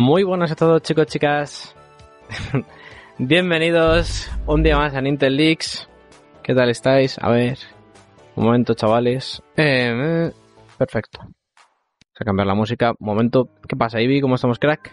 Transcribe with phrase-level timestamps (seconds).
[0.00, 1.76] Muy buenas a todos chicos, chicas.
[3.18, 5.90] Bienvenidos un día más a Intel Leaks.
[6.42, 7.18] ¿Qué tal estáis?
[7.20, 7.58] A ver,
[8.34, 9.42] un momento chavales.
[9.58, 10.32] Eh,
[10.78, 11.18] perfecto.
[11.20, 12.92] Vamos a cambiar la música.
[12.92, 13.50] Un momento.
[13.68, 14.22] ¿Qué pasa, Ivy?
[14.22, 14.90] ¿Cómo estamos, crack?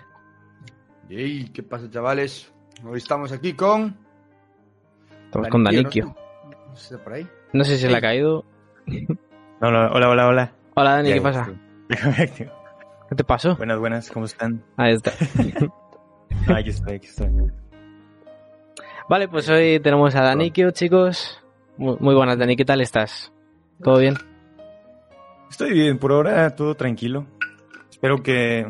[1.08, 2.52] Yey, ¿qué pasa, chavales?
[2.84, 3.96] Hoy estamos aquí con...
[5.24, 6.08] Estamos con Danikio.
[6.08, 6.16] ¿no?
[6.68, 7.26] No sé, por ahí.
[7.54, 8.44] No sé si se le ha caído.
[9.62, 10.52] Hola, hola, hola, hola.
[10.76, 11.50] Hola Dani, ¿qué pasa?
[13.10, 13.56] ¿Qué te pasó?
[13.56, 14.64] buenas, buenas, ¿cómo están?
[14.78, 15.12] Ahí está.
[16.46, 17.28] No, aquí estoy, aquí estoy.
[19.10, 21.42] Vale, pues hoy tenemos a Danikio, chicos.
[21.78, 23.34] Muy, muy buenas, Dani, ¿qué tal estás?
[23.82, 24.16] ¿Todo bien?
[25.50, 27.26] Estoy bien, por ahora todo tranquilo.
[27.90, 28.66] Espero que...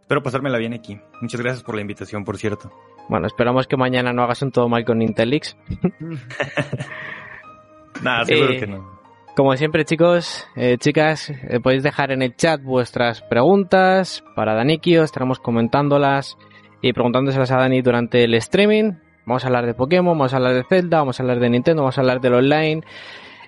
[0.00, 1.00] Espero pasármela bien aquí.
[1.20, 2.70] Muchas gracias por la invitación, por cierto.
[3.08, 5.56] Bueno, esperamos que mañana no hagas un todo mal con Intelix.
[8.02, 8.99] Nada, seguro Eh, que no.
[9.36, 15.02] Como siempre, chicos, eh, chicas, eh, podéis dejar en el chat vuestras preguntas para Danikio,
[15.02, 16.36] estaremos comentándolas
[16.82, 18.94] y preguntándoselas a Dani durante el streaming.
[19.24, 21.82] Vamos a hablar de Pokémon, vamos a hablar de Zelda, vamos a hablar de Nintendo,
[21.82, 22.82] vamos a hablar del online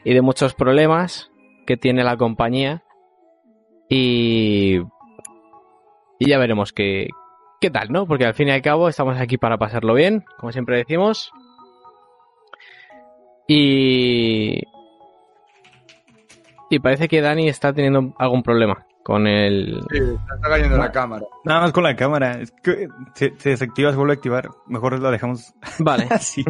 [0.05, 1.31] y de muchos problemas
[1.67, 2.84] que tiene la compañía.
[3.89, 4.78] Y,
[6.19, 7.09] y ya veremos qué,
[7.61, 8.06] qué tal, ¿no?
[8.06, 11.33] Porque al fin y al cabo estamos aquí para pasarlo bien, como siempre decimos.
[13.49, 14.62] Y,
[16.77, 19.81] y parece que Dani está teniendo algún problema con el...
[19.91, 19.98] Sí,
[20.34, 21.25] está cayendo la cámara.
[21.45, 22.41] Nada más con la cámara.
[22.41, 24.48] Es que se, se desactiva, se vuelve a activar.
[24.67, 26.45] Mejor la dejamos Vale, así.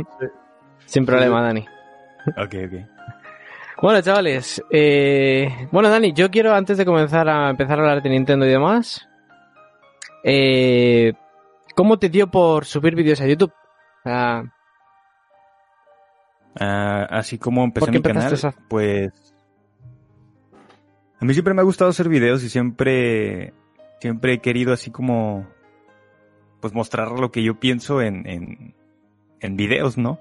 [0.86, 1.64] sin problema, Dani.
[2.36, 2.88] Ok, ok.
[3.82, 8.10] Bueno, chavales, eh, bueno, Dani, yo quiero, antes de comenzar a empezar a hablar de
[8.10, 9.08] Nintendo y demás,
[10.22, 11.14] eh,
[11.74, 13.52] ¿cómo te dio por subir vídeos a YouTube?
[14.04, 14.44] Ah,
[16.60, 19.31] Ah, así como empecé ¿Por qué mi canal, a- pues...
[21.22, 23.54] A mí siempre me ha gustado hacer videos y siempre...
[24.00, 25.48] Siempre he querido así como...
[26.60, 28.74] Pues mostrar lo que yo pienso en, en,
[29.38, 30.18] en videos, ¿no?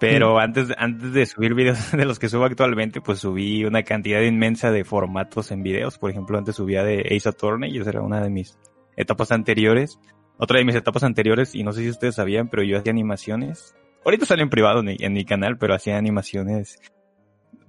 [0.00, 4.20] Pero antes, antes de subir videos de los que subo actualmente, pues subí una cantidad
[4.20, 5.96] inmensa de formatos en videos.
[5.96, 8.58] Por ejemplo, antes subía de Ace Attorney y esa era una de mis
[8.96, 10.00] etapas anteriores.
[10.38, 13.76] Otra de mis etapas anteriores, y no sé si ustedes sabían, pero yo hacía animaciones.
[14.04, 16.80] Ahorita sale en privado en mi, en mi canal, pero hacía animaciones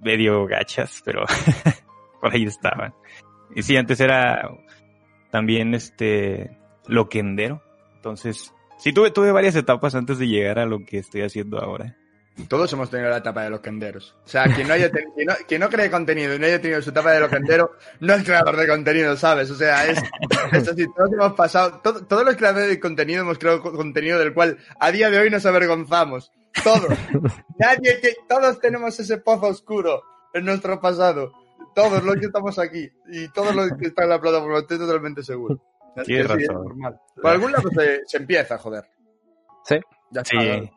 [0.00, 1.24] medio gachas, pero
[2.24, 2.94] por ahí estaban.
[3.54, 4.48] Y sí, antes era
[5.30, 7.62] también este loquendero.
[7.96, 11.96] Entonces, sí tuve, tuve varias etapas antes de llegar a lo que estoy haciendo ahora.
[12.48, 14.16] Todos hemos tenido la etapa de los kenderos.
[14.24, 16.60] O sea, quien no, haya ten- quien no, quien no cree contenido y no haya
[16.60, 17.70] tenido su etapa de los kenderos,
[18.00, 19.50] no es creador de contenido, ¿sabes?
[19.52, 20.02] O sea, es,
[20.52, 24.18] es así, todos hemos pasado, to- todos los creadores de contenido hemos creado co- contenido
[24.18, 26.32] del cual a día de hoy nos avergonzamos.
[26.64, 26.88] Todos.
[27.58, 30.02] Nadie que, todos tenemos ese pozo oscuro
[30.32, 31.32] en nuestro pasado.
[31.74, 35.22] Todos los que estamos aquí y todos los que están en la plataforma, estoy totalmente
[35.22, 35.60] seguro.
[36.04, 37.00] Sí, es normal.
[37.14, 38.84] Por algún lado se, se empieza, joder.
[39.64, 39.76] Sí.
[40.10, 40.40] Ya está.
[40.40, 40.70] Sí.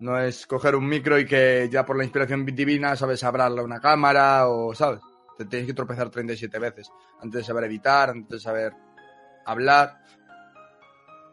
[0.00, 0.18] ¿no?
[0.18, 3.80] Es coger un micro y que ya por la inspiración divina sabes hablarle a una
[3.80, 5.00] cámara o, ¿sabes?
[5.36, 8.72] Te tienes que tropezar 37 veces antes de saber editar, antes de saber
[9.44, 9.98] hablar.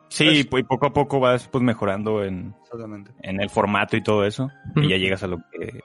[0.09, 3.11] Sí, pues poco a poco vas pues mejorando en, Exactamente.
[3.21, 4.49] en el formato y todo eso.
[4.75, 5.81] Y ya llegas a lo que,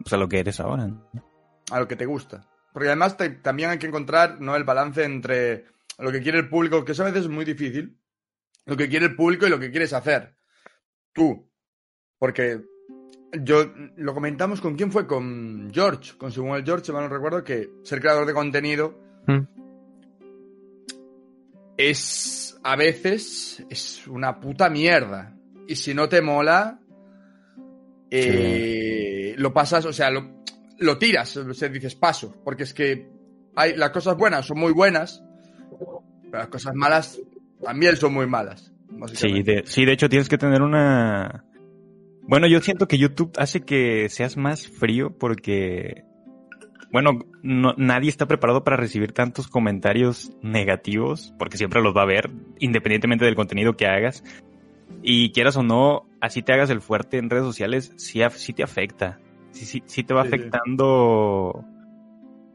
[0.00, 0.86] pues a lo que eres ahora.
[0.86, 1.33] ¿no?
[1.70, 2.46] A lo que te gusta.
[2.72, 4.56] Porque además te- también hay que encontrar ¿no?
[4.56, 5.66] el balance entre
[5.98, 7.98] lo que quiere el público, que eso a veces es muy difícil,
[8.66, 10.34] lo que quiere el público y lo que quieres hacer.
[11.12, 11.48] Tú.
[12.18, 12.62] Porque
[13.42, 17.42] yo lo comentamos con quién fue, con George, con Samuel George, si mal no recuerdo,
[17.44, 19.40] que ser creador de contenido Mm.
[21.76, 25.36] es a veces es una puta mierda.
[25.66, 26.80] Y si no te mola,
[28.10, 30.33] eh, lo pasas, o sea, lo,
[30.84, 33.08] lo tiras, o sea, dices paso, porque es que
[33.56, 35.22] hay, las cosas buenas son muy buenas,
[35.70, 36.02] pero
[36.32, 37.18] las cosas malas
[37.62, 38.72] también son muy malas.
[39.14, 41.44] Sí de, sí, de hecho tienes que tener una...
[42.26, 46.04] Bueno, yo siento que YouTube hace que seas más frío porque,
[46.90, 52.06] bueno, no- nadie está preparado para recibir tantos comentarios negativos, porque siempre los va a
[52.06, 52.30] ver,
[52.60, 54.22] independientemente del contenido que hagas.
[55.02, 58.62] Y quieras o no, así te hagas el fuerte en redes sociales, sí, sí te
[58.62, 59.18] afecta.
[59.54, 60.34] Sí, sí, sí te va Sí, sí.
[60.34, 61.64] afectando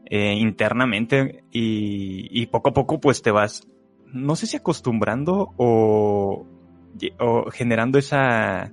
[0.04, 3.66] eh, internamente y, y poco a poco pues te vas,
[4.06, 6.46] no sé si acostumbrando o,
[7.18, 8.72] o generando esa...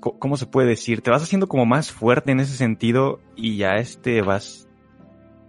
[0.00, 1.00] ¿Cómo se puede decir?
[1.02, 4.68] Te vas haciendo como más fuerte en ese sentido y ya este vas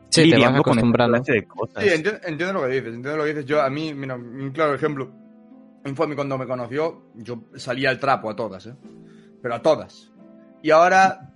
[0.10, 1.18] sí, te vas lidiando con acostumbrando.
[1.18, 1.84] clase de cosas.
[1.84, 3.46] Sí, entiendo, entiendo lo que dices, entiendo lo que dices.
[3.46, 5.12] Yo, a mí, mira, un claro ejemplo.
[5.86, 8.74] Infami cuando me conoció, yo salía al trapo a todas, ¿eh?
[9.42, 10.12] Pero a todas.
[10.64, 11.29] Y ahora,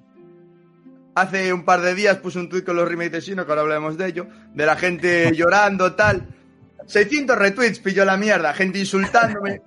[1.16, 3.62] hace un par de días puse un tuit con los remakes de Sino, que ahora
[3.62, 6.28] hablaremos de ello, de la gente llorando, tal.
[6.88, 9.62] 600 retweets pilló la mierda, gente insultándome.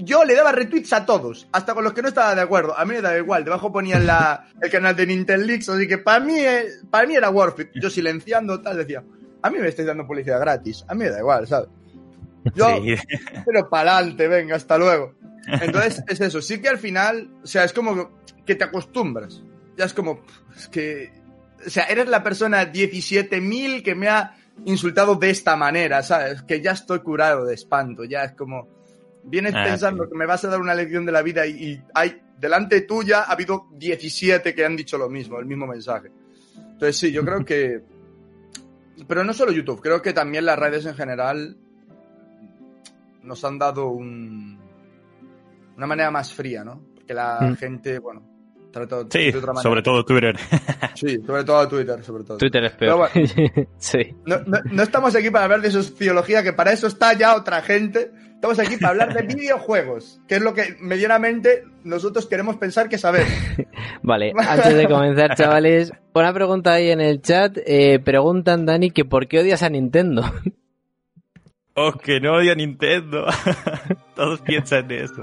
[0.00, 2.78] Yo le daba retweets a todos, hasta con los que no estaba de acuerdo.
[2.78, 5.98] A mí me daba igual, debajo ponían la, el canal de Nintendo Leaks, así que
[5.98, 7.70] para mí, eh, para mí era worth it.
[7.74, 9.02] Yo silenciando tal decía,
[9.42, 11.68] a mí me estáis dando publicidad gratis, a mí me da igual, ¿sabes?
[12.54, 12.94] Yo, Sí.
[13.44, 15.14] pero para adelante, venga, hasta luego.
[15.46, 16.42] Entonces, es eso.
[16.42, 18.10] Sí que al final, o sea, es como
[18.44, 19.42] que te acostumbras.
[19.78, 20.20] Ya es como,
[20.56, 21.12] es que,
[21.64, 24.34] o sea, eres la persona 17.000 que me ha
[24.66, 26.42] insultado de esta manera, ¿sabes?
[26.42, 28.68] Que ya estoy curado de espanto, ya es como,
[29.22, 30.10] vienes Ah, pensando sí.
[30.10, 33.20] que me vas a dar una lección de la vida y, y hay, delante tuya
[33.22, 36.10] ha habido 17 que han dicho lo mismo, el mismo mensaje.
[36.56, 37.82] Entonces, sí, yo creo que,
[39.06, 41.56] pero no solo YouTube, creo que también las redes en general
[43.22, 44.58] nos han dado un,
[45.76, 46.80] una manera más fría, ¿no?
[46.96, 47.54] Porque la Mm.
[47.56, 48.22] gente, bueno,
[49.10, 49.62] Sí, de otra manera.
[49.62, 50.36] sobre todo Twitter.
[50.94, 52.38] Sí, sobre todo Twitter, sobre todo.
[52.38, 53.10] Twitter es Pero peor.
[53.14, 53.68] bueno.
[53.78, 53.98] sí.
[54.26, 57.62] No, no- no estamos aquí para hablar de sociología, que para eso está ya otra
[57.62, 58.10] gente.
[58.34, 62.98] Estamos aquí para hablar de videojuegos, que es lo que medianamente nosotros queremos pensar que
[62.98, 63.32] sabemos.
[64.02, 67.56] Vale, antes de comenzar, chavales, una pregunta ahí en el chat.
[67.66, 70.22] Eh, preguntan, Dani, que por qué odias a Nintendo.
[71.74, 73.26] Oh, que no odia Nintendo.
[74.16, 75.22] Todos piensan eso.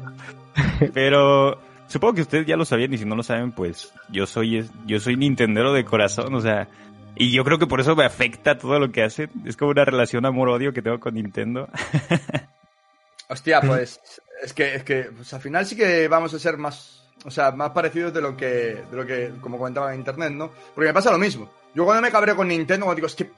[0.94, 4.70] Pero supongo que ustedes ya lo sabían y si no lo saben, pues yo soy
[4.86, 6.68] yo soy Nintendero de corazón, o sea,
[7.16, 9.30] y yo creo que por eso me afecta todo lo que hacen.
[9.46, 11.70] Es como una relación amor-odio que tengo con Nintendo.
[13.30, 14.00] Hostia, pues
[14.44, 17.52] es que, es que pues, al final sí que vamos a ser más, o sea,
[17.52, 20.52] más parecidos de lo que, de lo que, como comentaba en internet, ¿no?
[20.76, 21.50] Porque me pasa lo mismo.
[21.74, 23.32] Yo cuando me cabreo con Nintendo, cuando digo, es que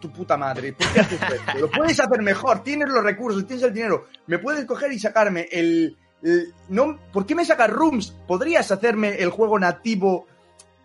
[0.00, 1.58] tu puta madre, ¿por qué haces esto?
[1.58, 5.48] Lo puedes hacer mejor, tienes los recursos, tienes el dinero, me puedes coger y sacarme
[5.50, 5.96] el,
[6.26, 8.14] el- no, ¿por qué me sacas rooms?
[8.26, 10.26] Podrías hacerme el juego nativo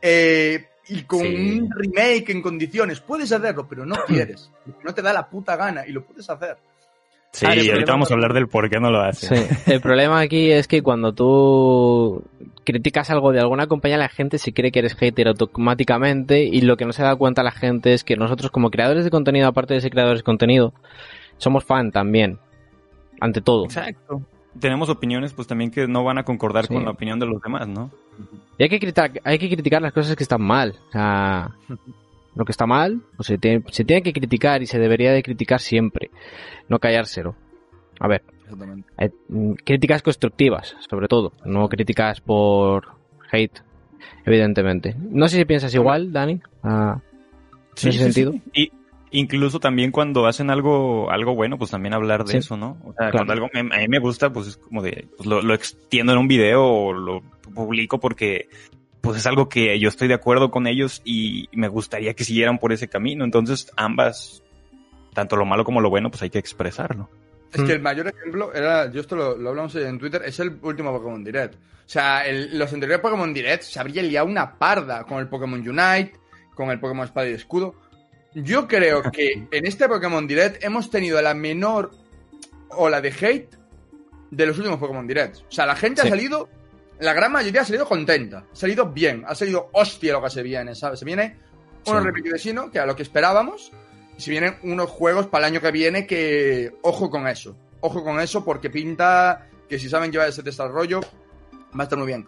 [0.02, 1.60] eh, y con Sí.
[1.60, 4.52] un remake en condiciones, puedes hacerlo, pero no quieres,
[4.84, 6.58] no te da la puta gana y lo puedes hacer.
[7.34, 9.38] Sí, Ah, el ahorita problema vamos a hablar del por qué no lo hacen.
[9.38, 9.72] Sí.
[9.72, 12.24] El problema aquí es que cuando tú
[12.66, 16.76] criticas algo de alguna compañía, la gente se cree que eres hater automáticamente y lo
[16.76, 19.74] que no se da cuenta la gente es que nosotros como creadores de contenido, aparte
[19.74, 20.74] de ser creadores de contenido,
[21.38, 22.38] somos fan también,
[23.22, 23.64] ante todo.
[23.64, 24.22] Exacto.
[24.60, 26.74] Tenemos opiniones, pues también que no van a concordar Sí.
[26.74, 27.90] con la opinión de los demás, ¿no?
[28.58, 30.76] Y hay que, criticar, hay que criticar las cosas que están mal.
[30.90, 31.52] O sea,
[32.36, 35.24] lo que está mal, pues se tiene, se tiene que criticar y se debería de
[35.24, 36.12] criticar siempre,
[36.70, 37.36] no callárselo.
[38.00, 38.24] A ver,
[38.98, 42.88] eh, mm, críticas constructivas, sobre todo, no críticas por
[43.32, 43.62] hate,
[44.26, 44.96] evidentemente.
[45.00, 47.00] No sé si piensas igual, Dani, ah,
[47.82, 48.34] en ese sentido.
[48.54, 48.72] Y
[49.12, 52.38] incluso también cuando hacen algo, algo bueno, pues también hablar de Sí.
[52.38, 52.78] eso, ¿no?
[52.84, 53.12] O sea, Claro.
[53.26, 56.14] cuando algo me- a mí me gusta, pues es como de, pues lo, lo extiendo
[56.14, 57.22] en un video o lo
[57.54, 58.48] publico porque
[59.02, 62.60] pues es algo que yo estoy de acuerdo con ellos y me gustaría que siguieran
[62.60, 63.26] por ese camino.
[63.26, 64.44] Entonces, ambas,
[65.14, 67.10] tanto lo malo como lo bueno, pues hay que expresarlo.
[67.52, 67.66] Es Mm.
[67.66, 70.92] que el mayor ejemplo era, yo esto lo, lo hablamos en Twitter, es el último
[70.94, 71.56] Pokémon Direct.
[71.56, 71.58] O
[71.92, 76.14] sea, el- los anteriores Pokémon Direct se habría liado una parda con el Pokémon Unite,
[76.56, 77.74] con el Pokémon Espada y Escudo.
[78.34, 81.92] Yo creo que en este Pokémon Direct hemos tenido la menor
[82.70, 83.56] ola de hate
[84.30, 85.38] de los últimos Pokémon Direct.
[85.48, 86.08] O sea, la gente Sí.
[86.08, 86.48] ha salido,
[87.00, 90.42] la gran mayoría ha salido contenta, ha salido bien, ha salido hostia lo que se
[90.44, 91.00] viene, ¿sabes?
[91.00, 91.38] Se viene
[91.88, 92.08] unos Sí.
[92.08, 93.72] repetidesino que a lo que esperábamos
[94.18, 97.58] y si vienen unos juegos para el año que viene que ojo con eso.
[97.82, 102.08] Ojo con eso porque pinta que si saben llevar ese desarrollo va a estar muy
[102.08, 102.26] bien.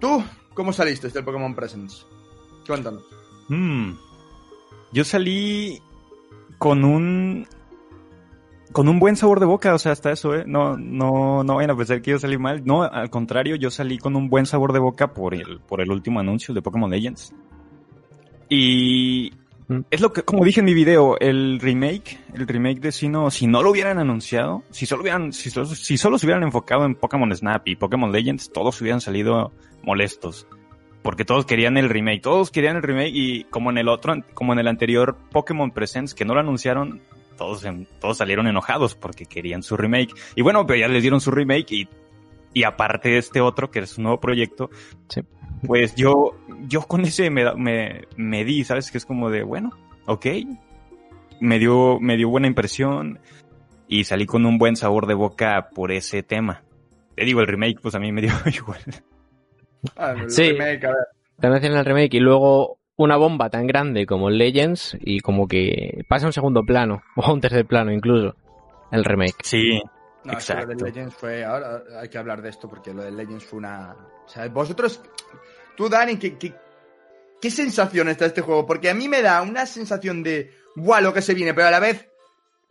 [0.00, 0.24] ¿Tú
[0.54, 2.06] cómo saliste del Pokémon Presents?
[2.66, 3.04] Cuéntanos.
[3.48, 3.92] Mm.
[4.92, 5.80] Yo salí
[6.58, 7.46] con un
[8.72, 10.44] con un buen sabor de boca, o sea, hasta eso, ¿eh?
[10.46, 12.64] No, no, no vayan a pensar que yo salí mal.
[12.64, 15.90] No, al contrario, yo salí con un buen sabor de boca por el, por el
[15.90, 17.34] último anuncio de Pokémon Legends.
[18.48, 19.32] Y
[19.70, 19.82] Mm.
[19.88, 23.46] es lo que, como dije en mi video, el remake, el remake de Sino, si
[23.46, 26.96] no lo hubieran anunciado, si solo hubieran, si solo, si solo se hubieran enfocado en
[26.96, 29.52] Pokémon Snap y Pokémon Legends, todos hubieran salido
[29.84, 30.48] molestos
[31.02, 34.52] porque todos querían el remake, todos querían el remake y como en el otro, como
[34.52, 37.00] en el anterior Pokémon Presents que no lo anunciaron,
[37.38, 40.14] todos, en- todos salieron enojados porque querían su remake.
[40.36, 41.88] Y bueno, pero ya les dieron su remake y,
[42.52, 44.68] y aparte de este otro, que es un nuevo proyecto,
[45.08, 45.22] Sí.
[45.66, 46.36] pues yo,
[46.68, 48.90] yo con ese me, me, me di, ¿sabes?
[48.90, 49.70] Que es como de, bueno,
[50.06, 50.26] ok,
[51.40, 53.18] me dio, me dio buena impresión
[53.88, 56.62] y salí con un buen sabor de boca por ese tema.
[57.16, 58.80] Te digo, el remake, pues a mí me dio igual.
[59.96, 60.50] Ah, el Sí.
[60.52, 61.06] remake, a ver.
[61.40, 65.48] También hacen el remake y luego una bomba tan grande como el Legends y como
[65.48, 68.34] que pasa a un segundo plano, o a un tercer plano incluso,
[68.92, 69.36] el remake.
[69.42, 69.80] Sí,
[70.22, 70.66] No, que lo Exacto.
[70.66, 71.44] del Legends fue.
[71.44, 73.96] Ahora hay que hablar de esto porque lo del Legends fue una.
[74.26, 75.00] O sea, vosotros.
[75.76, 76.52] Tú, Dani, ¿qué, qué,
[77.40, 78.66] qué sensación está este juego?
[78.66, 80.50] Porque a mí me da una sensación de.
[80.76, 81.54] ¡Buah, lo que se viene!
[81.54, 82.06] Pero a la vez.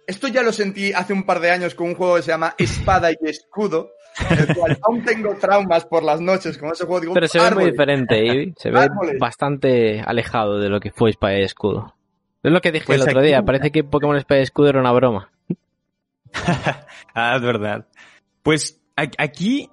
[0.06, 2.54] Esto ya lo sentí hace un par de años con un juego que se llama
[2.58, 3.92] Espada y Escudo,
[4.30, 7.02] el cual aún tengo traumas por las noches con ese juego.
[7.02, 8.54] Digo, Pero se ve muy diferente, Ivy.
[8.58, 9.18] Se ve Árboles.
[9.20, 11.96] bastante alejado de lo que fue Espada y Escudo.
[12.44, 13.44] Es lo que dije Pues el otro aquí- día.
[13.44, 15.32] Parece que Pokémon Espada y Escudo era una broma.
[17.14, 17.88] ah, es verdad.
[18.44, 18.82] Pues
[19.18, 19.70] aquí,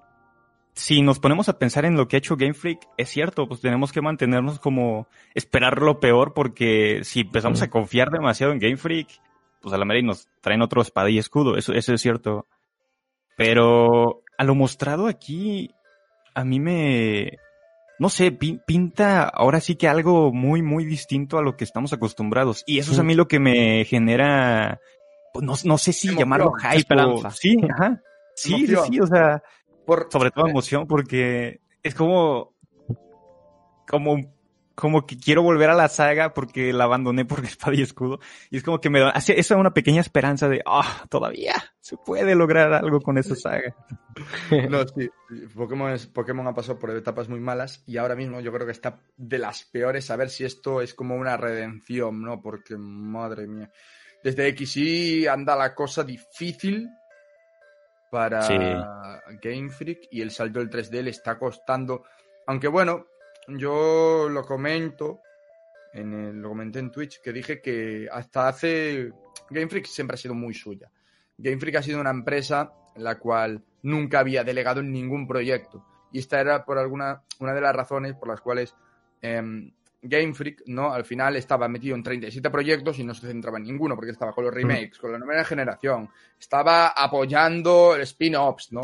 [0.73, 3.61] si nos ponemos a pensar en lo que ha hecho Game Freak, es cierto, pues
[3.61, 8.76] tenemos que mantenernos como esperar lo peor porque si empezamos a confiar demasiado en Game
[8.76, 9.09] Freak,
[9.61, 12.47] pues a la mera y nos traen otro espada y escudo, eso, eso es cierto.
[13.37, 15.75] Pero a lo mostrado aquí,
[16.35, 17.38] a mí me,
[17.99, 21.93] no sé, pin- pinta ahora sí que algo muy, muy distinto a lo que estamos
[21.93, 22.62] acostumbrados.
[22.66, 24.81] Y eso es a mí lo que me genera,
[25.33, 27.31] pues no, no sé si Emoción, llamarlo hype o-.
[27.31, 28.02] Sí, ajá.
[28.35, 29.43] Sí, sí, sí, o sea,
[29.87, 32.52] Por- sobre todo emoción porque es como,
[33.88, 34.16] como,
[34.76, 38.21] como que quiero volver a la saga porque la abandoné por espada y escudo.
[38.50, 41.97] Y es como que me da, hace esa una pequeña esperanza de, ah, todavía se
[41.97, 43.75] puede lograr algo con esa saga.
[44.71, 45.11] No, sí.
[45.54, 48.73] Pokémon, es- Pokémon ha pasado por etapas muy malas y ahora mismo yo creo que
[48.73, 50.11] está de las peores.
[50.11, 52.40] A ver si esto es como una redención, ¿no?
[52.40, 53.71] Porque, madre mía.
[54.25, 56.88] Desde XY anda la cosa difícil
[58.11, 58.54] para Sí.
[59.42, 62.04] Game Freak y el salto del 3D le está costando.
[62.47, 63.06] Aunque bueno,
[63.49, 65.21] yo lo comento,
[65.93, 69.11] en el- lo comenté en Twitch, que dije que hasta hace.
[69.50, 70.91] Game Freak siempre ha sido muy suya.
[71.38, 75.85] Game Freak ha sido una empresa en la cual nunca había delegado en ningún proyecto.
[76.12, 78.75] Y esta era por alguna una de las razones por las cuales
[79.23, 79.71] em,
[80.03, 80.93] Game Freak, ¿no?
[80.93, 84.33] Al final estaba metido en 37 proyectos y no se centraba en ninguno, porque estaba
[84.33, 88.81] con los remakes, con la nueva generación, estaba apoyando el spin-offs, ¿no?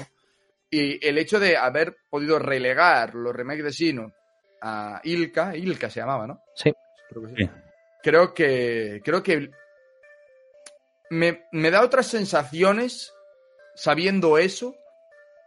[0.71, 4.13] Y el hecho de haber podido relegar los remakes de Sino
[4.63, 6.43] a Ilka, Ilka se llamaba, ¿no?
[6.55, 6.73] Sí.
[7.09, 7.35] Creo que sí.
[7.39, 7.51] Sí.
[8.03, 9.51] Creo que, creo que
[11.11, 13.13] me, me da otras sensaciones
[13.75, 14.75] sabiendo eso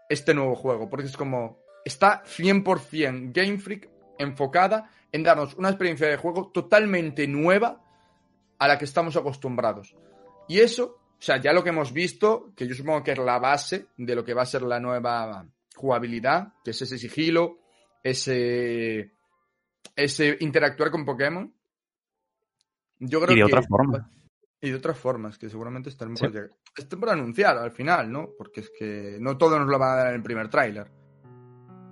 [0.10, 6.08] este nuevo juego, porque es como está 100% Game Freak enfocada en darnos una experiencia
[6.08, 7.82] de juego totalmente nueva
[8.58, 9.96] a la que estamos acostumbrados.
[10.48, 13.40] Y eso, o sea, ya lo que hemos visto, que yo supongo que es la
[13.40, 15.46] base de lo que va a ser la nueva
[15.76, 17.60] jugabilidad, que es ese sigilo,
[18.06, 19.12] ese,
[19.96, 21.52] ese interactuar con Pokémon.
[23.00, 24.12] Yo creo Y de que- otra forma.
[24.62, 26.28] y de otras formas, que seguramente están Sí.
[26.28, 26.50] por.
[26.78, 28.30] Estén por anunciar al final, ¿no?
[28.38, 30.88] Porque es que no todo nos lo van a dar en el primer tráiler.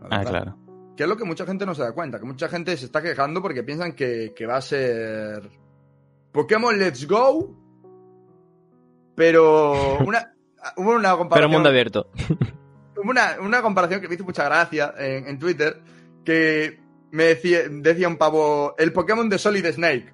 [0.09, 0.57] Ah, claro.
[0.95, 3.01] Que es lo que mucha gente no se da cuenta, que mucha gente se está
[3.01, 5.49] quejando porque piensan que, que va a ser
[6.31, 7.57] Pokémon Let's Go,
[9.15, 10.33] pero una,
[10.77, 12.09] hubo una Pero comparación mundo abierto.
[12.97, 15.81] hubo una, una comparación que me hizo mucha gracia en, en Twitter,
[16.25, 16.79] que
[17.11, 20.13] me decía, decía un pavo, el Pokémon de Solid Snake.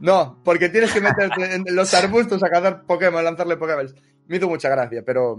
[0.00, 3.94] No, porque tienes que meterte en los arbustos a cazar Pokémon, lanzarle Pokéballs.
[4.26, 5.38] Me hizo mucha gracia, pero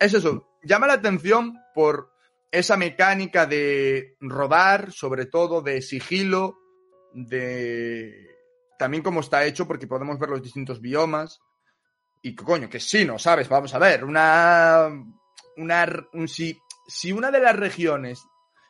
[0.00, 0.48] es eso.
[0.64, 2.10] Llama la atención por
[2.50, 6.58] esa mecánica de rodar, sobre todo de sigilo,
[7.12, 8.34] de
[8.78, 11.40] también cómo está hecho, porque podemos ver los distintos biomas.
[12.22, 14.88] Y coño, que sí, no sabes, vamos a ver, una.
[15.56, 18.22] una un- si, si una de las regiones.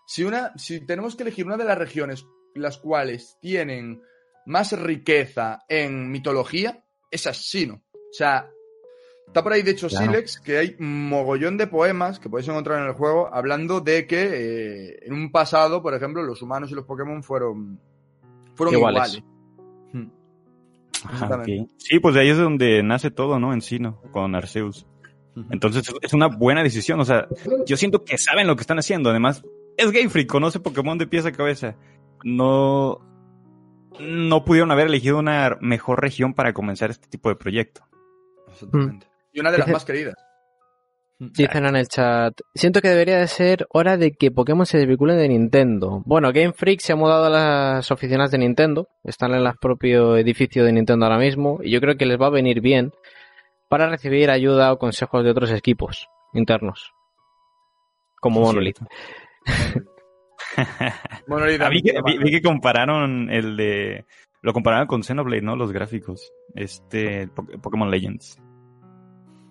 [0.06, 4.00] Si, una, si tenemos que elegir una de las regiones las cuales tienen
[4.46, 7.74] más riqueza en mitología, es Sino.
[7.92, 8.48] O sea,
[9.26, 10.06] está por ahí de hecho Claro.
[10.06, 14.06] Silex, que hay un mogollón de poemas que podéis encontrar en el juego, hablando de
[14.06, 17.80] que eh, en un pasado, por ejemplo, los humanos y los Pokémon fueron,
[18.54, 19.16] fueron Iguales.
[19.16, 19.24] iguales.
[19.92, 20.10] Hmm.
[21.04, 21.42] Ajá.
[21.76, 23.52] Sí, pues de ahí es donde nace todo, ¿no?
[23.52, 24.86] En Sino, con Arceus.
[25.50, 26.98] Entonces es una buena decisión.
[27.00, 27.28] O sea,
[27.66, 29.10] yo siento que saben lo que están haciendo.
[29.10, 29.44] Además,
[29.76, 31.76] es Game Freak, conoce Pokémon de pies a cabeza.
[32.24, 33.00] No,
[34.00, 37.82] no pudieron haber elegido una mejor región para comenzar este tipo de proyecto.
[38.48, 39.06] Exactamente.
[39.32, 40.14] Y una de las más queridas.
[41.18, 45.14] Dicen en el chat, siento que debería de ser hora de que Pokémon se desvincule
[45.14, 46.02] de Nintendo.
[46.04, 50.18] Bueno, Game Freak se ha mudado a las oficinas de Nintendo, están en el propio
[50.18, 52.92] edificio de Nintendo ahora mismo, y yo creo que les va a venir bien
[53.70, 56.92] para recibir ayuda o consejos de otros equipos internos,
[58.20, 58.80] como Monolith.
[61.26, 62.18] Monolith Ah, vi, que, también.
[62.18, 64.04] vi- vi que compararon el de...
[64.42, 65.56] Lo compararon con Xenoblade, ¿no?
[65.56, 66.32] Los gráficos.
[66.54, 68.38] Este, Po- Pokémon Legends.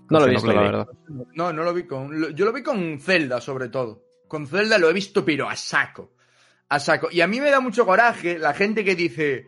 [0.10, 0.88] No lo he visto, la verdad.
[1.34, 2.34] No, no lo vi con.
[2.36, 4.04] Yo lo vi con Zelda, sobre todo.
[4.28, 6.14] Con Zelda lo he visto, pero a saco.
[6.70, 7.10] A saco.
[7.12, 9.48] Y a mí me da mucho coraje la gente que dice.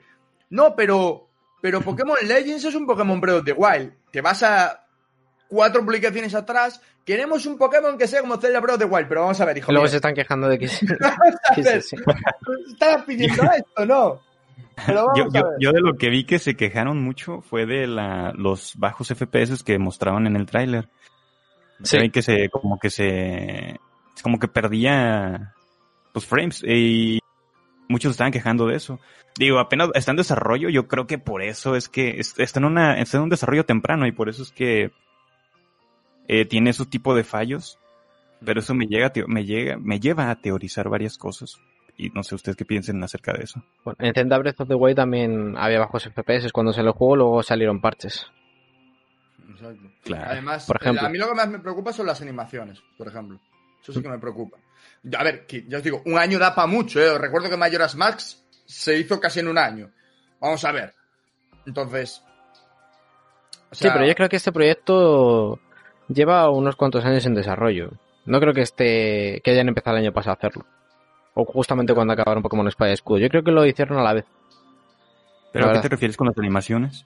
[0.49, 1.29] No, pero.
[1.61, 3.93] Pero Pokémon Legends es un Pokémon Breath of the Wild.
[4.11, 4.86] Te vas a
[5.47, 6.81] cuatro publicaciones atrás.
[7.05, 9.07] Queremos un Pokémon que sea como Zelda Breath of the Wild.
[9.07, 9.89] Pero vamos a ver, hijo luego mío.
[9.91, 10.67] se están quejando de que...
[11.57, 11.95] Sí.
[12.71, 14.21] ¿Estabas pidiendo esto, no?
[15.15, 15.27] Yo,
[15.59, 19.63] yo, de lo que vi que se quejaron mucho fue de la, los bajos FPS
[19.63, 20.89] que mostraban en el tráiler.
[21.83, 22.09] Sí.
[22.11, 23.79] Que se, como que se,
[24.21, 25.53] como que perdía
[26.13, 27.19] los frames y
[27.87, 28.99] muchos estaban quejando de eso.
[29.39, 32.65] Digo, apenas está en desarrollo, yo creo que por eso es que es- está en
[32.65, 34.91] una, está en un desarrollo temprano y por eso es que
[36.27, 37.79] eh, tiene esos tipo de fallos.
[38.45, 41.59] Pero eso me llega, me llega, me lleva a teorizar varias cosas.
[41.97, 43.63] Y no sé ustedes qué piensen acerca de eso.
[43.83, 47.15] Bueno, en Zelda Breath of the Wild también había bajos FPS cuando salió el juego,
[47.15, 48.27] luego salieron parches.
[49.49, 49.89] Exacto.
[50.03, 50.31] Claro.
[50.31, 51.07] Además, Por ejemplo.
[51.07, 53.39] a mí lo que más me preocupa son las animaciones, por ejemplo.
[53.81, 54.57] Eso sí que me preocupa.
[55.17, 57.09] A ver, que ya os digo, un año da para mucho, ¿eh?
[57.09, 59.89] Os recuerdo que Majora's Max se hizo casi en un año.
[60.39, 60.93] Vamos a ver.
[61.65, 62.21] Entonces.
[63.71, 65.59] o Sí, pero yo creo que este proyecto
[66.07, 67.91] lleva unos cuantos años en desarrollo.
[68.25, 70.65] No creo que esté, que hayan empezado el año pasado a hacerlo.
[71.33, 73.19] O justamente cuando acabaron Pokémon Espada y Escudo.
[73.19, 74.25] Yo creo que lo hicieron a la vez.
[75.53, 77.05] ¿Pero a qué te refieres con las animaciones?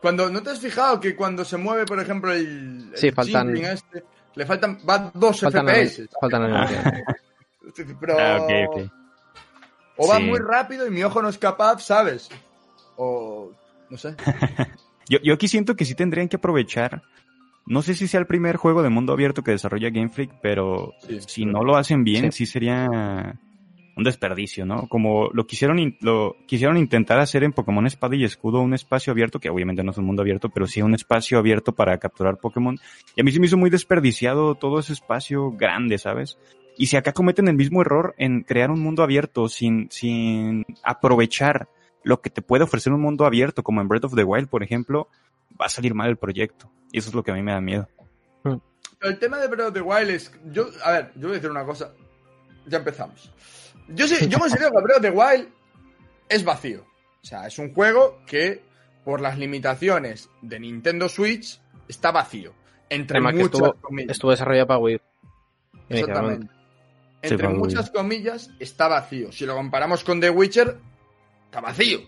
[0.00, 2.90] Cuando, ¿No te has fijado que cuando se mueve, por ejemplo, el.
[2.92, 4.78] el Sí, faltan- este, le faltan.
[4.88, 6.08] Va dos Faltan, FPS.
[6.20, 7.02] faltan animaciones.
[8.00, 8.16] Pero.
[8.18, 8.46] Ah.
[9.96, 10.22] O va Sí.
[10.24, 12.28] muy rápido y mi ojo no es capaz, ¿sabes?
[12.96, 13.50] O.
[13.90, 14.14] No sé.
[15.08, 17.02] Yo, yo aquí siento que sí tendrían que aprovechar.
[17.66, 20.92] No sé si sea el primer juego de mundo abierto que desarrolla Game Freak, pero
[21.00, 21.18] Sí.
[21.26, 22.46] si no lo hacen bien, Sí.
[22.46, 22.86] sí, sería
[23.96, 24.88] un desperdicio, ¿no?
[24.88, 29.10] Como lo quisieron, in- lo quisieron intentar hacer en Pokémon Espada y Escudo, un espacio
[29.12, 32.36] abierto, que obviamente no es un mundo abierto, pero sí un espacio abierto para capturar
[32.36, 32.78] Pokémon.
[33.16, 36.38] Y a mí se me hizo muy desperdiciado todo ese espacio grande, ¿sabes?
[36.78, 41.68] Y si acá cometen el mismo error en crear un mundo abierto sin, sin aprovechar
[42.04, 44.62] lo que te puede ofrecer un mundo abierto, como en Breath of the Wild, por
[44.62, 45.08] ejemplo,
[45.60, 46.70] va a salir mal el proyecto.
[46.92, 47.88] Y eso es lo que a mí me da miedo.
[48.42, 50.32] Pero el tema de Breath of the Wild es.
[50.46, 51.92] Yo, a ver, yo voy a decir una cosa.
[52.66, 53.32] Ya empezamos.
[53.88, 55.48] Yo, sé, yo considero que Breath of the Wild
[56.28, 56.84] es vacío.
[57.22, 58.62] O sea, es un juego que,
[59.04, 62.54] por las limitaciones de Nintendo Switch, está vacío.
[62.88, 64.10] Entre Además muchas estuvo, comillas.
[64.12, 65.00] estuvo desarrollado para Wii.
[65.88, 66.56] Exactamente.
[67.22, 69.32] Entre muchas comillas, está vacío.
[69.32, 70.78] Si lo comparamos con The Witcher,
[71.46, 72.00] está vacío.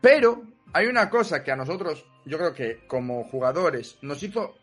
[0.00, 4.54] Pero hay una cosa que a nosotros, yo creo que como jugadores, nos hizo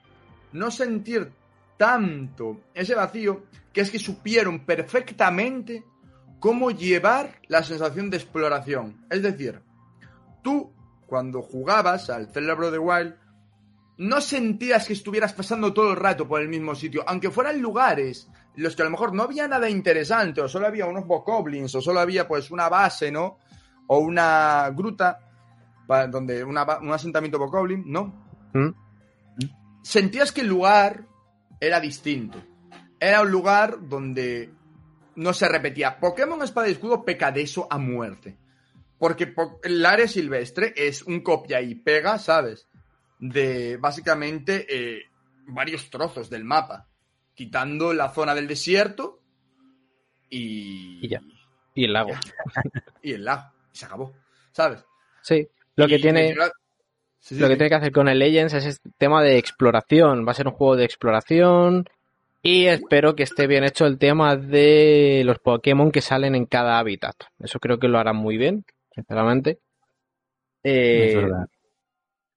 [0.54, 1.32] no sentir
[1.78, 5.84] tanto ese vacío, que es que supieron perfectamente
[6.39, 9.06] cómo llevar la sensación de exploración.
[9.10, 9.62] Es decir,
[10.41, 10.72] tú,
[11.06, 13.15] cuando jugabas al of the Wild,
[13.98, 18.30] no sentías que estuvieras pasando todo el rato por el mismo sitio, aunque fueran lugares
[18.56, 21.74] en los que a lo mejor no había nada interesante, o solo había unos bokoblins,
[21.76, 23.39] o solo había pues una base, ¿no?
[23.88, 25.27] O una gruta,
[25.88, 28.26] donde una un asentamiento bokoblin, ¿no?
[28.54, 28.69] ¿Mm?
[29.84, 31.06] Sentías que el lugar
[31.60, 32.43] era distinto.
[33.00, 34.52] Era un lugar donde
[35.15, 36.00] no se repetía.
[36.00, 38.38] Pokémon Espada y Escudo peca de eso a muerte.
[39.00, 42.67] Porque po- el área silvestre es un copia y pega, ¿sabes?
[43.19, 45.02] De básicamente eh,
[45.47, 46.88] varios trozos del mapa.
[47.34, 49.21] Quitando la zona del desierto
[50.30, 51.06] y.
[51.06, 51.21] Y ya.
[51.76, 52.12] Y el lago.
[53.04, 53.52] Y el lago.
[53.71, 54.13] Y se acabó.
[54.52, 54.84] ¿Sabes?
[55.21, 55.47] Sí.
[55.78, 56.30] Lo que tiene.
[56.32, 56.34] y-
[57.20, 57.58] Sí, sí, Lo que sí.
[57.58, 60.26] tiene que hacer con el Legends es este tema de exploración.
[60.26, 61.86] Va a ser un juego de exploración.
[62.44, 66.78] Y espero que esté bien hecho el tema de los Pokémon que salen en cada
[66.80, 67.16] hábitat.
[67.40, 68.63] Eso creo que lo harán muy bien,
[68.94, 69.60] sinceramente.
[70.63, 71.48] Eh, Es verdad.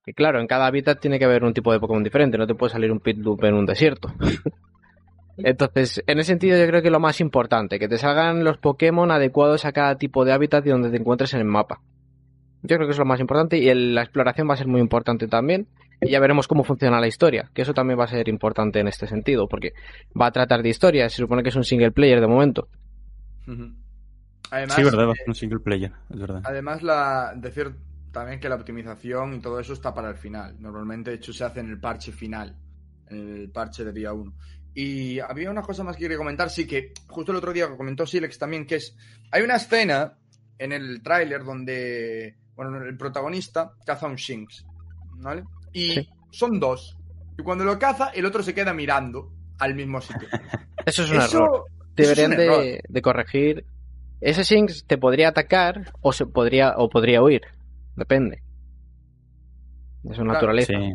[0.06, 2.38] y claro, en cada hábitat tiene que haber un tipo de Pokémon diferente.
[2.38, 4.12] No te puede salir un Pidloop en un desierto.
[5.36, 9.10] Entonces, en ese sentido, yo creo que lo más importante, que te salgan los Pokémon
[9.10, 11.80] adecuados a cada tipo de hábitat y donde te encuentres en el mapa.
[12.62, 14.80] Yo creo que es lo más importante y el- la exploración va a ser muy
[14.80, 15.66] importante también.
[16.02, 18.88] Y ya veremos cómo funciona la historia, que eso también va a ser importante en
[18.88, 19.74] este sentido, porque
[20.18, 22.68] va a tratar de historia, se supone que es un single player de momento.
[23.46, 23.74] Ujú.
[24.50, 26.40] Además, sí, verdad, va a eh, ser un single player, es verdad.
[26.44, 27.70] Además, la, decir
[28.12, 30.56] también que la optimización y todo eso está para el final.
[30.58, 32.56] Normalmente, de hecho, se hace en el parche final,
[33.08, 34.32] en el parche de día 1.
[34.74, 38.06] Y había una cosa más que quería comentar, sí, que justo el otro día comentó
[38.06, 38.96] Silex también, que es,
[39.30, 40.14] hay una escena
[40.58, 42.36] en el tráiler donde,
[42.68, 44.66] bueno, el protagonista caza un Shinx,
[45.16, 45.44] ¿vale?
[45.72, 46.08] Y Sí.
[46.30, 46.96] son dos.
[47.38, 50.28] Y cuando lo caza, el otro se queda mirando al mismo sitio.
[50.86, 51.64] Eso es un Eso- error.
[51.96, 52.64] es Deberían un de, error.
[52.88, 53.64] de corregir.
[54.20, 57.42] Ese Shinx te podría atacar o se podría o podría huir.
[57.96, 58.42] Depende.
[60.02, 60.72] De su Claro, naturaleza.
[60.78, 60.92] Sí.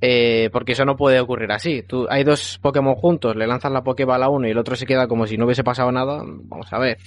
[0.00, 1.82] Eh, porque eso no puede ocurrir así.
[1.82, 4.86] Tú, hay dos Pokémon juntos, le lanzas la Pokéball a uno y el otro se
[4.86, 6.22] queda como si no hubiese pasado nada.
[6.24, 6.98] Vamos a ver.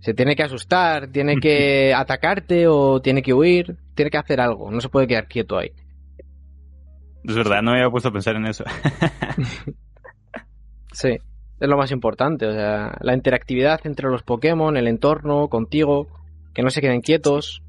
[0.00, 4.70] Se tiene que asustar, tiene que atacarte o tiene que huir, tiene que hacer algo.
[4.70, 5.72] No se puede quedar quieto ahí.
[7.24, 8.64] Es verdad, no me había puesto a pensar en eso.
[10.92, 11.18] Sí,
[11.60, 12.46] es lo más importante.
[12.46, 16.08] O sea, la interactividad entre los Pokémon, el entorno, contigo.
[16.52, 17.62] que no se queden quietos.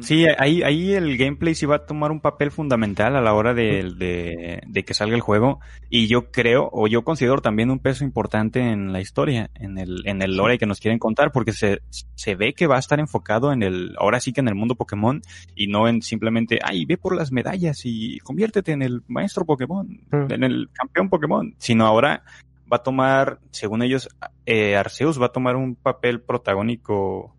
[0.00, 3.54] Sí, ahí, ahí el gameplay sí va a tomar un papel fundamental a la hora
[3.54, 5.60] de, de, de, que salga el juego.
[5.88, 10.02] Y yo creo, o yo considero también un peso importante en la historia, en el,
[10.06, 12.98] en el lore que nos quieren contar, porque se, se ve que va a estar
[12.98, 15.22] enfocado en el, ahora sí que en el mundo Pokémon,
[15.54, 19.88] y no en simplemente, ay, ve por las medallas y conviértete en el maestro Pokémon,
[20.10, 22.24] en el campeón Pokémon, sino ahora
[22.70, 24.08] va a tomar, según ellos,
[24.44, 27.36] eh, Arceus va a tomar un papel protagónico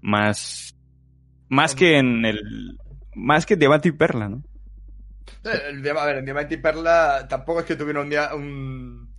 [0.00, 0.74] más
[1.50, 2.78] más que en el.
[3.14, 4.42] Más que Diamante y Perla, ¿no?
[5.44, 8.12] Eh, el, a ver, en Diamante y Perla tampoco es que tuviera un.
[8.32, 9.10] un,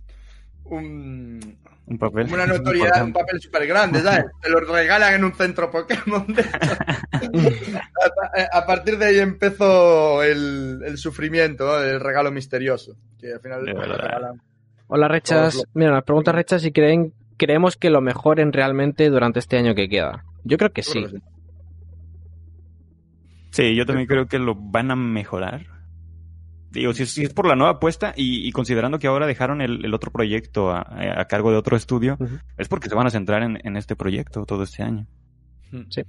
[0.64, 2.32] un un papel.
[2.32, 4.26] Una notoriedad, un papel súper grande, ¿sabes?
[4.42, 6.26] Te lo regalan en un centro Pokémon.
[8.52, 11.78] a, partir de ahí empezó el, el sufrimiento, ¿no?
[11.78, 12.96] el regalo misterioso.
[13.18, 14.40] Que al final regalan
[14.88, 15.64] Hola, Rechas.
[15.74, 19.88] Mira, nos pregunta Rechas si creen, creemos que lo mejoren realmente durante este año que
[19.88, 20.24] queda.
[20.44, 21.06] Yo creo que sí.
[21.08, 21.16] Sí,
[23.56, 25.66] yo también creo que lo van a mejorar.
[26.70, 30.70] Digo, si, es por la nueva apuesta y, considerando que ahora dejaron el, otro proyecto
[30.70, 32.16] a, cargo de otro estudio,
[32.56, 35.06] es porque se van a centrar en, este proyecto todo este año.
[35.90, 36.02] Sí.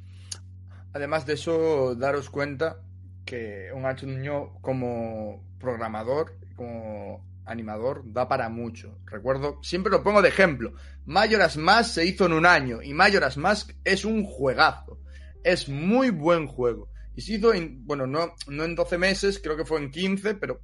[0.94, 2.78] Además de eso, daros cuenta
[3.26, 9.00] que un año como programador, como animador, da para mucho.
[9.06, 10.74] Recuerdo, siempre lo pongo de ejemplo.
[11.06, 15.00] Majora's Mask se hizo en un año y Majora's Mask es un juegazo.
[15.44, 16.93] Es muy buen juego.
[17.16, 20.36] Y se hizo, en, bueno, no, no en 12 meses, creo que fue en 15,
[20.36, 20.62] pero,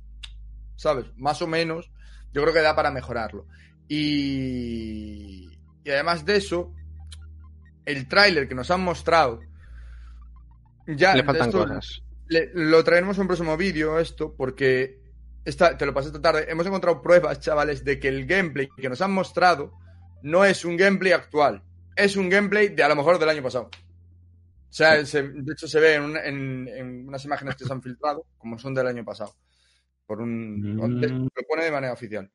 [0.76, 1.06] ¿sabes?
[1.16, 1.92] Más o menos,
[2.32, 3.48] yo creo que da para mejorarlo.
[3.88, 5.50] Y,
[5.84, 6.74] y además de eso,
[7.86, 9.40] el tráiler que nos han mostrado,
[10.88, 11.16] ya...
[11.16, 12.02] Le faltan cosas.
[12.28, 15.00] lo traeremos en un próximo vídeo, esto, porque
[15.46, 16.46] esta, te lo pasé esta tarde.
[16.50, 19.74] Hemos encontrado pruebas, chavales, de que el gameplay que nos han mostrado
[20.22, 21.64] no es un gameplay actual.
[21.96, 23.70] Es un gameplay de a lo mejor del año pasado.
[24.70, 28.76] O sea, de hecho se ve en, unas imágenes que se han filtrado, como son
[28.76, 29.34] del año pasado.
[30.06, 31.30] Por un, mm.
[31.36, 32.30] Lo pone de manera oficial.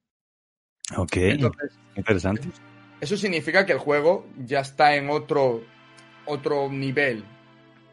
[0.97, 1.17] Ok,
[1.97, 2.49] interesante.
[3.01, 5.63] Eso significa que el juego ya está en otro,
[6.27, 7.25] otro nivel,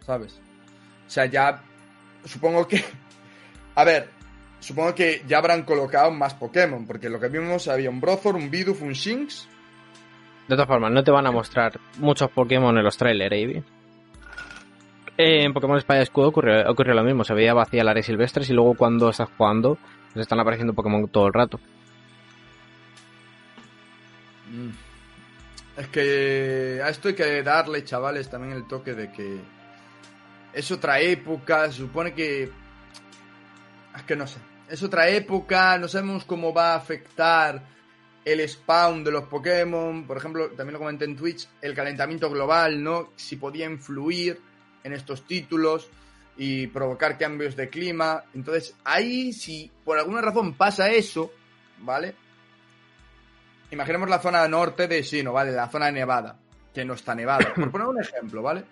[0.05, 0.39] ¿sabes?
[1.05, 1.63] O sea, ya
[2.25, 2.83] supongo que...
[3.75, 4.09] A ver,
[4.59, 8.49] supongo que ya habrán colocado más Pokémon, porque lo que vimos había un Brothor, un
[8.49, 9.47] Bidoof, un Shinx.
[10.47, 13.63] De todas formas, no te van a mostrar muchos Pokémon en los trailers, Avi
[15.21, 17.23] en Pokémon Espada y Escudo ocurrió, lo mismo.
[17.23, 19.77] Se veía vacía la área silvestres y luego cuando estás jugando,
[20.13, 21.59] pues están apareciendo Pokémon todo el rato.
[24.49, 24.69] Mm.
[25.77, 29.39] Es que a esto hay que darle, chavales, también el toque de que
[30.53, 32.51] es otra época, se supone que...
[33.95, 34.39] Es que no sé.
[34.69, 37.61] Es otra época, no sabemos cómo va a afectar
[38.23, 40.05] el spawn de los Pokémon.
[40.05, 43.11] Por ejemplo, también lo comenté en Twitch, el calentamiento global, ¿no?
[43.15, 44.39] Si podía influir
[44.83, 45.89] en estos títulos
[46.37, 48.23] y provocar cambios de clima.
[48.33, 51.31] Entonces, ahí si por alguna razón pasa eso,
[51.79, 52.15] ¿vale?
[53.71, 55.51] Imaginemos la zona norte de Sino, ¿vale?
[55.51, 56.37] La zona de Nevada,
[56.73, 57.53] que no está nevada.
[57.55, 58.65] Por poner un ejemplo, ¿vale?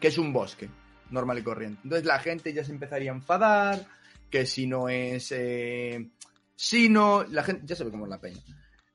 [0.00, 0.68] Que es un bosque
[1.10, 1.80] normal y corriente.
[1.84, 3.86] Entonces la gente ya se empezaría a enfadar,
[4.30, 6.10] que si no es eh,
[6.54, 8.42] Sino, la gente ya sabe cómo es la peña.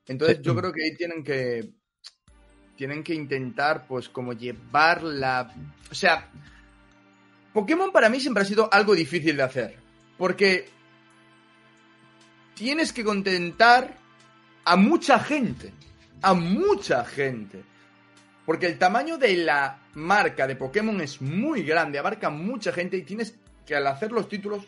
[0.06, 1.70] Entonces yo creo que ahí tienen que
[2.76, 5.52] tienen que intentar, pues, como llevar la.
[5.90, 6.28] O sea,
[7.52, 9.76] Pokémon para mí siempre ha sido algo difícil de hacer.
[10.18, 10.68] Porque
[12.54, 13.96] tienes que contentar
[14.64, 15.72] a mucha gente.
[16.22, 17.62] A mucha gente.
[18.46, 23.02] Porque el tamaño de la marca de Pokémon es muy grande, abarca mucha gente y
[23.02, 23.34] tienes
[23.64, 24.66] que al hacer los títulos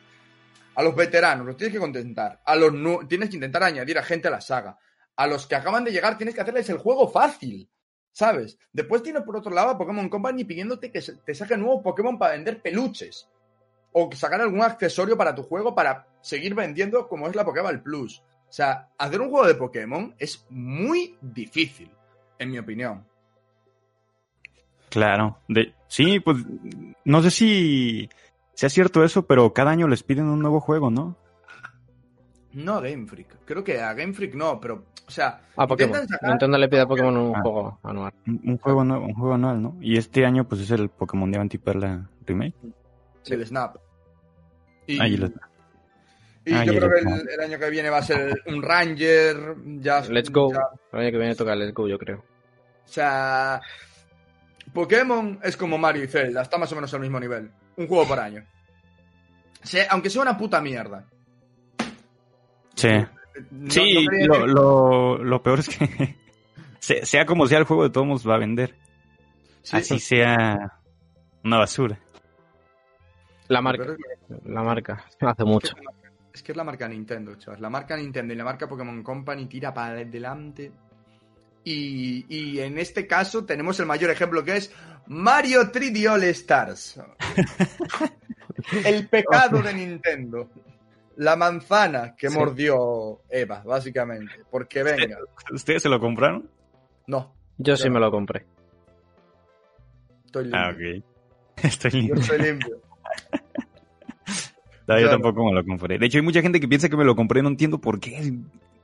[0.75, 2.73] a los veteranos los tienes que contentar, a los
[3.09, 4.79] tienes que intentar añadir a gente a la saga,
[5.17, 7.69] a los que acaban de llegar tienes que hacerles el juego fácil.
[8.17, 8.59] ¿Sabes?
[8.73, 12.33] Después tiene por otro lado a Pokémon Company pidiéndote que te saque nuevos Pokémon para
[12.33, 13.29] vender peluches.
[13.93, 18.23] O sacar algún accesorio para tu juego para seguir vendiendo como es la Pokéball Plus.
[18.49, 21.91] O sea, hacer un juego de Pokémon es muy difícil,
[22.39, 23.05] en mi opinión.
[24.89, 25.39] Claro.
[25.47, 26.39] De, sí, pues
[27.05, 28.09] no sé si
[28.55, 31.19] sea cierto eso, pero cada año les piden un nuevo juego, ¿no?
[32.57, 33.45] No a Game Freak.
[33.45, 35.43] Creo que a Game Freak no, pero, o sea.
[35.57, 36.07] A Pokémon.
[36.23, 37.43] Nintendo le pide a Pokémon un ah.
[37.43, 38.15] juego anual.
[38.27, 39.77] Un, juego, un juego anual, ¿no?
[39.83, 42.55] Y este año, pues es el Pokémon Diamante y Perla Remake.
[43.21, 43.77] Sí, el Snap.
[44.87, 45.27] Y, ah, y, lo...
[46.47, 49.57] y ah, yo creo que el, año que viene va a ser un Ranger.
[49.81, 50.51] Ya, Let's Go.
[50.93, 52.21] El año que viene toca Let's Go, yo creo.
[52.21, 53.61] O sea.
[54.73, 57.51] Pokémon es como Mario y Zelda, está más o menos al mismo nivel.
[57.77, 58.43] Un juego por año.
[59.91, 61.05] aunque sea una puta mierda.
[62.77, 62.89] Sí.
[63.69, 64.07] sí,
[64.47, 66.17] lo, lo, peor es que
[67.05, 68.75] sea como sea el juego de todos va a vender.
[69.63, 70.79] Sí, así sea
[71.43, 71.99] una basura.
[73.49, 75.69] La marca, es- la marca, hace mucho.
[75.69, 77.63] Es que, es la marca- es que es la marca Nintendo, chaval.
[77.63, 80.71] La marca Nintendo y la marca Pokémon Company tira para adelante.
[81.65, 84.73] Y, y en este caso tenemos el mayor ejemplo que es
[85.09, 87.01] Mario 3D All Stars.
[88.85, 90.49] el pecado de Nintendo.
[91.17, 92.37] La manzana que Sí.
[92.39, 94.33] mordió Eva, básicamente.
[94.51, 95.19] Porque venga.
[95.53, 96.49] ¿Ustedes se lo compraron?
[97.07, 98.45] No, Yo sí me lo compré.
[100.27, 100.61] estoy limpio.
[100.61, 101.05] Ah, ok.
[101.65, 102.15] Estoy Yo limpio.
[102.21, 102.81] estoy limpio.
[104.89, 105.99] No, yo Yo tampoco me lo compré.
[105.99, 108.33] De hecho, hay mucha gente que piensa que me lo compré, no entiendo por qué.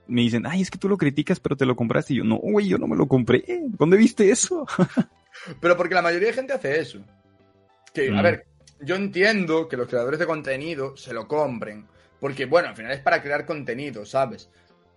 [0.08, 2.14] Me dicen, ay, es que tú lo criticas, pero te lo compraste.
[2.14, 3.44] Y yo, no, güey, yo no me lo compré.
[3.68, 4.66] ¿Dónde viste eso?
[5.60, 6.98] Pero porque la mayoría de gente hace eso.
[7.94, 8.22] Que, a Mm.
[8.22, 8.46] ver,
[8.80, 11.86] yo entiendo que los creadores de contenido se lo compren.
[12.22, 14.48] Porque, bueno, al final es para crear contenido, ¿sabes?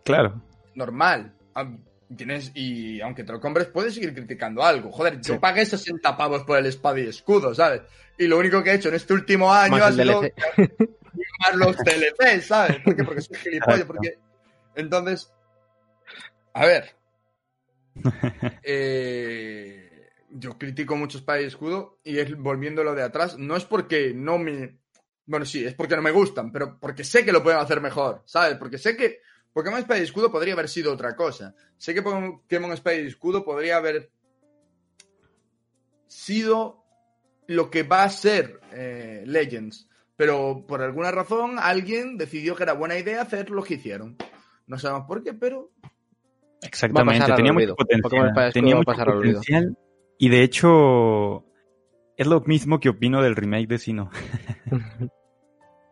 [0.04, 0.44] Claro.
[0.76, 1.34] Normal.
[2.16, 4.92] Tienes, y aunque te lo compres, puedes seguir criticando algo.
[4.92, 5.40] Joder, yo Sí.
[5.40, 7.82] pagué 60 pavos por el espada y escudo, ¿sabes?
[8.20, 10.22] Y lo único que he hecho en este último año ha sido
[11.40, 12.78] más los DLC, ¿sabes?
[12.84, 13.04] ¿Por qué?
[13.04, 14.20] Porque soy gilipollas, porque...
[14.76, 15.34] Entonces,
[16.54, 16.96] a ver.
[18.64, 23.40] Eh, yo critico mucho Espada y Escudo y es volviéndolo de atrás.
[23.40, 24.76] No es porque no me...
[25.26, 28.22] Bueno, sí, es porque no me gustan, pero porque sé que lo pueden hacer mejor,
[28.26, 28.58] ¿sabes?
[28.58, 29.22] Porque sé que
[29.54, 31.56] Pokémon Espada y Escudo podría haber sido otra cosa.
[31.78, 34.12] Sé que Pokémon Espada y Escudo podría haber
[36.08, 36.84] sido
[37.48, 39.90] lo que va a ser eh, Legends.
[40.16, 44.16] Pero por alguna razón alguien decidió que era buena idea hacer lo que hicieron.
[44.68, 45.72] No sabemos por qué, pero
[46.62, 47.34] Exactamente.
[47.36, 48.54] Tenía mucho potencial.
[48.54, 49.40] Tenía mucho pasar al olvido.
[49.40, 49.78] potencial.
[50.18, 51.46] Y de hecho,
[52.18, 54.10] es lo mismo que opino del remake de Sino.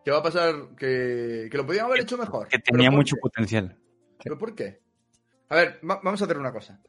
[0.04, 0.54] ¿qué va a pasar?
[0.76, 2.48] Que, que lo podían haber hecho mejor.
[2.48, 3.20] Que ¿Pero tenía mucho qué?
[3.20, 3.76] potencial.
[4.22, 4.80] ¿Pero por qué?
[5.48, 6.80] A ver, va- vamos a hacer una cosa.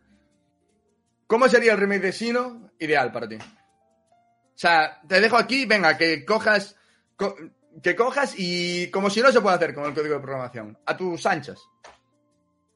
[1.28, 3.36] ¿Cómo sería el remake de Sino ideal para ti?
[3.36, 6.76] O sea, te dejo aquí, venga, que cojas.
[7.15, 7.36] co-
[7.84, 10.78] que cojas y como si no se puede hacer con el código de programación.
[10.86, 11.60] A tus anchas.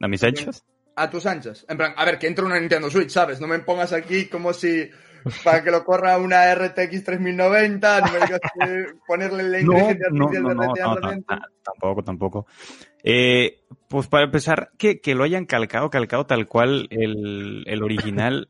[0.02, 0.62] ¿A mis hechos?
[0.95, 1.65] A tus anchas.
[1.69, 3.39] En plan, a ver, que entre una Nintendo Switch, ¿sabes?
[3.39, 4.89] No me pongas aquí como si.
[5.44, 10.26] Para que lo corra una RTX 3090, no me digas que ponerle la inteligencia no,
[10.26, 11.24] artificial no, de no, no,
[11.63, 12.48] tampoco, tampoco.
[13.04, 18.50] Eh, pues para empezar, que, que lo hayan calcado, calcado tal cual el, el original,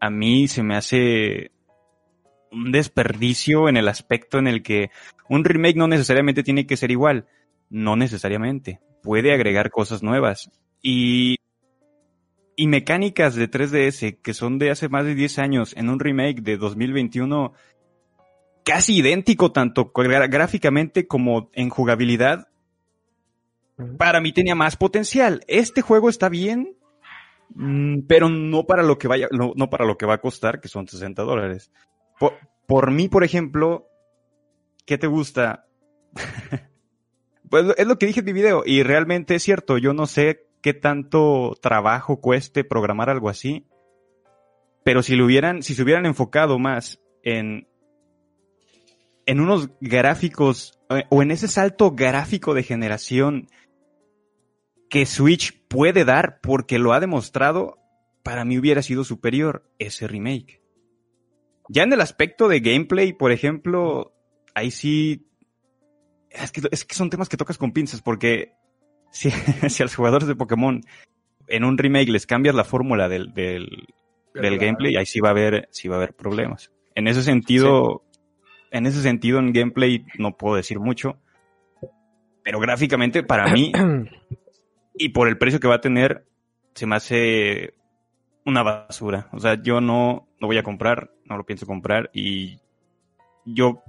[0.00, 1.52] a mí se me hace
[2.50, 4.90] un desperdicio en el aspecto en el que
[5.28, 7.26] un remake no necesariamente tiene que ser igual.
[7.70, 8.80] No necesariamente.
[9.02, 10.50] Puede agregar cosas nuevas.
[10.82, 11.36] Y,
[12.56, 16.42] y mecánicas de 3DS que son de hace más de 10 años en un remake
[16.42, 17.52] de 2021
[18.64, 22.48] casi idéntico tanto gráficamente como en jugabilidad,
[23.98, 25.44] para mí tenía más potencial.
[25.46, 26.76] Este juego está bien,
[27.54, 30.60] mm, pero no para lo que vaya, no, no para lo que va a costar,
[30.60, 31.70] que son 60 dólares.
[32.18, 32.34] Por,
[32.66, 33.88] por mí, por ejemplo,
[34.86, 35.66] ¿qué te gusta?
[37.50, 40.46] pues es lo que dije en mi video, y realmente es cierto, yo no sé
[40.64, 43.66] qué tanto trabajo cueste programar algo así,
[44.82, 47.68] pero si lo hubieran, si se hubieran enfocado más en,
[49.26, 53.46] en unos gráficos, eh, o en ese salto gráfico de generación
[54.88, 57.76] que Switch puede dar porque lo ha demostrado,
[58.22, 60.62] para mí hubiera sido superior ese remake.
[61.68, 64.14] Ya en el aspecto de gameplay, por ejemplo,
[64.54, 65.28] ahí sí.
[66.30, 68.53] Es que, es que son temas que tocas con pinzas, porque
[69.14, 69.30] si,
[69.70, 70.82] si a los jugadores de Pokémon
[71.46, 73.86] en un remake les cambias la fórmula del, del,
[74.34, 76.72] del gameplay, ahí sí va a haber, sí va a haber problemas.
[76.94, 78.02] En ese sentido,
[78.70, 81.16] en ese sentido, en gameplay no puedo decir mucho.
[82.42, 83.72] Pero gráficamente, para mí,
[84.94, 86.26] y por el precio que va a tener,
[86.74, 87.74] se me hace
[88.44, 89.28] una basura.
[89.32, 92.58] O sea, yo no lo voy a comprar, no lo pienso comprar y
[93.46, 93.82] yo,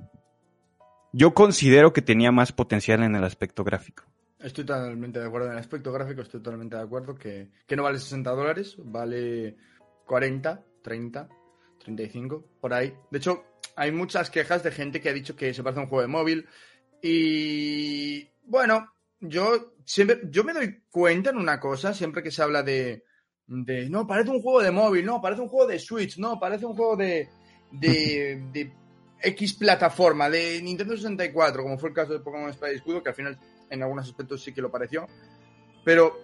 [1.13, 4.03] yo considero que tenía más potencial en el aspecto gráfico.
[4.39, 7.83] Estoy totalmente de acuerdo en el aspecto gráfico, estoy totalmente de acuerdo que, que no
[7.83, 9.55] vale 60 dólares, vale
[10.05, 11.29] 40, 30,
[11.79, 12.93] 35, por ahí.
[13.11, 13.43] De hecho,
[13.75, 16.07] hay muchas quejas de gente que ha dicho que se parece a un juego de
[16.07, 16.47] móvil
[17.01, 22.61] y bueno, yo siempre, yo me doy cuenta en una cosa, siempre que se habla
[22.61, 23.03] de,
[23.47, 26.65] de no, parece un juego de móvil, no, parece un juego de Switch, no, parece
[26.65, 27.29] un juego de,
[27.71, 28.73] de, de
[29.21, 33.09] X plataforma, de Nintendo 64, como fue el caso de Pokémon Espada y Escudo, que
[33.09, 35.07] al final en algunos aspectos sí que lo pareció.
[35.83, 36.21] Pero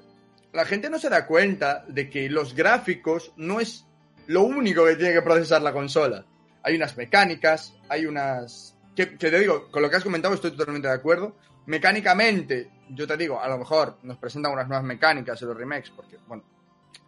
[0.53, 3.85] la gente no se da cuenta de que los gráficos no es
[4.27, 6.25] lo único que tiene que procesar la consola.
[6.63, 8.77] Hay unas mecánicas, hay unas...
[8.95, 11.35] Que, que te digo, con lo que has comentado estoy totalmente de acuerdo.
[11.65, 15.91] Mecánicamente, yo te digo, a lo mejor nos presentan unas nuevas mecánicas en los remakes,
[15.95, 16.43] porque, bueno,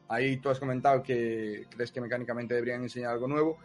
[0.08, 3.58] ahí tú has comentado que crees que mecánicamente deberían enseñar algo nuevo.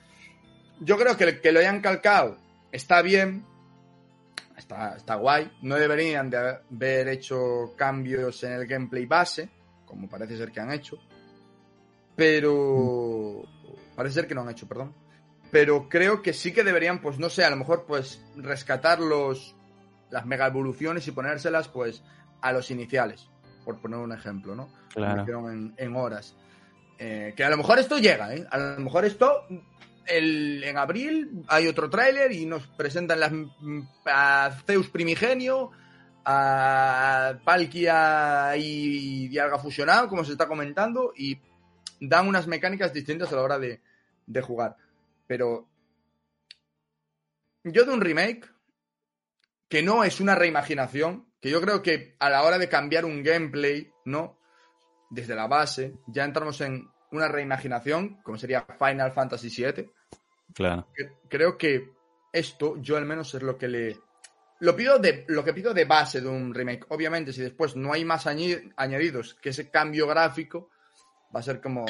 [0.81, 2.39] yo creo que, que lo hayan calcado
[2.73, 3.45] está bien,
[4.59, 5.51] está, está guay.
[5.63, 9.49] No deberían de haber hecho cambios en el gameplay base,
[9.87, 10.99] como parece ser que han hecho.
[12.17, 13.43] Pero...
[13.97, 14.95] Parece ser que no han hecho, perdón.
[15.51, 19.57] Pero creo que sí que deberían, pues no sé, a lo mejor pues rescatar los,
[20.11, 22.03] las mega evoluciones y ponérselas pues
[22.41, 23.29] a los iniciales,
[23.65, 24.69] por poner un ejemplo, ¿no?
[24.93, 25.51] Claro.
[25.51, 26.37] En, en, horas.
[26.99, 28.47] Eh, que a lo mejor esto llega, ¿eh?
[28.51, 29.47] A lo mejor esto
[30.09, 33.33] en abril hay otro tráiler y nos presentan las,
[34.07, 35.71] a Zeus Primigenio,
[36.25, 41.41] a Palkia y Dialga fusionado, como se está comentando, y
[42.01, 43.81] dan unas mecánicas distintas a la hora de,
[44.27, 44.77] de jugar.
[45.27, 45.69] Pero
[47.65, 48.51] yo de un remake,
[49.69, 53.23] que no es una reimaginación, que yo creo que a la hora de cambiar un
[53.23, 54.39] gameplay, ¿no?
[55.11, 59.91] Desde la base, ya entramos en una reimaginación, como sería Final Fantasy VII.
[60.55, 60.87] Claro.
[61.29, 61.91] Creo que
[62.33, 63.97] esto, yo al menos es lo que le.
[64.61, 65.25] Lo pido de.
[65.29, 66.87] Lo que pido de base de un remake.
[66.89, 70.71] Obviamente, si después no hay más añadidos que ese cambio gráfico,
[71.35, 71.87] va a ser como.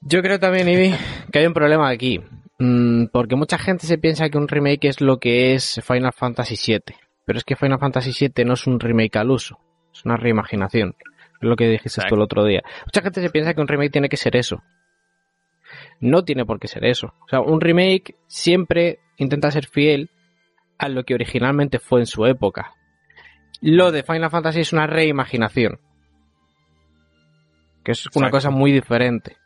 [0.00, 0.94] Yo creo también, Ivy,
[1.32, 2.20] que hay un problema aquí.
[2.58, 6.56] Mm, porque mucha gente se piensa que un remake es lo que es Final Fantasy
[6.56, 6.96] VII.
[7.24, 9.58] Pero es que Final Fantasy VII no es un remake al uso.
[9.92, 10.94] Es una reimaginación.
[11.00, 12.62] Es lo que dijiste tú el otro día.
[12.84, 14.62] Mucha gente se piensa que un remake tiene que ser eso.
[16.00, 17.14] No tiene por qué ser eso.
[17.24, 20.10] O sea, un remake siempre intenta ser fiel
[20.78, 22.74] a lo que originalmente fue en su época.
[23.60, 25.80] Lo de Final Fantasy es una reimaginación.
[27.82, 29.36] Que es una cosa muy diferente.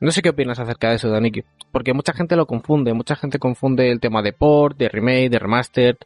[0.00, 1.42] No sé qué opinas acerca de eso, Daniki.
[1.72, 2.94] Porque mucha gente lo confunde.
[2.94, 5.98] Mucha gente confunde el tema de port, de remake, de remaster,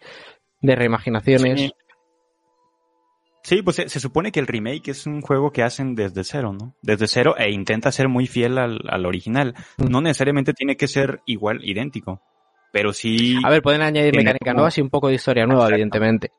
[0.60, 1.60] de reimaginaciones.
[1.60, 1.72] Sí.
[3.42, 6.52] Sí, pues se, se, supone que el remake es un juego que hacen desde cero,
[6.52, 6.76] ¿no?
[6.80, 9.54] Desde cero e intenta ser muy fiel al, al original.
[9.78, 12.22] No necesariamente tiene que ser igual, idéntico.
[12.72, 13.38] Pero sí.
[13.44, 14.58] A ver, pueden añadir mecánica como...
[14.58, 15.74] nuevas y un poco de historia nueva, Exacto.
[15.74, 16.32] evidentemente.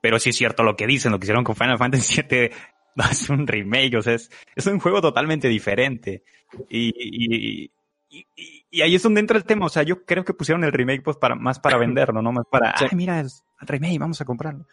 [0.00, 2.50] Pero sí es cierto lo que dicen, lo que hicieron con Final Fantasy VII
[3.10, 6.22] es un remake, o sea, es, es un juego totalmente diferente.
[6.68, 7.70] Y, y,
[8.10, 10.72] y, y, ahí es donde entra el tema, o sea, yo creo que pusieron el
[10.72, 12.32] remake pues para, más para venderlo, ¿no?
[12.32, 12.84] Más para, sí.
[12.90, 14.66] ay, mira, es el remake, vamos a comprarlo.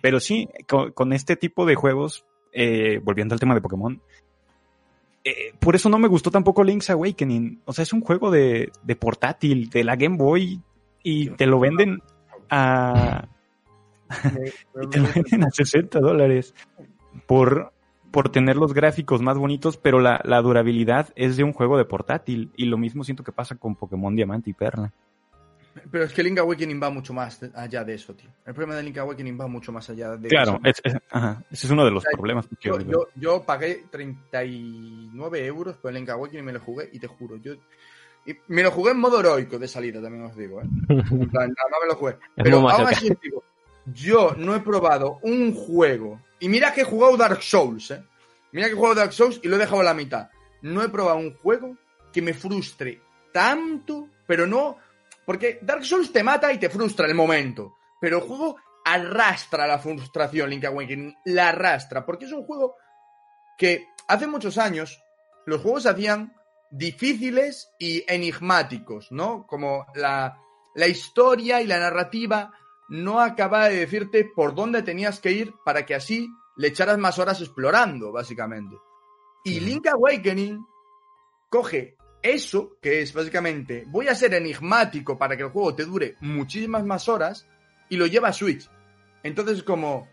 [0.00, 4.00] Pero sí, con, con este tipo de juegos, eh, volviendo al tema de Pokémon,
[5.22, 7.60] eh, por eso no me gustó tampoco Link's Awakening.
[7.64, 10.60] O sea, es un juego de, de portátil, de la Game Boy,
[11.02, 12.02] y te lo venden
[12.48, 13.28] a...
[14.82, 16.54] y te lo venden a 60 dólares
[17.26, 17.72] por,
[18.10, 21.84] por tener los gráficos más bonitos, pero la, la, durabilidad es de un juego de
[21.84, 22.50] portátil.
[22.56, 24.92] Y lo mismo siento que pasa con Pokémon Diamante y Perla.
[25.90, 28.28] Pero es que Link Awakening va mucho más allá de eso, tío.
[28.44, 30.80] El problema de Link Awakening va mucho más allá de claro, eso.
[30.84, 32.46] Es, es, ajá, ese es uno de los o sea, problemas.
[32.46, 36.98] Que yo, yo, yo, pagué 39 euros por Link Awakening y me lo jugué y
[36.98, 37.54] te juro, yo...
[38.26, 40.66] Y me lo jugué en modo heroico de salida, también os digo, ¿eh?
[40.88, 42.16] En plan, nada más me lo jugué.
[42.36, 43.42] Pero aún así, digo,
[43.86, 46.20] yo no he probado un juego.
[46.38, 48.02] Y mira que he jugado Dark Souls, ¿eh?
[48.52, 50.28] Mira que he jugado Dark Souls y lo he dejado a la mitad.
[50.62, 51.76] No he probado un juego
[52.12, 53.00] que me frustre
[53.32, 54.76] tanto, pero no
[55.30, 57.76] porque Dark Souls te mata y te frustra el momento.
[58.00, 61.14] Pero el juego arrastra la frustración, Link Awakening.
[61.26, 62.04] La arrastra.
[62.04, 62.74] Porque es un juego
[63.56, 65.00] que hace muchos años
[65.46, 66.34] los juegos se hacían
[66.72, 69.46] difíciles y enigmáticos, ¿no?
[69.46, 70.36] Como la,
[70.74, 72.52] la historia y la narrativa
[72.88, 77.20] no acaba de decirte por dónde tenías que ir para que así le echaras más
[77.20, 78.74] horas explorando, básicamente.
[79.44, 80.66] Y Link Awakening
[81.48, 86.16] coge eso, que es básicamente, voy a ser enigmático para que el juego te dure
[86.20, 87.46] muchísimas más horas,
[87.90, 88.70] y lo lleva a Switch.
[89.22, 90.08] Entonces, como...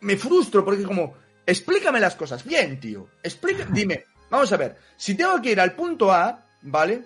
[0.00, 1.14] Me frustro porque como,
[1.46, 3.08] explícame las cosas bien, tío.
[3.22, 7.04] Explica, dime, vamos a ver, si tengo que ir al punto A, ¿vale?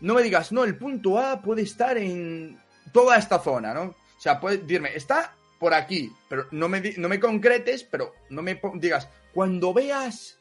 [0.00, 2.60] No me digas, no, el punto A puede estar en
[2.92, 3.82] toda esta zona, ¿no?
[3.82, 8.42] O sea, puedes decirme, está por aquí, pero no me, no me concretes, pero no
[8.42, 10.38] me digas, cuando veas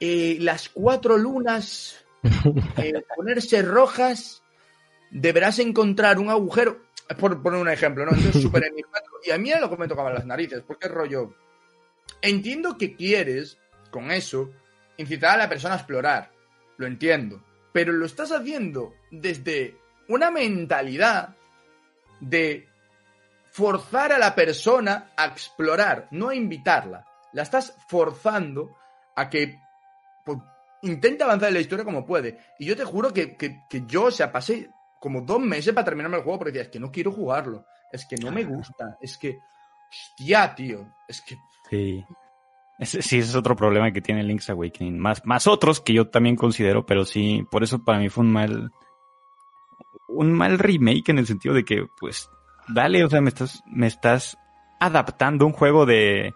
[0.00, 2.04] eh, las cuatro lunas
[2.76, 4.42] eh, ponerse rojas,
[5.10, 6.82] deberás encontrar un agujero.
[7.18, 8.12] Por poner un ejemplo, ¿no?
[8.12, 9.18] Entonces, enigmático.
[9.24, 11.34] Y a mí es lo que me tocaban las narices, porque rollo.
[12.22, 13.58] Entiendo que quieres,
[13.90, 14.50] con eso,
[14.96, 16.30] incitar a la persona a explorar.
[16.76, 17.42] Lo entiendo.
[17.72, 19.76] Pero lo estás haciendo desde
[20.08, 21.36] una mentalidad
[22.20, 22.68] de
[23.50, 27.04] forzar a la persona a explorar, no a invitarla.
[27.32, 28.76] La estás forzando
[29.16, 29.58] a que
[30.24, 30.38] pues,
[30.82, 32.38] intenta avanzar en la historia como puede.
[32.58, 35.84] Y yo te juro que, que, que, yo, o sea, pasé como dos meses para
[35.84, 38.96] terminarme el juego porque decía, es que no quiero jugarlo, es que no me gusta,
[39.00, 39.38] es que,
[39.90, 41.36] hostia, tío, es que...
[41.68, 42.04] Sí.
[42.78, 44.98] Ese, sí, ese es otro problema que tiene Link's Awakening.
[44.98, 48.32] Más, más otros que yo también considero, pero sí, por eso para mí fue un
[48.32, 48.70] mal.
[50.08, 52.30] Un mal remake en el sentido de que, pues,
[52.68, 54.38] dale, o sea, me estás, me estás
[54.80, 56.32] adaptando un juego de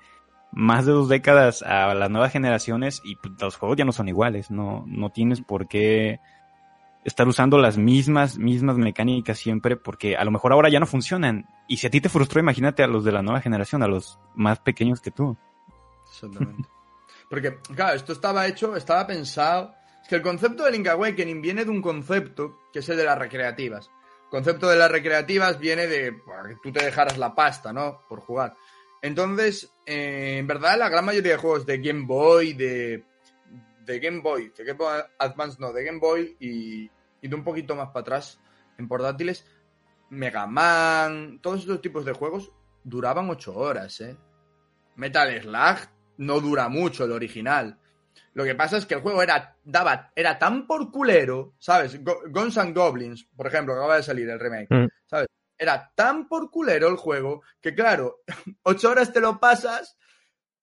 [0.55, 4.09] más de dos décadas a las nuevas generaciones y pues, los juegos ya no son
[4.09, 6.21] iguales, no, no tienes por qué
[7.05, 11.47] estar usando las mismas, mismas mecánicas siempre, porque a lo mejor ahora ya no funcionan.
[11.69, 14.19] Y si a ti te frustró, imagínate a los de la nueva generación, a los
[14.35, 15.37] más pequeños que tú.
[16.09, 16.69] Exactamente.
[17.29, 19.75] Porque, claro, esto estaba hecho, estaba pensado.
[20.03, 23.05] Es que el concepto de Link Awakening viene de un concepto que es el de
[23.05, 23.91] las recreativas.
[24.25, 26.13] El concepto de las recreativas viene de
[26.49, 28.03] que tú te dejaras la pasta, ¿no?
[28.09, 28.55] Por jugar.
[29.05, 33.05] Entonces, eh, en verdad, la gran mayoría de juegos de Game Boy, de,
[33.85, 36.91] de Game Boy, de Game Boy Advance, no, de Game Boy y,
[37.21, 38.41] y de un poquito más para atrás
[38.79, 39.45] en portátiles,
[40.09, 42.51] Mega Man, todos estos tipos de juegos
[42.83, 44.17] duraban 8 horas, ¿eh?
[44.97, 47.79] Metal Slug no dura mucho el original.
[48.33, 52.01] Lo que pasa es que el juego era, daba, era tan por culero, ¿sabes?
[52.03, 54.89] Guns and Goblins, por ejemplo, acaba de salir el remake, Mm.
[55.05, 55.29] ¿sabes?
[55.57, 58.23] Era tan por culero el juego que, claro,
[58.63, 59.97] ocho horas te lo pasas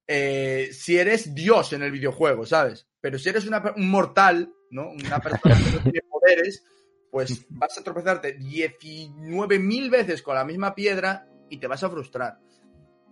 [0.08, 2.88] eh, si eres Dios en el videojuego, ¿sabes?
[3.00, 4.90] Pero si eres una, un mortal, ¿no?
[4.90, 6.64] Una persona que no tiene poderes,
[7.10, 12.40] pues vas a tropezarte 19.000 veces con la misma piedra y te vas a frustrar.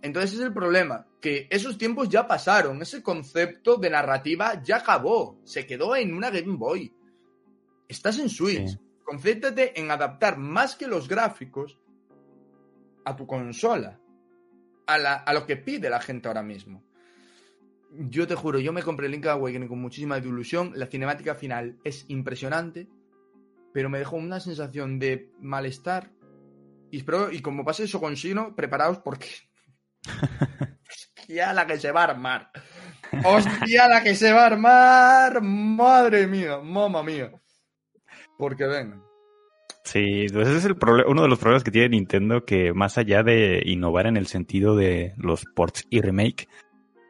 [0.02, 5.38] Entonces es el problema, que esos tiempos ya pasaron, ese concepto de narrativa ya acabó,
[5.44, 6.92] se quedó en una Game Boy.
[7.86, 8.78] Estás en Switch, Sí.
[9.10, 11.78] Concéntrate en adaptar más que los gráficos
[13.04, 13.98] a tu consola,
[14.86, 16.84] a, la- a lo que pide la gente ahora mismo.
[17.92, 22.04] Yo te juro, yo me compré Link Awakening con muchísima ilusión, la cinemática final es
[22.08, 22.88] impresionante,
[23.74, 26.12] pero me dejó una sensación de malestar.
[26.92, 29.26] Y espero, y como pase eso con Shino, preparaos porque.
[30.88, 32.50] Hostia, la que se va a armar.
[33.24, 35.42] Hostia, la que se va a armar.
[35.42, 37.32] Madre mía, mamma mía.
[38.40, 39.04] Porque vengan.
[39.84, 40.76] Sí, pues ese es el
[41.06, 44.76] uno de los problemas que tiene Nintendo, que más allá de innovar en el sentido
[44.76, 46.48] de los ports y remake,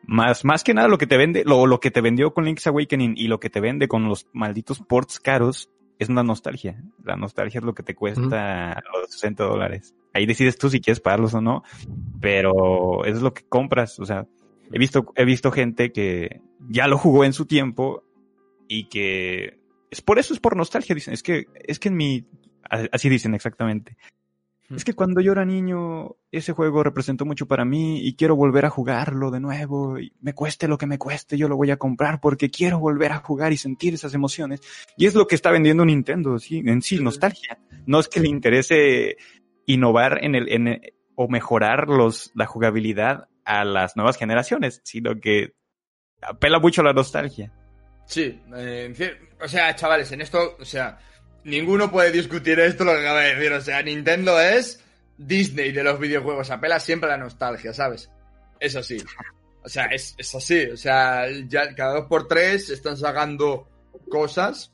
[0.04, 2.66] más, más que nada lo que te vende, lo, lo que te vendió con Link's
[2.66, 6.82] Awakening y lo que te vende con los malditos ports caros es una nostalgia.
[7.04, 9.94] La nostalgia es lo que te cuesta los 60 dólares.
[10.14, 11.62] Ahí decides tú si quieres pagarlos o no,
[12.20, 14.00] pero eso es lo que compras.
[14.00, 14.26] O sea,
[14.72, 18.02] he visto, he visto gente que ya lo jugó en su tiempo
[18.66, 19.59] y que
[19.90, 20.94] es por eso es por nostalgia.
[20.94, 22.24] Dicen, es que, es que en mi,
[22.92, 23.96] así dicen exactamente.
[24.74, 28.64] Es que cuando yo era niño, ese juego representó mucho para mí y quiero volver
[28.64, 29.98] a jugarlo de nuevo.
[29.98, 33.10] Y me cueste lo que me cueste, yo lo voy a comprar porque quiero volver
[33.10, 34.60] a jugar y sentir esas emociones.
[34.96, 37.58] Y es lo que está vendiendo Nintendo, sí, en sí, nostalgia.
[37.86, 39.16] No es que le interese
[39.66, 45.18] innovar en el, en el- o mejorar los, la jugabilidad a las nuevas generaciones, sino
[45.18, 45.52] que
[46.22, 47.52] apela mucho a la nostalgia.
[48.10, 50.98] Sí, eh, en fin, o sea, chavales, en esto, o sea,
[51.44, 53.52] ninguno puede discutir esto lo que acaba de decir.
[53.52, 54.82] O sea, Nintendo es
[55.16, 58.10] Disney de los videojuegos, apela siempre a la nostalgia, ¿sabes?
[58.58, 59.00] Es así.
[59.62, 60.64] O sea, es, es así.
[60.66, 63.68] O sea, ya cada dos por tres están sacando
[64.08, 64.72] cosas.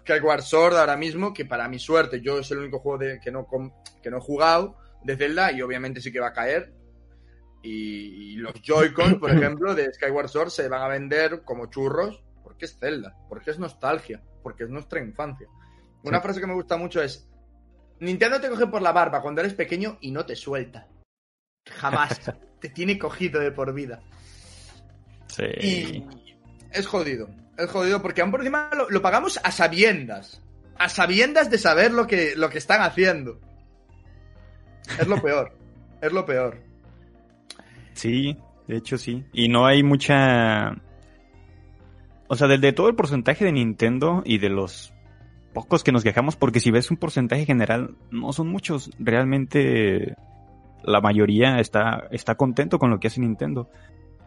[0.00, 3.30] Skyward Sword ahora mismo, que para mi suerte, yo es el único juego de, que,
[3.30, 3.48] no,
[4.02, 6.70] que no he jugado de Zelda y obviamente sí que va a caer.
[7.62, 12.27] Y, y los Joy-Con, por ejemplo, de Skyward Sword se van a vender como churros
[12.58, 15.46] porque es Zelda, porque es nostalgia, porque es nuestra infancia.
[16.02, 17.28] Una frase que me gusta mucho es:
[18.00, 20.88] Nintendo te coge por la barba cuando eres pequeño y no te suelta.
[21.70, 22.20] Jamás.
[22.60, 24.02] te tiene cogido de por vida.
[25.28, 25.44] Sí.
[25.60, 26.06] Y
[26.72, 27.30] es jodido.
[27.56, 30.42] Es jodido porque aún por encima lo, lo pagamos a sabiendas.
[30.76, 33.40] A sabiendas de saber lo que, lo que están haciendo.
[34.98, 35.56] Es lo peor.
[36.00, 36.58] es lo peor.
[37.92, 38.36] Sí,
[38.66, 39.24] de hecho sí.
[39.32, 40.74] Y no hay mucha...
[42.28, 44.92] O sea, del de todo el porcentaje de Nintendo y de los
[45.54, 48.90] pocos que nos quejamos, porque si ves un porcentaje general, no son muchos.
[48.98, 50.14] Realmente
[50.84, 53.70] la mayoría está, está contento con lo que hace Nintendo.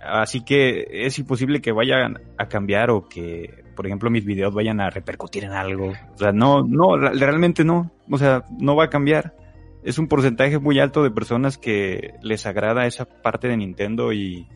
[0.04, 4.82] Así que es imposible que vayan a cambiar o que, por ejemplo, mis videos vayan
[4.82, 5.94] a repercutir en algo.
[6.14, 7.92] O sea, no, no, realmente no.
[8.10, 9.36] O sea, no va a cambiar.
[9.84, 14.48] Es un porcentaje muy alto de personas que les agrada esa parte de Nintendo y,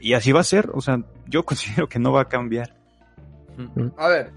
[0.00, 0.70] y así va a ser.
[0.72, 2.75] O sea, yo considero que no va a cambiar.
[3.96, 4.32] A ver,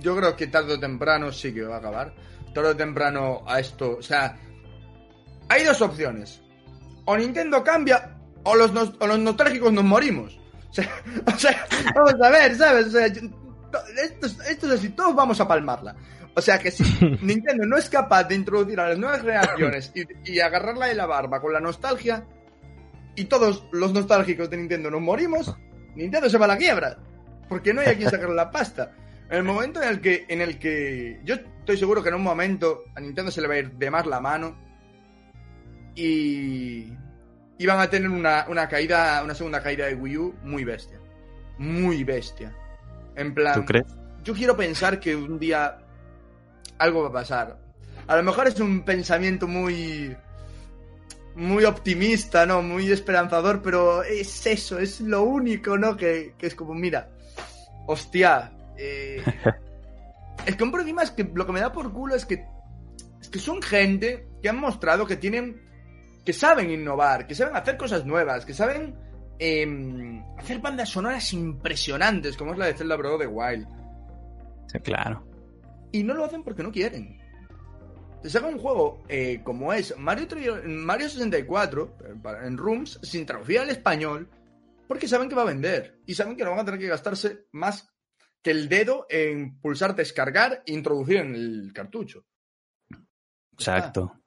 [0.00, 2.14] yo creo que tarde o temprano sí que va a acabar.
[2.54, 3.96] Tarde o temprano a esto.
[3.98, 4.36] O sea,
[5.48, 6.42] hay dos opciones.
[7.04, 10.38] O Nintendo cambia o los, nos- o los nostálgicos nos morimos.
[10.70, 10.90] O sea,
[11.26, 12.86] o sea, vamos a ver, ¿sabes?
[12.86, 15.94] O sea, esto, es- esto es así, todos vamos a palmarla.
[16.34, 16.82] O sea que si
[17.22, 21.04] Nintendo no es capaz de introducir a las nuevas generaciones y, y agarrarla de la
[21.06, 22.24] barba con la nostalgia,
[23.14, 25.54] y todos los nostálgicos de Nintendo nos morimos,
[25.94, 26.96] Nintendo se va a la quiebra.
[27.52, 28.92] Porque no hay a quien sacar la pasta.
[29.30, 32.22] En el momento en el que, en el que yo estoy seguro que en un
[32.22, 34.56] momento a Nintendo se le va a ir de más la mano
[35.94, 36.92] y
[37.58, 40.98] iban a tener una, una caída, una segunda caída de Wii U muy bestia.
[41.58, 42.54] Muy bestia.
[43.14, 43.86] En plan, ¿Tú crees?
[44.24, 45.78] yo quiero pensar que un día
[46.78, 47.58] algo va a pasar.
[48.06, 50.16] A lo mejor es un pensamiento muy
[51.34, 52.62] muy optimista, ¿no?
[52.62, 55.96] Muy esperanzador, pero es eso, es lo único, ¿no?
[55.96, 57.08] Que, que es como, mira,
[57.86, 59.22] hostia, eh,
[60.46, 62.44] es que un problema es que lo que me da por culo es que,
[63.20, 65.60] es que son gente que han mostrado que tienen,
[66.24, 68.94] que saben innovar, que saben hacer cosas nuevas, que saben
[69.38, 73.66] em, hacer bandas sonoras impresionantes, como es la de Zelda Breath the Wild.
[74.68, 75.24] Sí, claro.
[75.92, 77.18] Y no lo hacen porque no quieren.
[78.22, 80.28] Te sacan un juego eh, como es Mario,
[80.64, 84.28] Mario 64 eh, para- en Rooms sin traducir al español
[84.88, 87.46] porque saben que va a vender y saben que no van a tener que gastarse
[87.52, 87.88] más
[88.42, 92.26] que el dedo en pulsar descargar e introducir en el cartucho.
[93.52, 94.20] Exacto.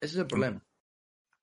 [0.00, 0.64] Ese es el problema.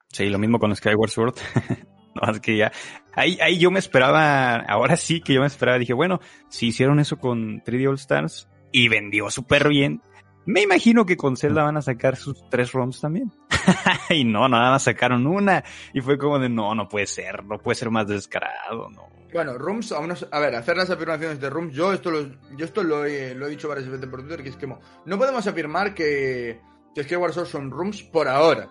[0.09, 1.35] Sí, lo mismo con Skyward Sword.
[2.15, 2.71] no, es que ya.
[3.13, 6.19] Ahí, ahí yo me esperaba, ahora sí que yo me esperaba, dije, bueno,
[6.49, 10.01] si hicieron eso con 3D All Stars y vendió súper bien,
[10.45, 13.31] me imagino que con Zelda van a sacar sus tres ROMs también.
[14.09, 15.63] y no, nada más sacaron una.
[15.93, 19.07] Y fue como de, no, no puede ser, no puede ser más descarado, no.
[19.33, 22.21] Bueno, Rooms, aún no sé- a ver, hacer las afirmaciones de Rooms, yo esto lo,
[22.55, 25.17] yo esto lo, he, lo he dicho varias veces por Twitter, que es que no
[25.17, 26.59] podemos afirmar que,
[26.95, 28.69] que Skyward Sword son Rooms por ahora.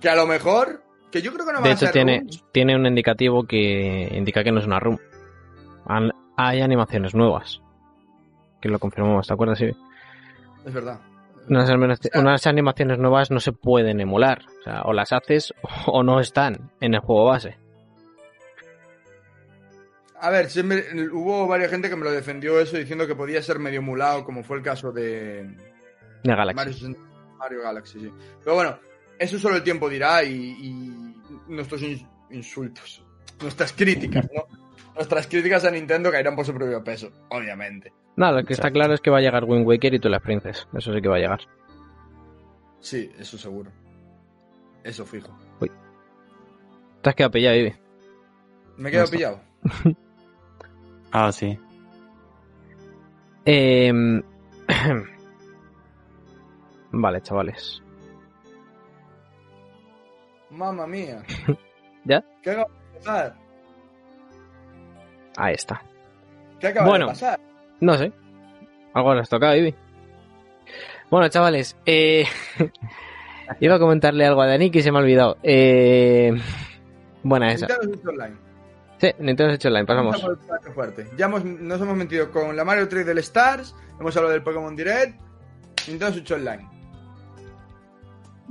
[0.00, 2.44] Que a lo mejor, que yo creo que no De a hecho, ser tiene, Rooms.
[2.52, 4.98] tiene un indicativo que indica que no es una room.
[6.36, 7.60] Hay animaciones nuevas.
[8.60, 9.58] Que lo confirmamos, ¿te acuerdas?
[9.58, 9.70] Sí.
[10.64, 11.00] Es verdad.
[11.48, 14.42] Unas, animaci- unas animaciones nuevas no se pueden emular.
[14.60, 15.52] O sea, o las haces
[15.86, 17.58] o no están en el juego base.
[20.22, 23.58] A ver, siempre, hubo varias gente que me lo defendió eso diciendo que podía ser
[23.58, 25.44] medio emulado, como fue el caso de
[26.22, 26.56] De Galaxy.
[26.56, 27.00] Mario, 60
[27.38, 28.00] Mario Galaxy.
[28.00, 28.12] Sí.
[28.44, 28.78] Pero bueno,
[29.18, 31.14] eso solo el tiempo dirá y, y
[31.48, 33.02] nuestros in- insultos,
[33.40, 34.46] nuestras críticas, ¿no?
[35.00, 37.90] Nuestras críticas a Nintendo caerán por su propio peso, obviamente.
[38.16, 40.20] No, lo que está claro es que va a llegar Wind Waker y tú las
[40.20, 40.68] Princess.
[40.74, 41.40] Eso sí que va a llegar.
[42.80, 43.70] Sí, eso seguro.
[44.84, 45.34] Eso fijo.
[47.00, 47.72] Te has quedado pillado, Vivi.
[48.76, 49.40] Me he quedado pillado.
[51.12, 51.58] Ah, sí.
[53.46, 53.90] Eh...
[56.92, 57.82] vale, chavales.
[60.50, 61.22] Mamma mía.
[62.04, 62.22] ¿Ya?
[62.42, 63.39] ¿Qué pasar?
[65.40, 65.82] Ahí está.
[66.60, 67.06] ¿Qué acaba Bueno.
[67.06, 67.40] de pasar?
[67.80, 68.12] No sé.
[68.92, 69.74] Algo les toca, Vivi.
[71.10, 72.26] Bueno, chavales, eh...
[73.60, 75.38] iba a comentarle algo a Dani que se me ha olvidado.
[75.42, 76.32] Eh...
[77.22, 77.66] Buena esa.
[77.66, 78.36] Nintendo Switch Online.
[78.98, 80.26] Sí, Nintendo Switch Online, pasamos.
[81.16, 84.76] Ya hemos, nos hemos metido con la Mario 3 del Stars, hemos hablado del Pokémon
[84.76, 85.18] Direct,
[85.88, 86.68] Nintendo Switch Online.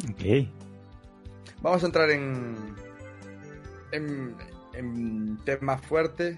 [0.09, 0.49] Ok.
[1.61, 2.55] Vamos a entrar en,
[3.91, 4.35] en,
[4.73, 6.37] en temas fuertes.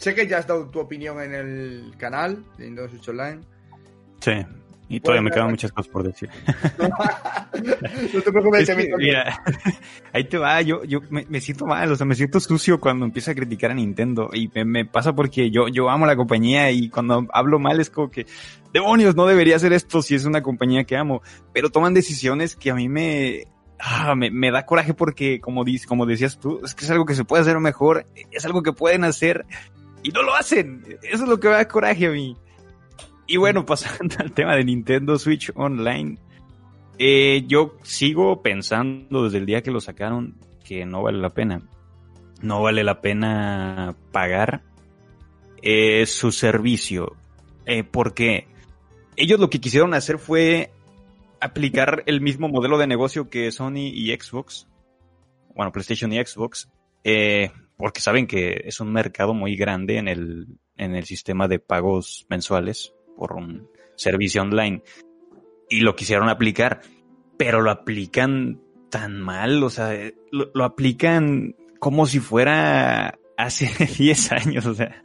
[0.00, 3.40] Sé que ya has dado tu opinión en el canal de Nintendo Switch Online.
[4.20, 4.32] Sí.
[4.88, 6.28] Y todavía me quedan muchas cosas por decir.
[8.14, 9.40] no te preocupes, Es que que, mi- mira,
[10.12, 13.04] ahí te va, yo, yo me, me siento mal, o sea, me siento sucio cuando
[13.04, 16.70] empiezo a criticar a Nintendo y me, me pasa porque yo, yo amo la compañía
[16.72, 18.26] y cuando hablo mal es como que,
[18.72, 21.22] demonios, no debería hacer esto si es una compañía que amo,
[21.52, 23.44] pero toman decisiones que a mí me,
[23.78, 27.14] ah, me, me da coraje porque, como, como decías tú, es que es algo que
[27.14, 29.46] se puede hacer mejor, es algo que pueden hacer
[30.02, 32.36] y no lo hacen, eso es lo que me da coraje a mí.
[33.26, 36.18] Y bueno, pasando al tema de Nintendo Switch Online,
[36.98, 41.62] eh, yo sigo pensando desde el día que lo sacaron que no vale la pena.
[42.42, 44.62] No vale la pena pagar
[45.62, 47.16] eh, su servicio.
[47.66, 48.48] Eh, porque
[49.16, 50.70] ellos lo que quisieron hacer fue
[51.40, 54.66] aplicar el mismo modelo de negocio que Sony y Xbox.
[55.54, 56.68] Bueno, PlayStation y Xbox.
[57.04, 61.58] eh, porque saben que es un mercado muy grande en el, en el sistema de
[61.58, 64.82] pagos mensuales por un servicio online.
[65.68, 66.82] Y lo quisieron aplicar,
[67.36, 68.60] pero lo aplican
[68.90, 69.92] tan mal, o sea,
[70.30, 75.02] lo, lo aplican como si fuera hace 10 años, o sea,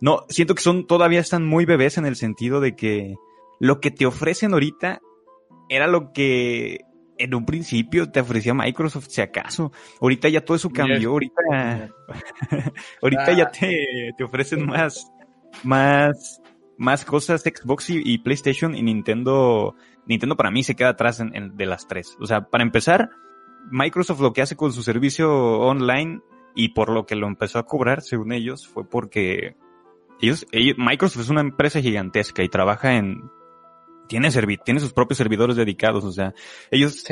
[0.00, 3.14] no, siento que son, todavía están muy bebés en el sentido de que
[3.60, 5.00] lo que te ofrecen ahorita
[5.68, 6.80] era lo que
[7.18, 9.72] en un principio te ofrecía Microsoft, si acaso.
[10.00, 11.90] Ahorita ya todo eso cambió, ahorita,
[13.02, 15.10] ahorita ya te, te ofrecen más,
[15.64, 16.40] más,
[16.78, 19.74] más cosas Xbox y, y PlayStation y Nintendo.
[20.06, 22.16] Nintendo para mí se queda atrás en- en- de las tres.
[22.20, 23.10] O sea, para empezar,
[23.70, 26.20] Microsoft lo que hace con su servicio online
[26.54, 29.56] Y por lo que lo empezó a cobrar, según ellos, fue porque
[30.22, 30.46] ellos,
[30.78, 33.20] Microsoft es una empresa gigantesca y trabaja en,
[34.08, 34.30] tiene
[34.64, 36.34] tiene sus propios servidores dedicados, o sea,
[36.70, 37.04] ellos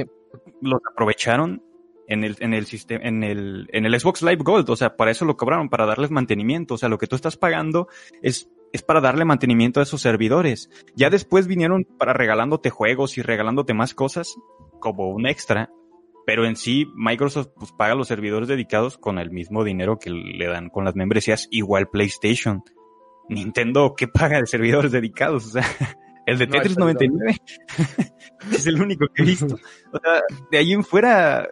[0.60, 1.62] los aprovecharon
[2.06, 5.10] en el, en el sistema, en el, en el Xbox Live Gold, o sea, para
[5.10, 7.88] eso lo cobraron, para darles mantenimiento, o sea, lo que tú estás pagando
[8.22, 10.70] es, es para darle mantenimiento a esos servidores.
[10.94, 14.36] Ya después vinieron para regalándote juegos y regalándote más cosas,
[14.80, 15.70] como un extra,
[16.26, 20.46] pero en sí, Microsoft pues, paga los servidores dedicados con el mismo dinero que le
[20.46, 22.62] dan con las membresías, igual PlayStation.
[23.28, 25.46] Nintendo, ¿qué paga de servidores dedicados?
[25.46, 25.64] O sea,
[26.26, 27.36] el de Tetris 99
[28.52, 29.54] es el único que he visto.
[29.92, 31.48] O sea, de ahí en fuera,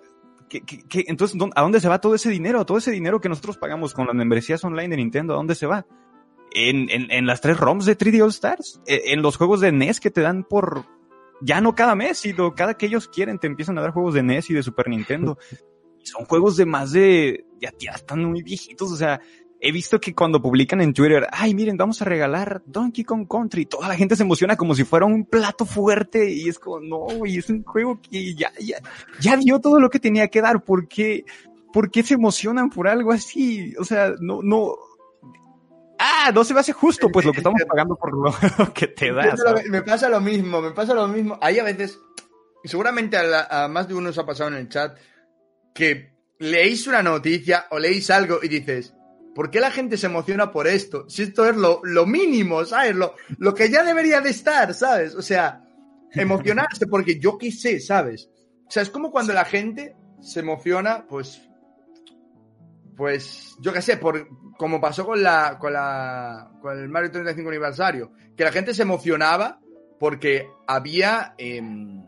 [0.49, 2.64] ¿qué, qué, entonces, ¿a dónde se va todo ese dinero?
[2.64, 5.66] Todo ese dinero que nosotros pagamos con las membresías online de Nintendo, ¿a dónde se
[5.66, 5.87] va?
[6.55, 9.73] En, en, en las tres ROMs de 3D All Stars, e, en los juegos de
[9.73, 10.87] NES que te dan por,
[11.41, 14.23] ya no cada mes, sino cada que ellos quieren te empiezan a dar juegos de
[14.23, 15.39] NES y de Super Nintendo.
[16.05, 19.20] Son juegos de más de, ya, ya están muy viejitos, o sea,
[19.65, 23.67] he visto que cuando publican en Twitter, ay, miren, vamos a regalar Donkey Kong Country,
[23.67, 27.25] toda la gente se emociona como si fuera un plato fuerte y es como, no,
[27.25, 28.79] y es un juego que ya, ya,
[29.21, 31.25] ya dio todo lo que tenía que dar, ¿por qué,
[31.73, 33.73] por qué se emocionan por algo así?
[33.79, 34.75] O sea, no, no,
[35.97, 38.33] ah, no se me hace justo, pues lo que estamos pagando por lo
[38.75, 39.33] que te da.
[39.71, 41.39] Me pasa lo mismo, me pasa lo mismo.
[41.41, 42.01] Hay a veces,
[42.65, 44.99] seguramente a, más de uno os ha pasado en el chat,
[45.73, 48.93] que leéis una noticia o leéis algo y dices,
[49.35, 51.09] ¿por qué la gente se emociona por esto?
[51.09, 52.95] Si esto es lo, lo mínimo, ¿sabes?
[52.95, 55.14] Lo, lo que ya debería de estar, ¿sabes?
[55.14, 55.64] O sea,
[56.12, 58.28] emocionarse porque yo qué sé, ¿sabes?
[58.66, 61.43] O sea, es como cuando la gente se emociona, pues,
[62.97, 67.49] pues, yo qué sé, por, como pasó con la, con la, con el Mario 35
[67.49, 69.61] aniversario, que la gente se emocionaba
[69.99, 72.05] porque había, em,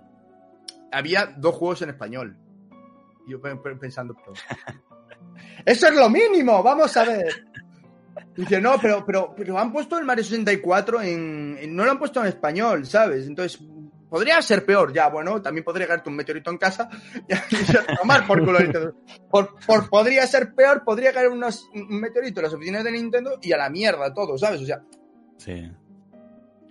[0.93, 2.39] había dos juegos en español.
[3.27, 4.15] Yo pensando,
[5.65, 7.47] eso es lo mínimo, vamos a ver.
[8.37, 12.21] Dice, no, pero, pero, pero han puesto el Mario 64 en, no lo han puesto
[12.21, 13.27] en español, ¿sabes?
[13.27, 13.61] Entonces,
[14.11, 16.89] podría ser peor, ya, bueno, también podría caerte un meteorito en casa
[17.29, 18.59] y tomar por culo.
[19.31, 23.39] Por, por, podría ser peor, podría caer unos, un meteorito en las oficinas de Nintendo
[23.41, 24.63] y a la mierda todo, ¿sabes?
[24.63, 24.83] O sea,
[25.37, 25.71] sí.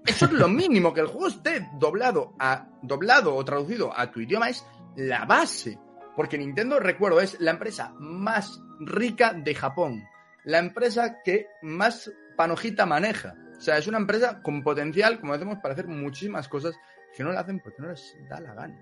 [0.05, 4.19] Eso es lo mínimo, que el juego esté doblado, a, doblado o traducido a tu
[4.19, 4.65] idioma es
[4.97, 5.79] la base.
[6.15, 10.03] Porque Nintendo, recuerdo, es la empresa más rica de Japón.
[10.43, 13.35] La empresa que más panojita maneja.
[13.57, 16.75] O sea, es una empresa con potencial, como decimos, para hacer muchísimas cosas
[17.15, 18.79] que no la hacen porque no les da la gana.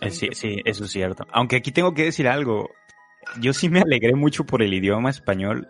[0.00, 1.26] Eh, sí, sí, eso es cierto.
[1.32, 2.70] Aunque aquí tengo que decir algo.
[3.40, 5.68] Yo sí me alegré mucho por el idioma español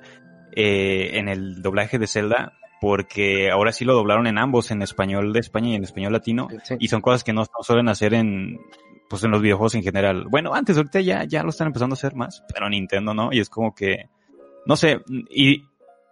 [0.57, 5.33] eh, en el doblaje de Zelda, porque ahora sí lo doblaron en ambos, en español
[5.33, 8.59] de España y en español latino, y son cosas que no, no, suelen hacer en,
[9.13, 10.25] pues en los videojuegos en general.
[10.31, 13.41] Bueno, antes ahorita ya, ya lo están empezando a hacer más, pero Nintendo no, y
[13.41, 14.09] es como que,
[14.65, 15.65] no sé, y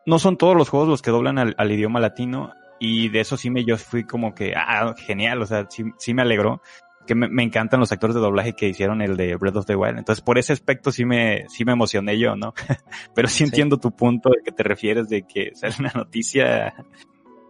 [0.05, 3.49] no son todos los juegos los que doblan al, idioma latino, y de eso sí
[3.49, 6.61] me, yo fui como que, ah, genial, o sea, sí, sí me alegró,
[7.07, 9.97] que me, encantan los actores de doblaje que hicieron el de Breath of the Wild,
[9.97, 12.53] entonces por ese aspecto sí me, sí me emocioné yo, ¿no?
[13.15, 16.75] pero sí entiendo tu punto de que te refieres de que es una noticia,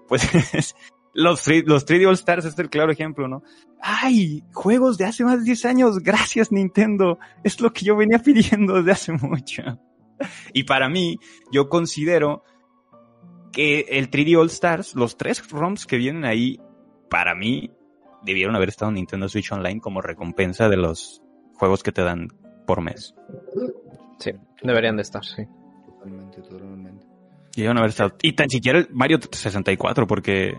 [0.07, 0.76] pues
[1.12, 3.42] los, los 3D All Stars es el claro ejemplo, ¿no?
[3.80, 4.44] ¡Ay!
[4.52, 5.98] Juegos de hace más de 10 años.
[5.98, 7.18] Gracias, Nintendo.
[7.42, 9.62] Es lo que yo venía pidiendo desde hace mucho.
[10.52, 11.18] Y para mí,
[11.50, 12.44] yo considero
[13.52, 16.61] que el 3D All Stars, los tres ROMs que vienen ahí,
[17.08, 17.70] para mí,
[18.22, 21.22] debieron haber estado en Nintendo Switch Online como recompensa de los
[21.54, 22.28] juegos que te dan
[22.66, 23.14] por mes.
[24.18, 24.32] Sí,
[24.62, 25.42] deberían de estar, sí.
[25.86, 27.06] Totalmente, totalmente.
[27.56, 28.14] Debieron haber estado.
[28.22, 30.56] Y tan siquiera el Mario 64, porque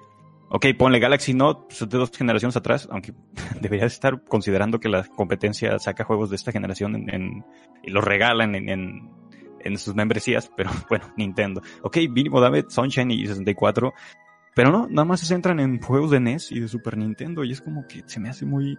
[0.53, 3.13] Ok, ponle Galaxy Note, pues, de dos generaciones atrás, aunque
[3.61, 7.45] deberías estar considerando que la competencia saca juegos de esta generación en,
[7.81, 9.09] y los regalan en, en,
[9.61, 11.61] en, sus membresías, pero bueno, Nintendo.
[11.83, 13.93] Ok, mínimo dame Sunshine y 64,
[14.53, 17.53] pero no, nada más se centran en juegos de NES y de Super Nintendo y
[17.53, 18.77] es como que se me hace muy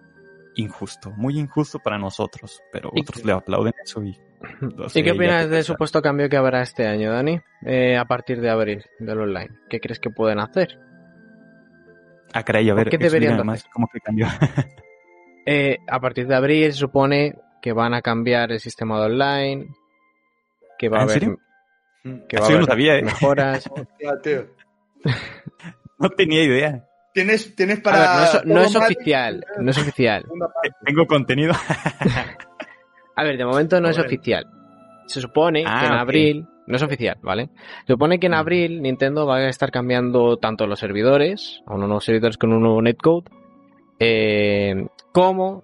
[0.55, 4.15] injusto, muy injusto para nosotros, pero otros le aplauden eso y...
[4.93, 7.39] ¿Y qué opinas del supuesto cambio que habrá este año, Dani?
[7.65, 9.49] Eh, a partir de abril del online.
[9.69, 10.77] ¿Qué crees que pueden hacer?
[12.33, 13.37] Ah, caray, a ver, ¿qué deberían
[13.71, 14.27] ¿Cómo que cambió?
[15.45, 19.67] eh, a partir de abril se supone que van a cambiar el sistema de online,
[20.77, 21.37] que va a haber,
[22.27, 23.03] que va a haber no sabía, ¿eh?
[23.03, 23.69] mejoras.
[25.99, 26.85] no tenía idea.
[27.13, 28.31] Tienes, tienes para.
[28.33, 30.25] Ver, no, es, oficial, no es oficial.
[30.83, 31.53] Tengo contenido.
[33.15, 34.45] a ver, de momento no es oficial.
[35.05, 37.49] Se supone ah, que en abril no es oficial, ¿vale?
[37.85, 41.87] Se supone que en abril Nintendo va a estar cambiando tanto los servidores, a unos
[41.87, 43.29] nuevos servidores con un nuevo netcode,
[43.99, 45.63] eh, como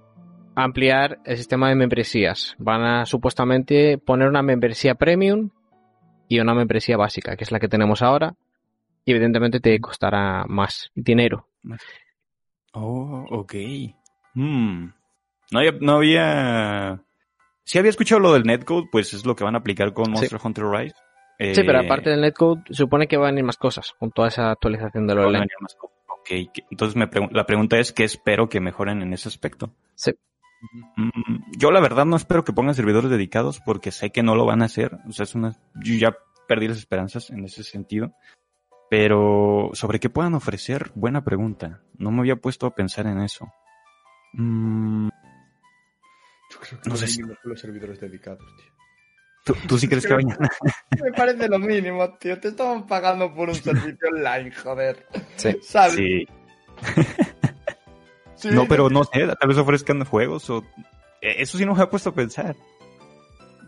[0.55, 2.55] ampliar el sistema de membresías.
[2.57, 5.49] Van a supuestamente poner una membresía premium
[6.27, 8.35] y una membresía básica, que es la que tenemos ahora.
[9.05, 11.47] Y evidentemente te costará más dinero.
[12.73, 13.53] Oh, ok.
[14.35, 14.89] Hmm.
[15.51, 17.01] No había, no había...
[17.69, 20.39] Si había escuchado lo del netcode, pues es lo que van a aplicar con Monster
[20.43, 20.95] Hunter Rise.
[21.53, 24.29] Sí, pero Eh, aparte del netcode, supone que van a ir más cosas con toda
[24.29, 25.45] esa actualización de lo online.
[26.07, 26.31] Ok,
[26.71, 29.71] entonces me la pregunta es, ¿qué espero que mejoren en ese aspecto?
[29.93, 30.13] Sí.
[30.95, 34.47] Mm, Yo la verdad no espero que pongan servidores dedicados porque sé que no lo
[34.47, 34.97] van a hacer.
[35.07, 36.17] O sea, es una, yo ya
[36.47, 38.15] perdí las esperanzas en ese sentido.
[38.89, 41.83] Pero sobre qué puedan ofrecer, buena pregunta.
[41.99, 43.47] No me había puesto a pensar en eso.
[44.33, 45.09] Mm,
[46.49, 48.71] Yo creo que No sé si- los servidores dedicados, tío.
[49.45, 50.37] ¿tú, tú sí crees que vayan?
[51.03, 52.39] Me parece lo mínimo, tío.
[52.39, 55.07] Te estamos pagando por un servicio online, joder.
[55.37, 55.57] Sí.
[55.61, 55.95] ¿Sabes?
[55.95, 56.27] Sí.
[58.35, 58.47] Sí.
[58.51, 60.63] No, pero no sé, tal vez ofrezcan juegos o...
[61.21, 62.55] eh, Eso sí no me había puesto a pensar.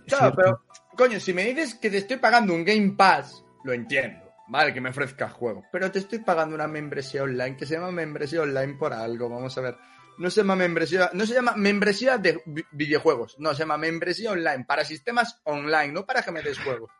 [0.07, 0.63] Claro, pero,
[0.95, 4.19] coño, si me dices que te estoy pagando un Game Pass, lo entiendo.
[4.47, 5.65] Vale, que me ofrezcas juegos.
[5.73, 9.27] Pero te estoy pagando una membresía online que se llama membresía online por algo.
[9.27, 9.75] Vamos a ver.
[10.17, 13.35] No se llama membresía, no se llama membresía de vi- videojuegos.
[13.39, 16.91] No, se llama membresía online para sistemas online, no para que me des juegos.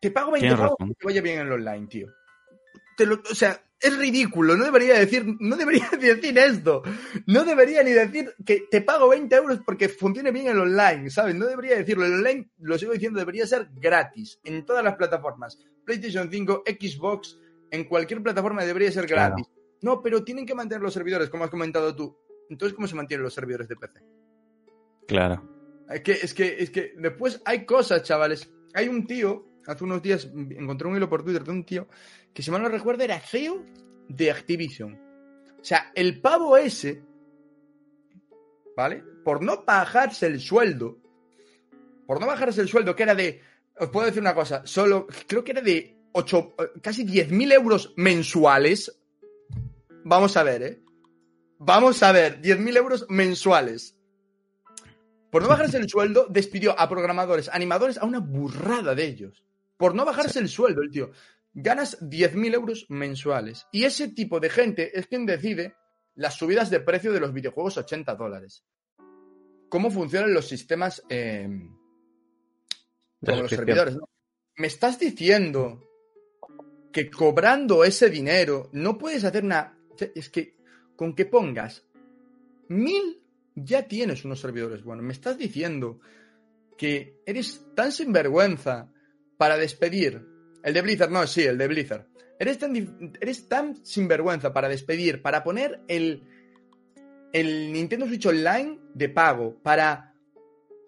[0.00, 2.08] Te pago 20 Tienes pavos que te vaya bien en el online, tío.
[2.96, 4.56] Te lo- o sea, es ridículo.
[4.56, 6.82] No debería decir, no debería decir esto.
[7.26, 11.34] No debería ni decir que te pago 20 euros porque funcione bien el online, ¿sabes?
[11.34, 12.04] No debería decirlo.
[12.04, 15.58] El online, lo sigo diciendo, debería ser gratis en todas las plataformas.
[15.84, 17.38] PlayStation 5, Xbox,
[17.70, 19.34] en cualquier plataforma debería ser Claro.
[19.36, 19.46] gratis.
[19.82, 22.16] No, pero tienen que mantener los servidores, como has comentado tú.
[22.50, 24.00] Entonces, ¿cómo se mantienen los servidores de PC?
[25.06, 25.42] Claro.
[25.88, 28.50] Es que, es que, es que después hay cosas, chavales.
[28.74, 31.88] Hay un tío, hace unos días encontré un hilo por Twitter de un tío
[32.32, 33.64] que, si mal no recuerdo, era CEO
[34.08, 35.00] de Activision.
[35.60, 37.02] O sea, el pavo ese,
[38.76, 39.02] ¿vale?
[39.24, 40.98] Por no bajarse el sueldo,
[42.06, 43.40] por no bajarse el sueldo, que era de,
[43.78, 49.00] os puedo decir una cosa, solo, creo que era de 8, casi 10.000 euros mensuales.
[50.04, 50.83] Vamos a ver, ¿eh?
[51.58, 53.96] Vamos a ver, 10.000 euros mensuales.
[55.30, 59.44] Por no bajarse el sueldo, despidió a programadores, animadores, a una burrada de ellos.
[59.76, 61.10] Por no bajarse el sueldo, el tío.
[61.52, 63.66] Ganas 10.000 euros mensuales.
[63.72, 65.74] Y ese tipo de gente es quien decide
[66.14, 68.64] las subidas de precio de los videojuegos a 80 dólares.
[69.68, 71.48] ¿Cómo funcionan los sistemas eh,
[73.24, 73.96] como los servidores?
[73.96, 74.08] ¿no?
[74.56, 75.82] ¿Me estás diciendo
[76.92, 79.76] que cobrando ese dinero no puedes hacer una...
[80.14, 80.54] Es que
[80.96, 81.84] con que pongas
[82.68, 83.20] mil
[83.54, 85.04] ya tienes unos servidores buenos.
[85.04, 86.00] Me estás diciendo
[86.76, 88.90] que eres tan sinvergüenza
[89.36, 90.26] para despedir.
[90.62, 92.06] El de Blizzard, no, sí, el de Blizzard.
[92.38, 96.24] Eres tan, eres tan sinvergüenza para despedir, para poner el,
[97.32, 100.14] el Nintendo Switch Online de pago, para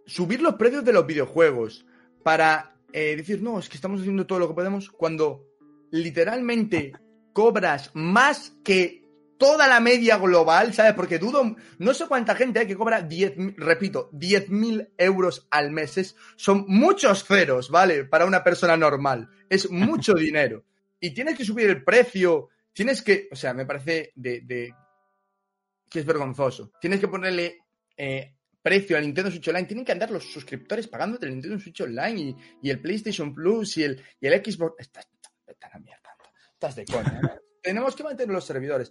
[0.06, 1.86] subir los precios de los videojuegos,
[2.22, 5.46] para eh, decir, no, es que estamos haciendo todo lo que podemos, cuando
[5.90, 6.92] literalmente
[7.32, 9.05] cobras más que
[9.38, 10.94] toda la media global, ¿sabes?
[10.94, 15.98] Porque dudo, no sé cuánta gente hay que cobra 10, repito, 10.000 euros al mes.
[15.98, 18.04] Es- son muchos ceros, ¿vale?
[18.04, 19.28] Para una persona normal.
[19.48, 20.64] Es mucho dinero.
[21.00, 24.74] Y tienes que subir el precio, tienes que, o sea, me parece de, de-
[25.88, 26.72] que es vergonzoso.
[26.80, 27.58] Tienes que ponerle
[27.96, 29.66] eh, precio al Nintendo Switch Online.
[29.66, 33.76] Tienen que andar los suscriptores pagándote el Nintendo Switch Online y, y el PlayStation Plus
[33.76, 34.74] y el, y el Xbox.
[34.80, 35.06] Estás,
[35.72, 36.16] la mierda.
[36.52, 37.20] Estás de coña.
[37.22, 37.30] ¿no?
[37.62, 38.90] Tenemos que mantener los servidores.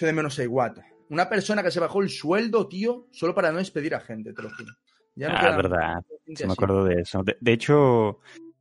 [0.00, 0.86] Echo de menos a Iwata.
[1.10, 4.40] Una persona que se bajó el sueldo, tío, solo para no despedir a gente, te
[4.40, 4.72] lo juro.
[5.14, 6.02] Ya no Ah, verdad.
[6.26, 7.22] me acuerdo de eso.
[7.22, 8.20] De, de hecho,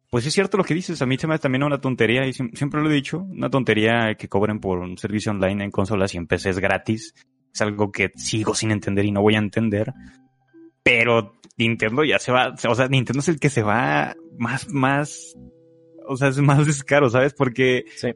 [0.09, 1.01] pues es cierto lo que dices.
[1.01, 3.49] A mí se me hace también una tontería, y siem- siempre lo he dicho, una
[3.49, 7.13] tontería que cobren por un servicio online en consolas y en PCs gratis.
[7.53, 9.93] Es algo que sigo sin entender y no voy a entender.
[10.83, 15.37] Pero Nintendo ya se va, o sea, Nintendo es el que se va más, más,
[16.05, 17.33] o sea, es más descaro, ¿sabes?
[17.33, 18.09] Porque Sí.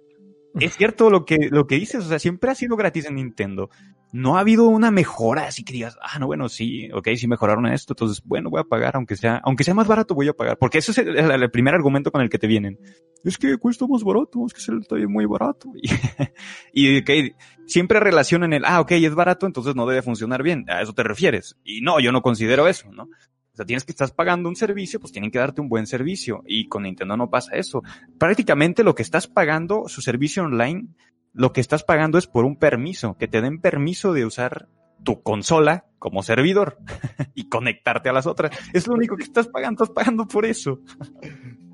[0.59, 3.69] Es cierto lo que, lo que dices, o sea, siempre ha sido gratis en Nintendo.
[4.11, 7.65] No ha habido una mejora, así que digas, ah, no, bueno, sí, ok, sí mejoraron
[7.65, 10.57] esto, entonces, bueno, voy a pagar, aunque sea, aunque sea más barato, voy a pagar.
[10.59, 12.77] Porque ese es el, primer argumento con el que te vienen.
[13.23, 15.71] Es que cuesta más barato, es que se muy barato.
[16.73, 17.35] Y, y ok,
[17.65, 20.65] siempre relacionan el, ah, ok, es barato, entonces no debe funcionar bien.
[20.69, 21.57] A eso te refieres.
[21.63, 23.09] Y no, yo no considero eso, ¿no?
[23.53, 26.43] O sea, tienes que estás pagando un servicio, pues tienen que darte un buen servicio.
[26.47, 27.83] Y con Nintendo no pasa eso.
[28.17, 30.87] Prácticamente lo que estás pagando, su servicio online,
[31.33, 34.69] lo que estás pagando es por un permiso, que te den permiso de usar
[35.03, 36.79] tu consola como servidor
[37.35, 38.57] y conectarte a las otras.
[38.73, 40.81] Es lo único que estás pagando, estás pagando por eso.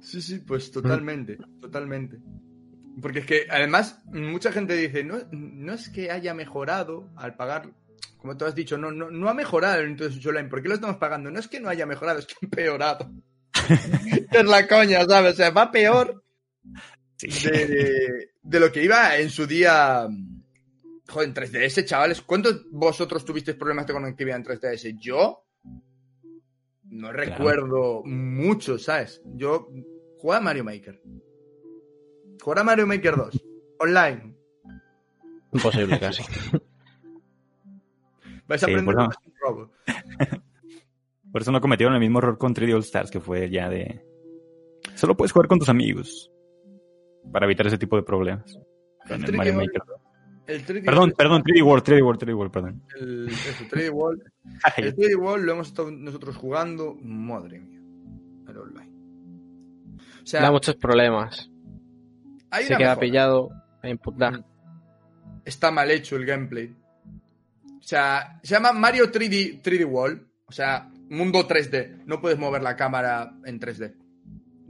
[0.01, 2.19] Sí, sí, pues totalmente, totalmente.
[3.01, 7.71] Porque es que además mucha gente dice, no, no es que haya mejorado al pagar
[8.17, 10.49] como tú has dicho, no, no, no ha mejorado el Nintendo Switch Online.
[10.49, 11.31] ¿Por qué lo estamos pagando?
[11.31, 13.11] No es que no haya mejorado, es que ha empeorado.
[14.31, 15.33] es la coña, ¿sabes?
[15.33, 16.23] O sea, va peor
[17.17, 17.27] Sí.
[17.49, 20.07] de, de lo que iba en su día.
[21.09, 22.21] Joder, en 3DS, chavales.
[22.21, 24.97] ¿Cuántos vosotros tuvisteis problemas de conectividad en 3DS?
[24.99, 25.45] Yo
[26.83, 29.21] no recuerdo mucho, ¿sabes?
[29.35, 29.69] Yo
[30.17, 31.01] jugaba Mario Maker.
[32.41, 33.43] Jugaba Mario Maker 2.
[33.79, 34.35] Online.
[35.51, 36.23] Imposible casi.
[38.49, 39.71] Vais a Sí, aprender más un robo.
[41.31, 44.03] Por eso no cometieron el mismo error con 3D All Stars, que fue ya de...
[44.95, 46.31] Solo puedes jugar con tus amigos.
[47.31, 48.59] Para evitar ese tipo de problemas.
[49.07, 49.81] Con el 3D Mario Maker.
[50.47, 52.83] El 3D Perdón, World- perdón, 3D World, 3D World, 3D World, perdón.
[52.99, 54.21] El, eso, 3D World.
[54.77, 56.95] El 3D World lo hemos estado nosotros jugando.
[57.03, 57.79] Madre mía.
[58.47, 58.91] El online.
[60.23, 61.51] O sea, Da muchos problemas.
[62.49, 62.99] hay Se queda mejora.
[62.99, 63.49] pillado
[63.83, 64.43] a input lag.
[65.45, 66.75] Está mal hecho el gameplay.
[67.79, 70.27] O sea, se llama Mario 3D, 3D World.
[70.45, 72.03] O sea, mundo 3D.
[72.05, 73.95] No puedes mover la cámara en 3D.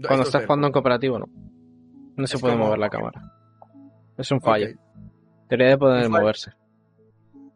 [0.08, 1.30] Cuando Esto estás es jugando en cooperativo, no.
[2.16, 3.34] No se puede como- mover la cámara.
[4.18, 4.68] Es un fallo.
[5.50, 6.52] Debería de poder moverse.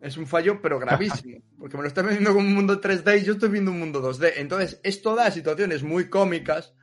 [0.01, 1.37] Es un fallo, pero gravísimo.
[1.59, 4.01] Porque me lo estás vendiendo como un mundo 3D y yo estoy viendo un mundo
[4.01, 4.33] 2D.
[4.37, 6.73] Entonces, esto da situaciones muy cómicas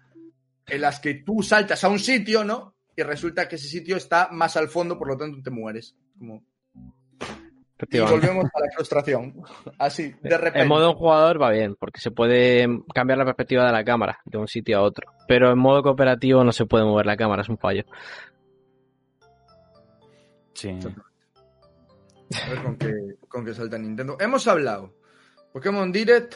[0.67, 2.75] en las que tú saltas a un sitio, ¿no?
[2.97, 5.97] Y resulta que ese sitio está más al fondo, por lo tanto te mueres.
[6.19, 6.45] Como...
[7.89, 9.43] Y volvemos a la frustración.
[9.79, 10.61] Así, de repente.
[10.61, 14.39] En modo jugador va bien, porque se puede cambiar la perspectiva de la cámara de
[14.39, 15.13] un sitio a otro.
[15.27, 17.85] Pero en modo cooperativo no se puede mover la cámara, es un fallo.
[20.55, 20.69] Sí.
[20.71, 22.93] A ver con qué,
[23.29, 24.17] con qué salta Nintendo.
[24.21, 24.95] Hemos hablado
[25.53, 26.35] Pokémon Direct.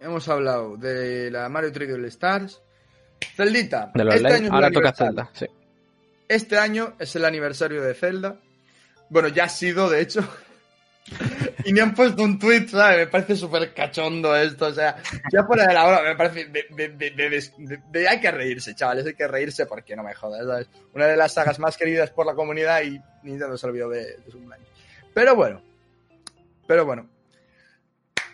[0.00, 2.62] Hemos hablado de la Mario 3D All Stars.
[3.36, 3.92] Celdita.
[3.94, 4.92] De los este año es Ahora toca.
[4.92, 5.30] Zelda.
[5.34, 5.46] Sí.
[6.26, 8.40] Este año es el aniversario de Zelda.
[9.10, 10.26] Bueno, ya ha sido, de hecho.
[11.64, 12.98] y me han puesto un tweet, ¿sabes?
[12.98, 14.66] Me parece súper cachondo esto.
[14.66, 14.96] O sea,
[15.32, 16.46] ya fuera de la hora, me parece.
[16.46, 19.04] De, de- de- de- hay que reírse, chavales.
[19.06, 20.68] Hay que reírse porque no me jodas, ¿sabes?
[20.94, 24.30] Una de las sagas más queridas por la comunidad y Nintendo se olvidó de, de
[24.30, 24.68] su cumpleaños.
[25.12, 25.60] Pero bueno.
[26.66, 27.08] Pero bueno.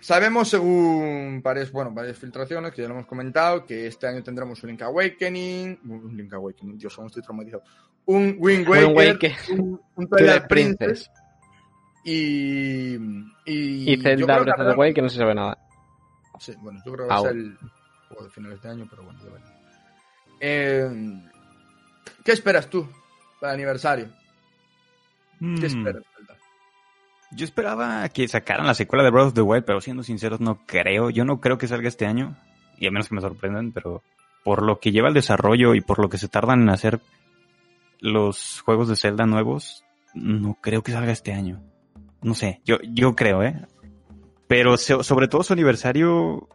[0.06, 4.62] Sabemos, según varias, bueno, varias filtraciones que ya lo hemos comentado, que este año tendremos
[4.62, 5.80] un Link Awakening.
[5.84, 7.64] Un Link Awakening, Dios, aún estoy traumatizado.
[8.04, 11.10] Un Wind Waker, Wind Waker, un, un Twilight Princess, Princess
[12.04, 12.94] y.
[12.94, 15.58] Y, y yo Zelda Breath of the Wild que no se sabe nada.
[16.38, 17.58] Sí, bueno, yo creo que va a ser el
[18.06, 19.52] juego de finales de año, pero bueno, ya veremos.
[20.38, 21.20] Eh,
[22.24, 22.86] ¿Qué esperas tú
[23.40, 24.06] para el aniversario?
[25.40, 26.04] ¿Qué Mm, esperas?
[27.36, 30.64] Yo esperaba que sacaran la secuela de Breath of the Wild, pero siendo sinceros, no
[30.64, 31.10] creo.
[31.10, 32.34] Yo no creo que salga este año,
[32.78, 34.02] y a menos que me sorprendan, pero
[34.42, 36.98] por lo que lleva el desarrollo y por lo que se tardan en hacer
[38.00, 39.84] los juegos de Zelda nuevos,
[40.14, 41.62] no creo que salga este año.
[42.22, 43.66] No sé, yo, yo creo, ¿eh?
[44.48, 46.48] Pero sobre todo su aniversario...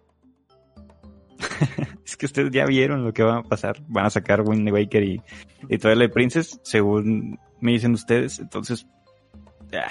[2.06, 3.84] es que ustedes ya vieron lo que va a pasar.
[3.88, 5.22] Van a sacar Wind Waker y,
[5.70, 8.40] y Twilight Princess, según me dicen ustedes.
[8.40, 8.88] Entonces,
[9.74, 9.88] ah,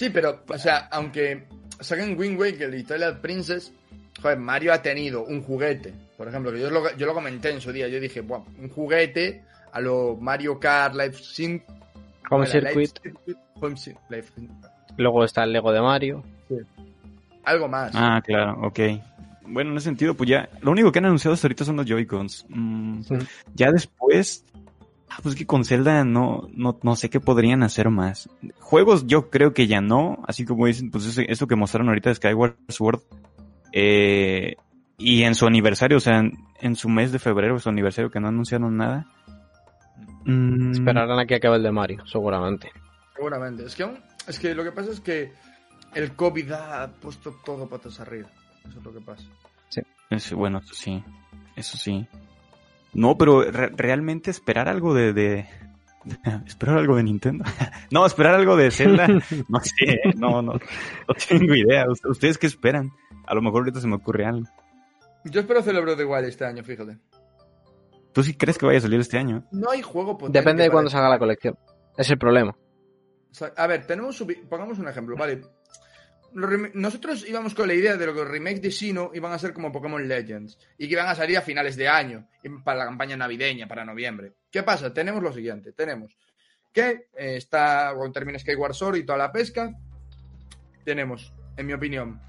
[0.00, 1.44] Sí, pero, o sea, aunque
[1.78, 3.70] saquen Wind Waker y Twilight Princess,
[4.22, 5.92] joder, Mario ha tenido un juguete.
[6.16, 7.86] Por ejemplo, que yo lo, yo lo comenté en su día.
[7.86, 11.60] Yo dije, Buah, un juguete a lo Mario Kart, Life Sim.
[12.30, 12.98] Home Circuit.
[13.60, 13.74] Home
[14.08, 14.50] Life Circuit.
[14.96, 16.24] Luego está el Lego de Mario.
[17.44, 17.92] Algo más.
[17.94, 18.80] Ah, claro, ok.
[19.48, 21.84] Bueno, en ese sentido, pues ya, lo único que han anunciado hasta ahorita son los
[21.84, 22.46] Joy-Cons.
[22.48, 23.14] Mm, Sí.
[23.52, 24.46] Ya después,
[25.22, 28.28] pues que con Zelda no, no, no sé qué podrían hacer más.
[28.58, 32.10] Juegos yo creo que ya no, así como dicen, pues ese- esto que mostraron ahorita
[32.10, 33.00] de Skyward Sword.
[33.72, 34.56] Eh,
[34.98, 38.20] y en su aniversario, o sea, en, en su mes de febrero, su aniversario que
[38.20, 39.06] no anunciaron nada.
[40.24, 42.70] Mm, Esperarán a que acabe el de Mario, seguramente.
[43.14, 43.64] Seguramente.
[43.64, 43.90] Es que,
[44.28, 45.32] es que lo que pasa es que
[45.94, 48.28] el COVID ha puesto todo patas arriba.
[48.68, 49.24] Eso es lo que pasa.
[50.10, 51.02] Es- bueno, eso sí,
[51.56, 52.06] eso sí.
[52.92, 55.46] No, pero re- realmente esperar algo de, de-
[56.46, 57.44] esperar algo de Nintendo.
[57.90, 59.06] no, esperar algo de Zelda.
[59.48, 60.00] no sé, ¿eh?
[60.16, 61.86] no, no, no tengo idea.
[61.86, 62.90] Ust- ¿Ustedes qué esperan?
[63.26, 64.46] A lo mejor ahorita se me ocurre algo.
[65.24, 66.96] Yo espero celebrar de igual este año, fíjate.
[68.12, 69.44] ¿Tú sí crees que vaya a salir este año?
[69.52, 70.38] No hay juego potente.
[70.38, 71.56] Depende de cuándo salga la colección.
[71.96, 72.50] Es el problema.
[73.30, 75.42] O sea, A ver, tenemos pongamos un ejemplo, ¿vale?
[76.32, 79.72] Nosotros íbamos con la idea de que los remakes de Sino iban a ser como
[79.72, 82.28] Pokémon Legends y que iban a salir a finales de año
[82.64, 84.34] para la campaña navideña, para noviembre.
[84.50, 84.92] ¿Qué pasa?
[84.92, 86.16] Tenemos lo siguiente, tenemos
[86.72, 89.74] que eh, está cuando termine Skyward Sword y toda la pesca,
[90.84, 92.20] tenemos, en mi opinión,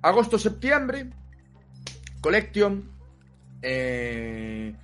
[0.00, 1.10] agosto-septiembre,
[2.20, 2.90] Collection,
[3.60, 4.74] eh,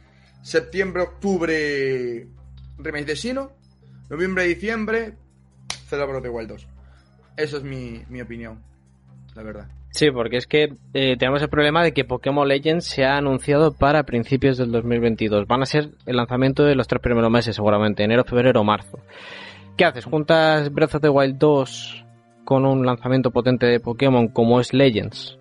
[0.43, 2.29] septiembre-octubre,
[2.79, 3.53] remake de Sino,
[4.11, 5.15] noviembre-diciembre,
[5.91, 6.78] of the Wild 2.
[7.39, 8.59] Eso es mi, mi opinión,
[9.35, 9.69] la verdad.
[9.91, 13.73] Sí, porque es que eh, tenemos el problema de que Pokémon Legends se ha anunciado
[13.75, 15.47] para principios del 2022.
[15.47, 18.99] Van a ser el lanzamiento de los tres primeros meses, seguramente, enero, febrero o marzo.
[19.77, 20.05] ¿Qué haces?
[20.05, 22.05] ¿Juntas Breath of the Wild 2
[22.45, 25.39] con un lanzamiento potente de Pokémon como es Legends?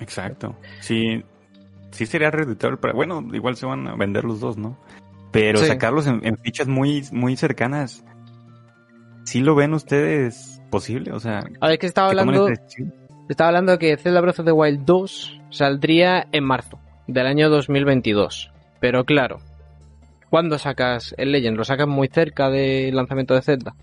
[0.00, 0.56] Exacto.
[0.80, 1.22] Sí,
[1.90, 2.78] sí sería redituable.
[2.80, 4.78] Pero bueno, igual se van a vender los dos, ¿no?
[5.32, 5.66] Pero Sí.
[5.66, 8.04] sacarlos en, en fichas muy, muy cercanas.
[9.24, 11.12] ¿Sí lo ven ustedes posible?
[11.12, 12.92] O sea, A ver, que estaba hablando, decisión.
[13.28, 18.50] estaba hablando que Zelda Breath of the Wild 2 saldría en marzo del año 2022.
[18.80, 19.38] Pero claro,
[20.30, 21.56] ¿cuándo sacas el Legend?
[21.56, 23.74] ¿Lo sacas muy cerca del lanzamiento de Zelda?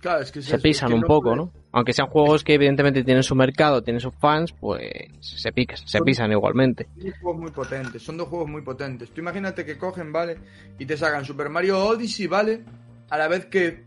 [0.00, 1.52] Claro, es que se eso, pisan es que un no poco, puede- ¿no?
[1.72, 4.82] Aunque sean juegos que evidentemente tienen su mercado, tienen sus fans, pues
[5.20, 6.86] se pican, se pisan igualmente.
[6.94, 9.10] Son dos juegos muy potentes, son dos juegos muy potentes.
[9.10, 10.36] Tú imagínate que cogen, ¿vale?
[10.78, 12.62] Y te sacan Super Mario Odyssey, ¿vale?
[13.10, 13.82] A la vez que.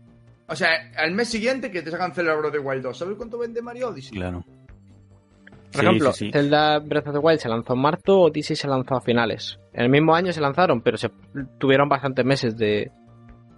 [0.48, 2.96] O sea, al mes siguiente que te sacan Zelda Breath of the Wild 2.
[2.98, 4.16] ¿Sabes cuánto vende Mario Odyssey?
[4.18, 4.44] Claro.
[5.72, 6.32] Por Sí, ejemplo, sí, sí.
[6.32, 9.60] Zelda Breath of the Wild se lanzó en marzo, Odyssey se lanzó a finales.
[9.74, 11.10] En el mismo año se lanzaron, pero se
[11.58, 12.90] tuvieron bastantes meses de...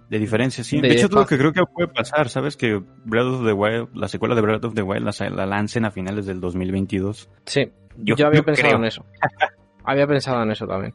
[0.09, 0.81] De diferencia, sí.
[0.81, 2.57] De De, hecho, lo que creo que puede pasar, ¿sabes?
[2.57, 5.85] Que Breath of the Wild, la secuela de Breath of the Wild la, la lancen
[5.85, 7.29] a finales del 2022.
[7.45, 8.79] Sí, yo, Yo- había yo pensado creo.
[8.79, 9.05] en eso.
[9.85, 10.93] había pensado en eso también.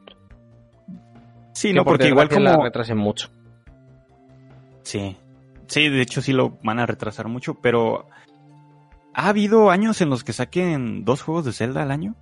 [1.55, 2.65] Sí, Que no, por porque igual desgracia la como...
[2.67, 3.31] retrasen mucho.
[4.83, 5.17] Sí.
[5.69, 8.07] Sí, de hecho sí lo van a retrasar mucho, pero
[9.15, 12.15] ¿ha habido años en los que saquen dos juegos de Zelda al año?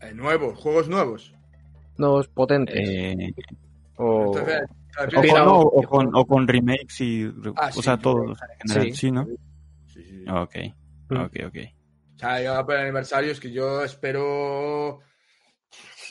[0.00, 1.32] Eh, nuevos, juegos nuevos.
[1.96, 2.76] Nuevos potentes.
[2.76, 3.32] Eh,
[3.96, 4.26] o...
[4.26, 4.62] Entonces,
[5.16, 7.24] o, con, no, o- con, o con remakes y...
[7.56, 8.96] Ah, o sí, sea, todos creo en general, Sí.
[8.96, 9.26] sí, ¿no?
[9.86, 10.24] Sí, sí.
[10.30, 10.56] Ok,
[11.10, 11.16] Mm.
[11.20, 11.56] ok, ok.
[12.16, 15.00] O sea, yo para el aniversario es que yo espero.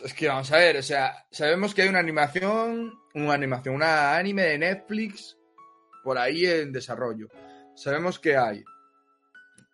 [0.03, 4.17] Es que vamos a ver, o sea, sabemos que hay una animación, una animación, una
[4.17, 5.37] anime de Netflix
[6.03, 7.27] por ahí en desarrollo.
[7.75, 8.63] Sabemos que hay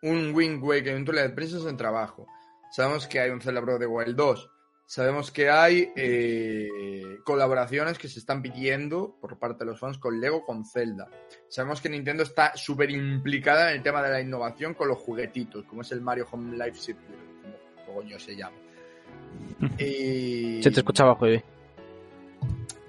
[0.02, 2.28] un Wind Waker, un Twilight Princess en trabajo.
[2.72, 4.52] Sabemos que hay un of the Wild 2.
[4.86, 10.20] Sabemos que hay eh, colaboraciones que se están pidiendo por parte de los fans con
[10.20, 11.08] Lego, con Zelda.
[11.48, 15.66] Sabemos que Nintendo está súper implicada en el tema de la innovación con los juguetitos,
[15.66, 17.20] como es el Mario Home Life Circuit,
[17.86, 18.58] como coño se llama.
[19.78, 20.62] Y...
[20.64, 21.42] Se te escuchaba, Juevi.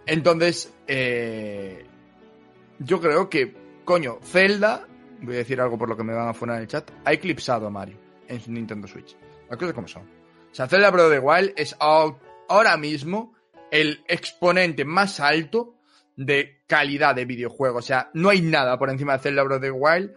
[0.07, 1.85] Entonces, eh,
[2.79, 4.87] yo creo que, coño, Zelda,
[5.21, 7.13] voy a decir algo por lo que me van a funar en el chat, ha
[7.13, 7.97] eclipsado a Mario
[8.29, 9.17] en su Nintendo Switch.
[9.49, 10.03] Las cosas como son.
[10.03, 13.35] O sea, Zelda Breath of the Wild es ahora mismo
[13.71, 15.75] el exponente más alto
[16.17, 17.79] de calidad de videojuego.
[17.79, 20.11] O sea, no hay nada por encima de Zelda Breath of the Wild.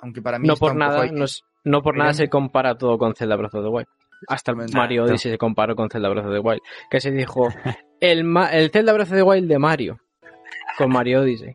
[0.00, 1.10] Aunque para mí No está por un poco nada, ahí.
[1.12, 3.88] no, es- no por nada se compara todo con Zelda Breath of the Wild.
[4.26, 4.76] Hasta el Exactamente.
[4.76, 6.60] Mario Odyssey se comparó con Zelda Breath of the Wild.
[6.90, 7.48] Que se dijo,
[8.00, 10.00] el, ma- el Zelda Breath of the Wild de Mario.
[10.76, 11.52] Con Mario Odyssey.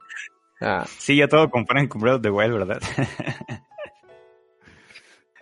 [0.60, 2.82] Sea, Sí, ya todo comparan con Breath of the Wild, ¿verdad?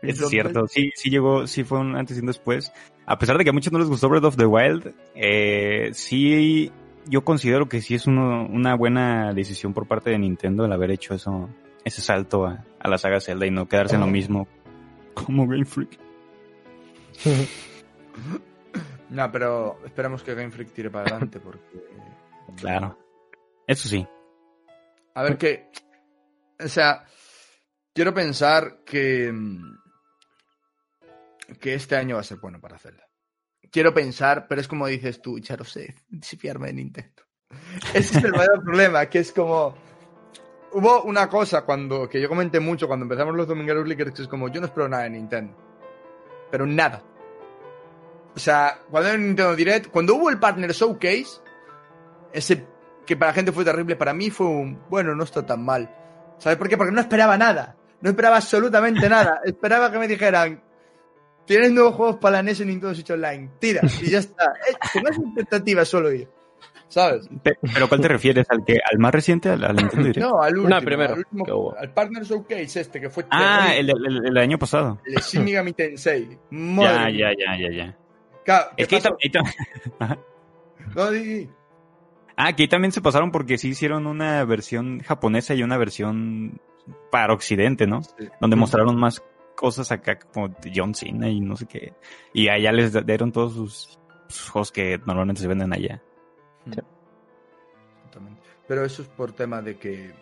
[0.02, 2.74] Eso es cierto, sí, sí llegó, sí fue un antes y un después.
[3.06, 6.72] A pesar de que a muchos no les gustó Breath of the Wild, eh, sí,
[7.06, 10.90] yo considero que sí es uno- una buena decisión por parte de Nintendo el haber
[10.90, 11.50] hecho eso,
[11.86, 14.48] ese salto a, a la saga Zelda y no quedarse en lo mismo
[15.14, 16.00] como Game Freak.
[19.12, 21.62] No, pero esperamos que Game Freak tire para adelante porque...
[22.58, 22.98] Claro,
[23.68, 24.08] eso sí.
[25.14, 25.70] A ver qué.
[26.60, 27.06] O sea,
[27.94, 29.34] quiero pensar que.
[31.60, 33.08] que este año va a ser bueno para Zelda.
[33.72, 37.24] Quiero pensar, pero es como dices tú, ya lo sé, fiarme de Nintendo.
[37.94, 39.76] Ese es el mayor problema, que es como.
[40.74, 44.28] Hubo una cosa cuando que yo comenté mucho cuando empezamos los Domingueros Leakers, que es
[44.28, 45.71] como yo no espero nada de Nintendo.
[46.52, 47.02] Pero nada.
[48.36, 51.42] O sea, cuando era Nintendo Direct, cuando hubo el Partner Showcase,
[52.34, 52.66] ese
[53.06, 55.90] que para la gente fue terrible, para mí fue un, bueno, no está tan mal.
[56.38, 56.78] ¿Sabes por qué?
[56.78, 57.76] Porque no esperaba nada.
[58.00, 59.42] No esperaba absolutamente nada.
[59.46, 60.64] Esperaba que me dijeran,
[61.46, 63.52] tienes nuevos juegos para la NES en Nintendo Switch Online.
[63.60, 64.54] Tira, y ya está.
[64.68, 66.28] Eh, con esa expectativa solo ir.
[66.92, 67.30] ¿Sabes?
[67.42, 68.46] Pe- ¿Pero cuál te refieres?
[68.50, 69.48] ¿Al que al más reciente?
[69.48, 70.28] ¿Al, al Nintendo Direct?
[70.28, 70.82] No, al último.
[70.82, 75.00] primero al, último- al Partner Showcase este, que fue Ah, el, el- el año pasado.
[75.06, 76.28] el de Shin Megami Tensei.
[76.30, 77.98] Ya, Madre ya, ya, ya, ya.
[78.44, 79.16] Claro, ¿qué Es que ahí pasó?
[79.16, 80.18] tam- ahí tam- Ajá.
[80.96, 81.50] No, di, di.
[82.36, 86.60] Ah, aquí también se pasaron porque sí hicieron una versión japonesa y una versión
[87.10, 88.02] para Occidente, ¿no?
[88.04, 88.28] Sí.
[88.42, 89.24] Donde mostraron más
[89.56, 91.94] cosas acá como de John Cena y no sé qué.
[92.34, 96.02] Y allá les dieron todos sus, sus juegos que normalmente se venden allá.
[98.68, 100.14] Pero eso es por tema de que,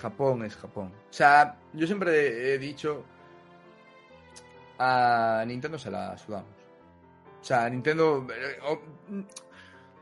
[0.00, 0.92] Japón es Japón.
[1.10, 3.04] O sea, yo siempre he dicho
[4.78, 6.50] a Nintendo se la sudamos.
[7.40, 8.26] O sea, Nintendo...
[8.30, 8.58] eh,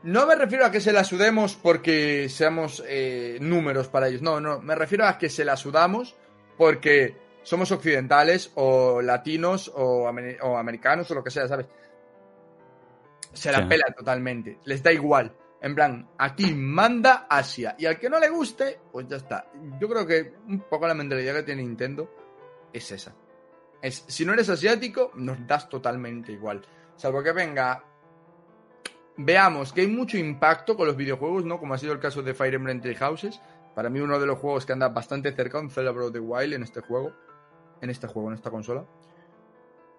[0.03, 4.21] no me refiero a que se la sudemos porque seamos eh, números para ellos.
[4.21, 4.59] No, no.
[4.59, 6.15] Me refiero a que se la sudamos
[6.57, 11.67] porque somos occidentales o latinos o americanos o lo que sea, ¿sabes?
[13.33, 14.59] Se la pela totalmente.
[14.65, 15.35] Les da igual.
[15.61, 17.75] En plan, aquí manda Asia.
[17.77, 19.47] Y al que no le guste, pues ya está.
[19.79, 22.09] Yo creo que un poco la mentalidad que tiene Nintendo
[22.71, 23.15] es esa.
[23.81, 26.61] Es, si no eres asiático, nos das totalmente igual.
[26.95, 27.83] Salvo que venga
[29.17, 31.59] veamos que hay mucho impacto con los videojuegos, ¿no?
[31.59, 33.39] Como ha sido el caso de Fire Emblem Three Houses.
[33.75, 36.63] Para mí uno de los juegos que anda bastante cerca, un of the Wild en
[36.63, 37.13] este juego.
[37.81, 38.85] En este juego, en esta consola.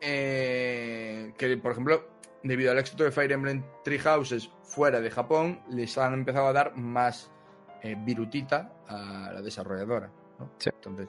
[0.01, 2.09] Eh, que, por ejemplo,
[2.45, 6.53] debido al éxito de Fire Emblem Three Houses fuera de Japón, les han empezado a
[6.53, 7.33] dar más
[7.83, 10.11] eh, virutita a la desarrolladora.
[10.39, 10.51] ¿no?
[10.59, 10.71] Sí.
[10.73, 11.09] Entonces...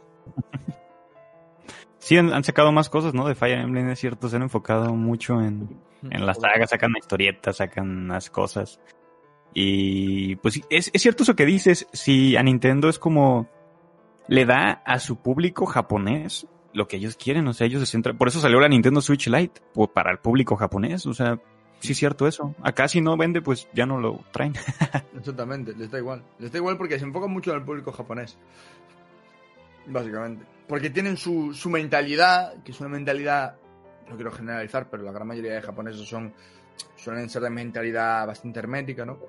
[1.97, 3.27] Sí, han, sacado más cosas, ¿no?
[3.27, 7.57] De Fire Emblem, es cierto, se han enfocado mucho en, en la saga, sacan historietas,
[7.57, 8.79] sacan las cosas.
[9.55, 13.49] Y pues es, es cierto eso que dices, si a Nintendo es como
[14.27, 18.17] le da a su público japonés lo que ellos quieren, o sea, ellos se centran,
[18.17, 21.39] por eso salió la Nintendo Switch Lite, pues, para el público japonés, o sea,
[21.79, 22.53] sí es cierto eso.
[22.61, 24.53] Acá si no vende, pues ya no lo traen.
[25.17, 26.23] Exactamente, les da igual.
[26.37, 28.37] Les da igual porque se enfocan mucho en el público japonés.
[29.87, 30.45] Básicamente.
[30.67, 33.55] Porque tienen su, su mentalidad, que es una mentalidad,
[34.09, 36.33] no quiero generalizar, pero la gran mayoría de japoneses son
[36.95, 39.19] suelen ser de mentalidad bastante hermética, ¿no?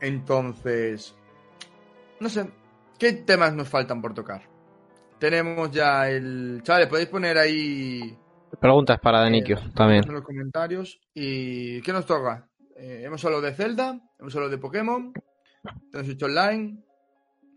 [0.00, 1.16] Entonces,
[2.20, 2.48] no sé,
[2.98, 4.55] ¿qué temas nos faltan por tocar?
[5.18, 6.60] Tenemos ya el...
[6.62, 8.16] Chavales, podéis poner ahí...
[8.60, 10.04] Preguntas para Danikio eh, también.
[10.06, 11.00] En los comentarios.
[11.14, 12.48] ¿Y qué nos toca?
[12.76, 15.12] Eh, hemos hablado de Zelda, hemos hablado de Pokémon,
[15.92, 16.82] hemos hecho online,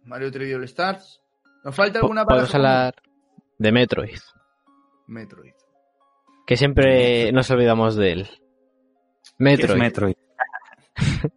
[0.05, 1.21] Mario 3D All Stars,
[1.63, 2.95] ¿Nos falta alguna para Podemos hablar
[3.57, 4.19] de Metroid.
[5.07, 5.53] Metroid.
[6.47, 8.29] Que siempre nos olvidamos de él.
[9.37, 9.73] Metroid.
[9.73, 10.15] ¿Qué, Metroid?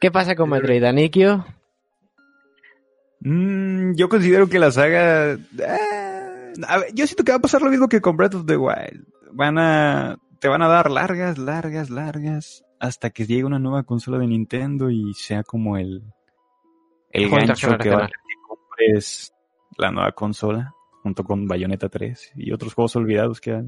[0.00, 1.46] ¿Qué pasa con Metroid, Anikio?
[3.28, 5.32] Mm, yo considero que la saga.
[5.32, 5.38] Eh,
[6.94, 9.04] yo siento que va a pasar lo mismo que con Breath of the Wild.
[9.32, 10.16] Van a.
[10.38, 12.64] Te van a dar largas, largas, largas.
[12.78, 16.04] Hasta que llegue una nueva consola de Nintendo y sea como el.
[17.10, 18.10] El gancho que va a
[18.78, 19.32] es
[19.76, 20.72] la nueva consola,
[21.02, 23.64] junto con Bayonetta 3 y otros juegos olvidados que,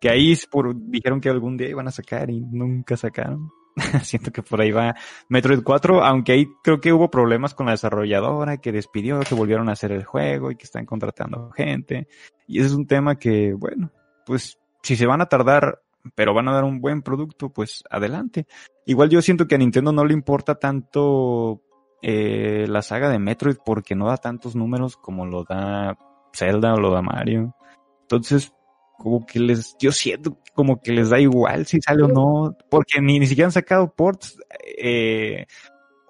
[0.00, 3.50] que ahí por, dijeron que algún día iban a sacar y nunca sacaron.
[4.02, 4.94] Siento que por ahí va
[5.28, 9.68] Metroid 4, aunque ahí creo que hubo problemas con la desarrolladora que despidió, que volvieron
[9.68, 12.08] a hacer el juego y que están contratando gente.
[12.46, 13.90] Y ese es un tema que, bueno,
[14.24, 15.82] pues si se van a tardar,
[16.14, 18.46] pero van a dar un buen producto, pues adelante.
[18.86, 21.62] Igual yo siento que a Nintendo no le importa tanto
[22.02, 25.98] eh, la saga de Metroid porque no da tantos números como lo da
[26.32, 27.54] Zelda o lo da Mario.
[28.02, 28.54] Entonces,
[28.98, 33.00] como que les, yo siento como que les da igual si sale o no, porque
[33.00, 34.38] ni, ni siquiera han sacado ports
[34.78, 35.46] eh,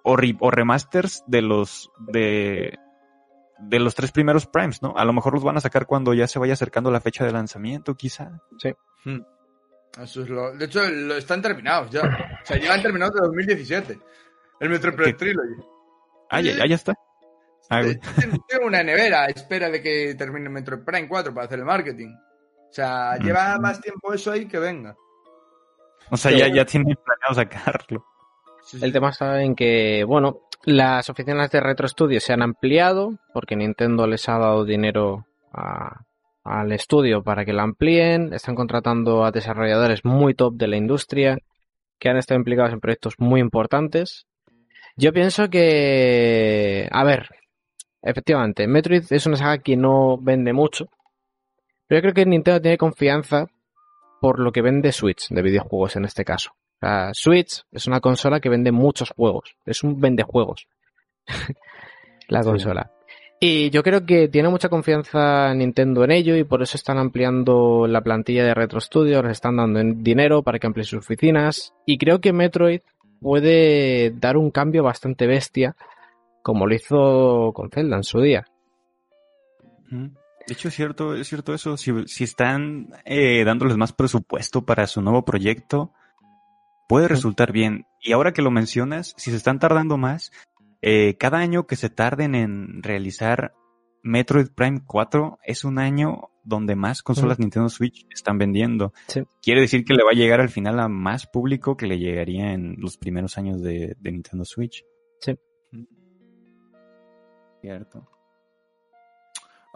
[0.05, 2.79] o, o, remasters de los de,
[3.59, 4.95] de los tres primeros primes, ¿no?
[4.97, 7.33] A lo mejor los van a sacar cuando ya se vaya acercando la fecha de
[7.33, 8.41] lanzamiento, quizá.
[8.59, 8.73] Sí.
[9.05, 9.23] Hmm.
[10.01, 12.03] Eso es lo, de hecho, lo, están terminados ya.
[12.03, 13.99] O sea, llevan terminados de 2017.
[14.61, 15.63] El Metroid Trilogy.
[16.31, 16.95] Ah, ya, ya está.
[17.71, 17.83] Ah,
[18.49, 22.15] tengo una nevera a espera de que termine Metroid Prime 4 para hacer el marketing.
[22.71, 24.97] O sea, lleva más tiempo eso ahí que venga.
[26.11, 28.05] O sea, ya, ya tiene planeado sacarlo.
[28.81, 33.57] El tema está en que, bueno, las oficinas de Retro Studios se han ampliado porque
[33.57, 35.27] Nintendo les ha dado dinero
[36.45, 38.33] al estudio para que la amplíen.
[38.33, 41.39] Están contratando a desarrolladores muy top de la industria
[41.99, 44.27] que han estado implicados en proyectos muy importantes
[44.99, 47.29] yo pienso que, a ver,
[48.01, 50.89] efectivamente, Metroid es una saga que no vende mucho,
[51.87, 53.47] pero yo creo que Nintendo tiene confianza
[54.21, 56.53] por lo que vende Switch de videojuegos en este caso.
[57.13, 60.67] Switch es una consola que vende muchos juegos, es un vende juegos
[62.29, 62.91] la consola.
[63.39, 67.87] Y yo creo que tiene mucha confianza Nintendo en ello y por eso están ampliando
[67.87, 71.75] la plantilla de Retro Studios, les están dando dinero para que amplíen sus oficinas.
[71.85, 72.81] Y creo que Metroid
[73.21, 75.77] puede dar un cambio bastante bestia,
[76.43, 78.47] como lo hizo con Zelda en su día.
[80.47, 81.77] De hecho, es cierto, es cierto eso.
[81.77, 81.93] Si,
[82.23, 85.93] están eh, dándoles más presupuesto para su nuevo proyecto,
[86.89, 87.87] puede resultar bien.
[88.01, 90.31] Y ahora que lo mencionas, si se están tardando más,
[90.83, 93.55] eh, cada año que se tarden en realizar
[94.05, 98.93] Metroid Prime 4 es un año donde más consolas Nintendo Switch están vendiendo.
[99.43, 102.53] Quiere decir que le va a llegar al final a más público que le llegaría
[102.53, 104.85] en los primeros años de, Nintendo Switch.
[105.21, 105.37] Sí.
[107.61, 108.09] Cierto.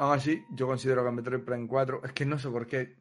[0.01, 2.97] Aún así, yo considero que Metroid Prime 4, es que no sé por qué.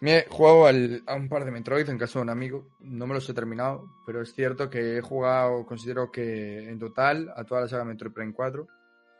[0.00, 2.66] Me he jugado al- a un par de Metroid en casa de un amigo.
[2.80, 7.32] No me los he terminado, pero es cierto que he jugado, considero que en total,
[7.36, 8.66] a toda la saga Metroid Prime 4.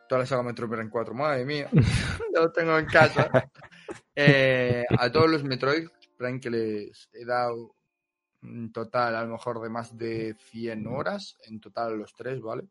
[0.09, 1.69] Toda la saga Metroid Prime 4, madre mía.
[1.73, 3.31] ya lo tengo en casa.
[4.17, 5.89] Eh, a todos los Metroid
[6.19, 7.77] Prime que les he dado
[8.43, 12.65] en total, a lo mejor de más de 100 horas, en total los tres, ¿vale?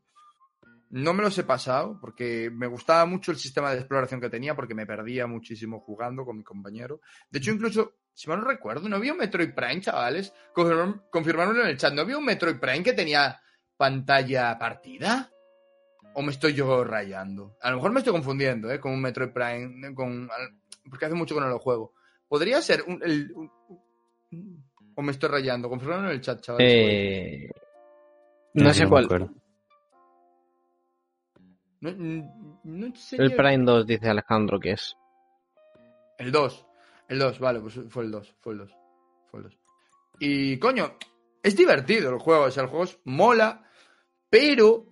[0.92, 4.54] No me los he pasado porque me gustaba mucho el sistema de exploración que tenía
[4.54, 7.00] porque me perdía muchísimo jugando con mi compañero.
[7.30, 10.34] De hecho, incluso, si mal no recuerdo, ¿no había un Metroid Prime, chavales?
[10.54, 11.94] Confirmar- Confirmármelo en el chat.
[11.94, 13.40] ¿No había un Metroid Prime que tenía
[13.76, 15.30] pantalla partida?
[16.14, 17.56] ¿O me estoy yo rayando?
[17.62, 18.78] A lo mejor me estoy confundiendo, ¿eh?
[18.78, 20.28] Con un Metroid Prime, eh, con...
[20.90, 21.94] porque hace mucho que no lo juego.
[22.28, 23.00] Podría ser un...
[23.02, 23.50] el- un-
[24.30, 24.64] un-
[24.94, 25.70] o me estoy rayando.
[25.70, 26.70] Confirmármelo en el chat, chavales.
[26.70, 27.50] Eh,
[28.52, 29.04] no yo sé cuál.
[31.82, 34.96] No, no- no sería El Prime 2 dice Alejandro que es.
[36.18, 36.66] El 2.
[37.08, 38.34] El 2, vale, pues fue el 2.
[38.40, 38.70] Fue el 2.
[39.30, 39.58] Fue el 2.
[40.20, 40.96] Y coño,
[41.42, 42.44] es divertido el juego.
[42.44, 43.64] O sea, el juego es mola,
[44.30, 44.86] pero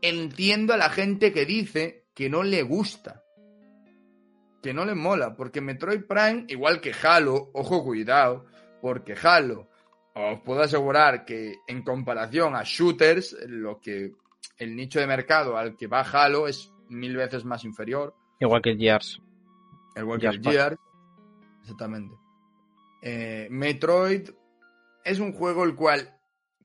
[0.00, 3.22] entiendo a la gente que dice que no le gusta.
[4.62, 5.36] Que no le mola.
[5.36, 8.46] Porque Metroid Prime, igual que Halo, ojo, cuidado.
[8.80, 9.68] Porque Halo,
[10.14, 14.12] os puedo asegurar que en comparación a shooters, lo que
[14.58, 18.14] el nicho de mercado al que va Halo es mil veces más inferior.
[18.40, 19.20] Igual que el Gears.
[19.96, 20.76] Igual que el Gears.
[21.62, 22.14] Exactamente.
[23.02, 24.30] Eh, Metroid
[25.04, 26.18] es un juego el cual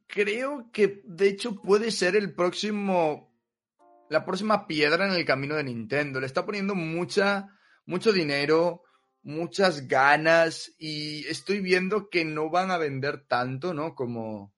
[0.08, 3.30] creo que de hecho puede ser el próximo.
[4.10, 6.20] La próxima piedra en el camino de Nintendo.
[6.20, 7.50] Le está poniendo mucha,
[7.86, 8.82] mucho dinero,
[9.22, 10.74] muchas ganas.
[10.80, 13.94] Y estoy viendo que no van a vender tanto, ¿no?
[13.94, 14.54] Como.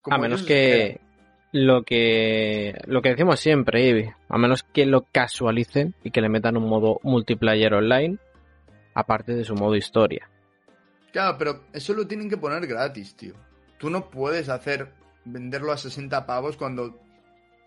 [0.00, 1.11] como A menos que esperan.
[1.52, 6.28] Lo que lo que decimos siempre, Ivy, a menos que lo casualicen y que le
[6.28, 8.18] metan un modo multiplayer online,
[8.94, 10.28] aparte de su modo historia.
[11.12, 13.34] Claro, pero eso lo tienen que poner gratis, tío.
[13.78, 14.92] Tú no puedes hacer
[15.24, 16.98] venderlo a 60 pavos cuando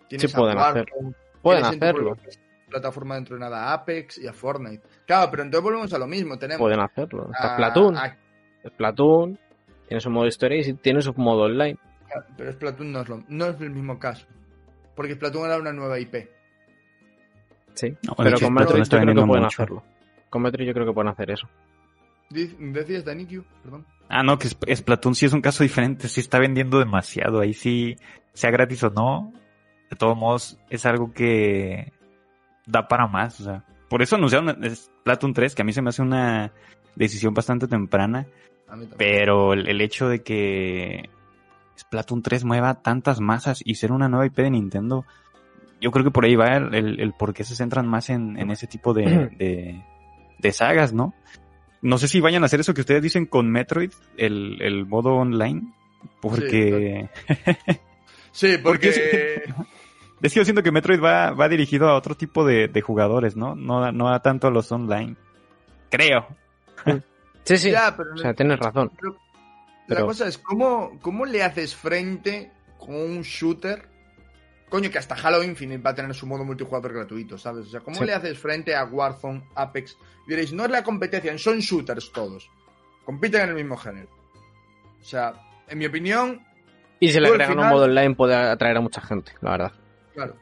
[0.08, 1.14] tienes Sí pueden a hacerlo.
[1.42, 2.18] Pueden hacerlo,
[2.70, 4.82] plataforma dentro de nada Apex y a Fortnite.
[5.06, 6.40] Claro, pero entonces volvemos a lo mismo.
[6.40, 7.30] Tenemos pueden hacerlo.
[7.32, 8.18] Está a- Splatoon, a-
[8.68, 9.40] Splatoon
[9.88, 11.78] tiene su modo historia y sí tiene su modo online.
[12.38, 14.26] Pero Splatoon no es, lo, no es el mismo caso.
[14.96, 16.16] Porque Splatoon era una nueva IP.
[17.74, 18.52] Sí, No, pero con
[18.82, 19.48] está yo creo que pueden mucho.
[19.48, 19.84] hacerlo.
[20.30, 21.50] Con Metroid yo creo que pueden hacer eso.
[22.30, 23.86] Decías, Danikyu, perdón.
[24.10, 27.54] Ah, no, que Sp- Splatoon sí es un caso diferente, sí está vendiendo demasiado, ahí
[27.54, 27.96] sí,
[28.34, 29.32] sea gratis o no,
[29.90, 31.92] de todos modos es algo que
[32.66, 35.90] da para más, o sea, por eso anunciaron Splatoon 3, que a mí se me
[35.90, 36.52] hace una
[36.96, 38.28] decisión bastante temprana,
[38.68, 38.98] A mí también.
[38.98, 41.10] pero el hecho de que
[41.78, 45.06] Splatoon 3 mueva tantas masas y ser una nueva IP de Nintendo,
[45.82, 48.38] yo creo que por ahí va el, el- el por qué se centran más en,
[48.40, 49.04] en ese tipo de,
[49.38, 49.84] de,
[50.40, 51.14] de sagas, ¿no?
[51.82, 55.14] No sé si vayan a hacer eso que ustedes dicen con Metroid, el, el modo
[55.16, 55.62] online,
[56.22, 57.10] porque
[58.32, 59.44] Sí, porque.
[59.56, 59.70] porque
[60.22, 63.36] es que yo siento que Metroid va, va dirigido a otro tipo de, de jugadores,
[63.36, 63.56] ¿no?
[63.56, 65.16] No, a- no a tanto a los online.
[65.90, 66.26] Creo.
[67.44, 67.72] Sí, sí.
[67.72, 68.92] Ya, pero O sea, tienes razón.
[69.88, 73.88] Pero La cosa es, ¿cómo, ¿cómo le haces frente con un shooter?
[74.70, 77.68] Coño, que hasta Halo Infinite va a tener su modo multijugador gratuito, ¿sabes?
[77.68, 78.06] O sea, ¿cómo Sí.
[78.06, 79.96] le haces frente a Warzone, Apex?
[80.28, 82.50] Diréis, no es la competencia, son shooters todos.
[83.06, 84.10] Compiten en el mismo género.
[85.00, 85.34] O sea,
[85.68, 86.44] en mi opinión,
[87.00, 89.72] Y si le agregan un final- modo online puede atraer a mucha gente, la verdad.
[90.14, 90.36] claro.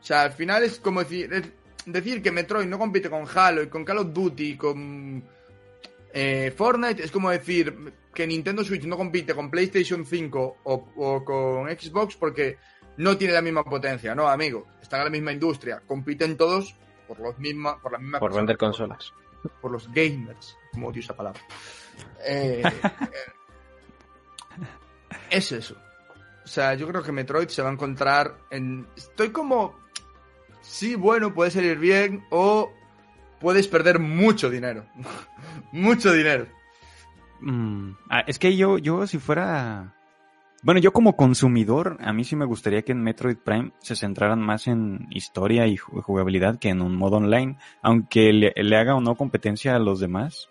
[0.00, 1.52] O sea, al final es como decir, es
[1.84, 5.24] decir que Metroid no compite con Halo y con Call of Duty y con
[6.12, 11.22] eh, Fortnite, es como decir que Nintendo Switch no compite con PlayStation 5 o, o
[11.24, 12.56] con Xbox porque
[12.96, 14.14] no tiene la misma potencia.
[14.14, 15.82] No, amigo, están en la misma industria.
[15.86, 16.74] Compiten todos
[17.06, 19.12] por, los misma, por la misma Por vender por- consolas.
[19.60, 21.40] por los gamers, como odio esa palabra.
[22.26, 22.90] Eh, eh,
[25.30, 25.76] es eso.
[26.44, 28.86] O sea, yo creo que Metroid se va a encontrar en...
[28.96, 29.78] Estoy como...
[30.62, 32.72] Sí, bueno, puede salir bien o
[33.40, 34.86] puedes perder mucho dinero.
[35.72, 36.46] mucho dinero.
[37.40, 39.92] Mm, ah, es que yo, yo si fuera...
[40.62, 44.40] Bueno, yo como consumidor, a mí sí me gustaría que en Metroid Prime se centraran
[44.40, 48.96] más en historia y ju- jugabilidad que en un modo online, aunque le, le haga
[48.96, 50.48] o no competencia a los demás.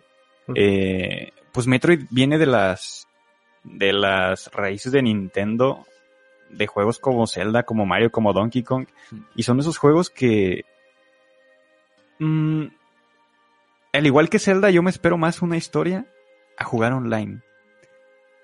[0.53, 3.07] Eh, pues Metroid viene de las
[3.63, 5.85] de las raíces de Nintendo,
[6.51, 8.85] de juegos como Zelda, como Mario, como Donkey Kong,
[9.35, 10.63] y son esos juegos que
[12.19, 12.65] mm,
[13.93, 16.05] al igual que Zelda, yo me espero más una historia
[16.57, 17.41] a jugar online.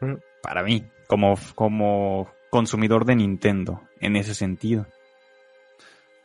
[0.01, 0.19] Ujú.
[0.41, 4.87] Para mí, como, como consumidor de Nintendo, en ese sentido.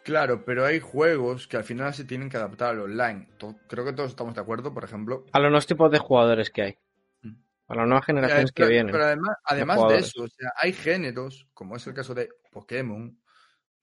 [0.07, 3.29] Claro, pero hay juegos que al final se tienen que adaptar al online.
[3.67, 5.25] Creo que todos estamos de acuerdo, por ejemplo.
[5.33, 6.79] A los nuevos tipos de jugadores que hay.
[7.23, 7.35] Mm.
[7.67, 8.93] A las nuevas generaciones que pero, vienen.
[8.93, 13.21] pero además, además de eso, o sea, hay géneros, como es el caso de Pokémon.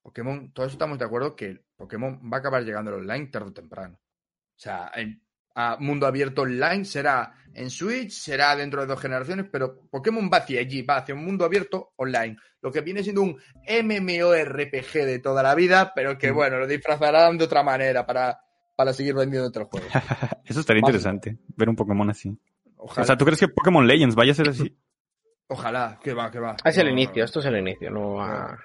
[0.02, 3.54] Pokémon, todos estamos de acuerdo que Pokémon va a acabar llegando al online tarde o
[3.54, 4.00] temprano.
[4.00, 5.22] O sea, el
[5.56, 10.38] a mundo abierto online será en Switch, será dentro de dos generaciones, pero Pokémon va
[10.38, 12.36] hacia allí, va hacia un mundo abierto online.
[12.62, 16.36] Lo que viene siendo un MMORPG de toda la vida, pero que Mm.
[16.36, 18.40] bueno, lo disfrazarán de otra manera para,
[18.76, 19.86] para seguir vendiendo otro juego.
[20.46, 22.36] Eso estaría interesante, ver un Pokémon así.
[22.78, 24.76] Ojalá, O sea, ¿tú crees que Pokémon Legends vaya a ser así?
[25.48, 26.56] ojalá, que va, que va.
[26.66, 28.58] Es el No, inicio, esto es el inicio, no va...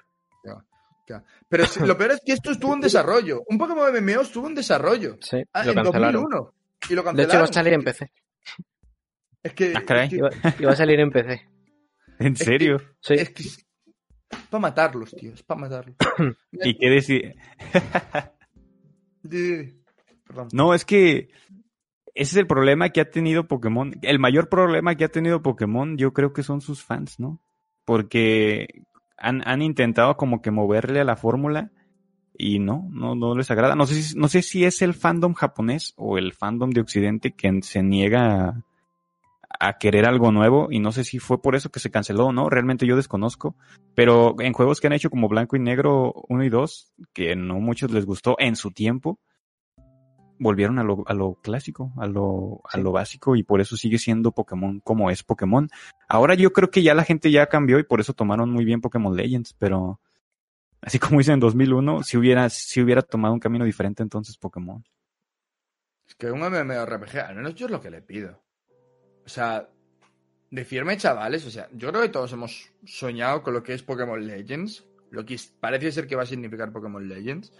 [1.47, 3.41] Pero lo peor es que esto estuvo en desarrollo.
[3.47, 5.17] Un Pokémon MMO estuvo en desarrollo.
[5.21, 6.21] Sí, Ah, lo en cancelaron.
[6.23, 6.53] 2001.
[6.89, 8.11] Y lo De hecho, va a salir en PC.
[9.43, 10.03] Es que, Ah, caray.
[10.05, 10.29] es que, Iba,
[10.59, 11.47] iba a salir en PC.
[12.19, 12.77] ¿En que- serio?
[13.01, 13.13] Sí.
[13.15, 13.65] es que es
[14.49, 15.33] para matarlos, tío.
[15.33, 15.95] Es para matarlos.
[16.51, 17.35] ¿Y qué decir?
[20.27, 20.47] Perdón.
[20.53, 21.29] No, es que
[22.15, 23.93] ese es el problema que ha tenido Pokémon.
[24.01, 27.41] El mayor problema que ha tenido Pokémon, yo creo que son sus fans, ¿no?
[27.85, 28.83] Porque
[29.17, 31.71] han, han intentado como que moverle a la fórmula
[32.41, 33.75] y no, no, no les agrada.
[33.75, 37.31] No sé, si, no sé si es el fandom japonés o el fandom de Occidente
[37.35, 38.63] que se niega a,
[39.59, 42.31] a querer algo nuevo y no sé si fue por eso que se canceló o
[42.31, 43.57] no, realmente yo desconozco.
[43.93, 47.59] Pero en juegos que han hecho como Blanco y Negro 1 y 2, que no
[47.59, 49.19] muchos les gustó en su tiempo,
[50.39, 52.81] volvieron a lo, a lo clásico, a lo, a Sí.
[52.81, 55.67] lo básico y por eso sigue siendo Pokémon como es Pokémon.
[56.07, 58.79] Ahora yo creo que ya la gente ya cambió y por eso tomaron muy bien
[58.79, 59.99] Pokémon Legends, pero
[60.81, 64.83] así como hice en 2001, si hubiera, si hubiera tomado un camino diferente entonces Pokémon.
[66.07, 68.41] Es que un MMORPG, al menos yo es lo que le pido.
[69.25, 69.69] O sea,
[70.49, 73.83] de firme, chavales, o sea, yo creo que todos hemos soñado con lo que es
[73.83, 77.53] Pokémon Legends, lo que parece ser que va a significar Pokémon Legends,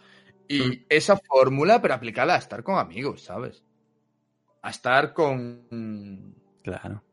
[0.48, 0.86] y Mm.
[0.90, 3.64] esa fórmula, pero aplicada a estar con amigos, ¿sabes?
[4.64, 6.34] A estar con,
[6.64, 7.04] Claro.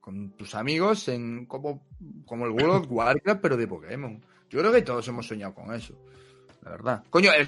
[0.00, 1.84] con tus amigos en como,
[2.24, 4.24] como el World of Warcraft, pero de Pokémon.
[4.52, 5.98] Yo creo que todos hemos soñado con eso,
[6.62, 7.04] la verdad.
[7.10, 7.46] Coño, el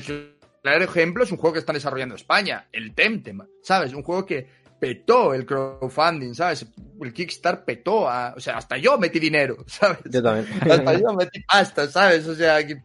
[0.62, 3.92] claro ejemplo es un juego que están desarrollando España, el Temtem, ¿sabes?
[3.94, 4.48] Un juego que
[4.80, 6.66] petó el crowdfunding, ¿sabes?
[7.00, 9.98] El Kickstarter petó, a- o sea, hasta yo metí dinero, ¿sabes?
[10.10, 10.46] Yo también.
[10.70, 12.26] Hasta yo metí pasta, ¿sabes?
[12.26, 12.82] O sea, que...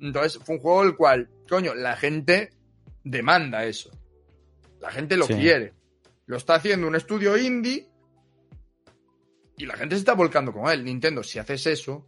[0.00, 2.50] Entonces fue un juego el cual, coño, la gente
[3.04, 3.90] demanda eso.
[4.80, 5.34] La gente lo Sí.
[5.34, 5.74] quiere.
[6.26, 7.88] Lo está haciendo un estudio indie
[9.56, 10.84] y la gente se está volcando con él.
[10.84, 12.06] Nintendo, si haces eso,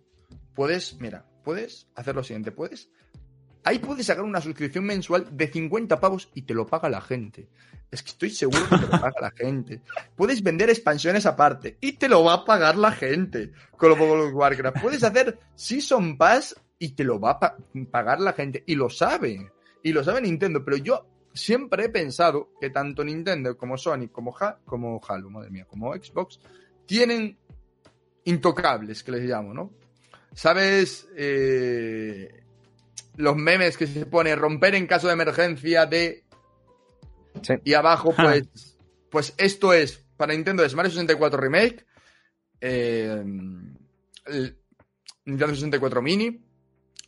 [0.54, 2.88] puedes, mira, puedes hacer lo siguiente, puedes...
[3.64, 7.48] Ahí puedes sacar una suscripción mensual de 50 pavos y te lo paga la gente.
[7.92, 9.82] Es que estoy seguro que te lo paga la gente.
[10.16, 14.30] Puedes vender expansiones aparte y te lo va a pagar la gente con los World
[14.30, 14.80] of Warcraft.
[14.82, 17.56] Puedes hacer Season Pass y te lo va a pa-
[17.88, 18.64] pagar la gente.
[18.66, 19.48] Y lo saben.
[19.84, 20.64] Y lo sabe Nintendo.
[20.64, 25.50] Pero yo siempre he pensado que tanto Nintendo como Sony, como, Ha- como Halo, madre
[25.50, 26.40] mía, como Xbox,
[26.84, 27.38] tienen
[28.24, 29.70] intocables, que les llamo, ¿no?
[30.34, 31.08] ¿Sabes?
[31.16, 32.42] Eh,
[33.16, 36.24] los memes que se pone romper en caso de emergencia de...
[37.42, 37.54] Sí.
[37.64, 38.76] Y abajo, pues,
[39.10, 41.84] pues esto es para Nintendo es Mario 64 Remake,
[42.60, 43.24] eh,
[44.26, 44.56] el
[45.24, 46.44] Nintendo 64 Mini,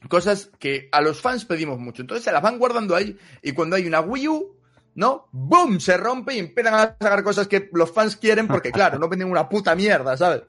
[0.09, 2.02] cosas que a los fans pedimos mucho.
[2.02, 4.56] Entonces se las van guardando ahí y cuando hay una Wii U,
[4.94, 5.28] ¿no?
[5.32, 5.80] ¡Boom!
[5.80, 9.30] Se rompe y empiezan a sacar cosas que los fans quieren porque, claro, no venden
[9.30, 10.42] una puta mierda, ¿sabes?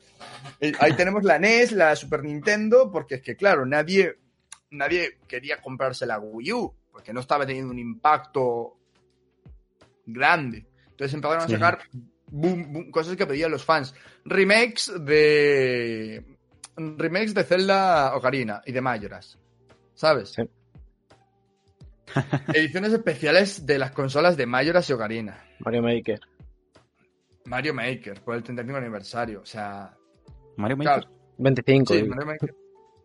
[0.60, 4.18] Y ahí tenemos la NES, la Super Nintendo, porque es que, claro, nadie,
[4.72, 8.78] nadie quería comprarse la Wii U porque no estaba teniendo un impacto
[10.06, 10.66] grande.
[10.92, 11.80] Entonces empezaron a sacar
[12.28, 13.94] boom, boom, cosas que pedían los fans.
[14.24, 16.24] Remakes de.
[16.78, 19.38] Remakes de Zelda Ocarina y de Majoras.
[19.94, 20.30] ¿Sabes?
[20.30, 20.44] Sí.
[22.54, 25.38] Ediciones especiales de las consolas de Majoras y Ocarina.
[25.60, 26.20] Mario Maker.
[27.46, 29.42] Mario Maker, por el 35 aniversario.
[29.42, 29.94] O sea.
[30.58, 30.94] Mario Maker.
[31.02, 31.94] Claro, 25.
[31.94, 32.04] sí.
[32.04, 32.56] Mario Maker.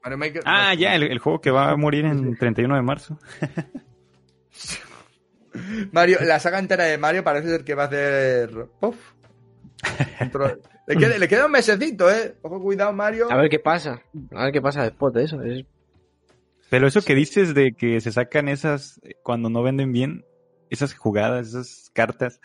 [0.02, 0.42] Mario Maker.
[0.46, 3.18] Ah, ya, el, el juego que va a morir en 31 de marzo.
[5.92, 8.50] Mario, la saga entera de Mario parece ser que va a hacer.
[8.80, 8.96] ¡Puf!
[10.20, 12.36] Dentro- Le queda, le queda un mesecito, ¿eh?
[12.42, 13.30] Ojo, cuidado, Mario.
[13.30, 14.00] A ver qué pasa.
[14.34, 15.42] A ver qué pasa después de eso.
[15.42, 15.64] Es-
[16.70, 20.24] Pero eso que dices de que se sacan esas eh, cuando no venden bien,
[20.70, 22.40] esas jugadas, esas cartas,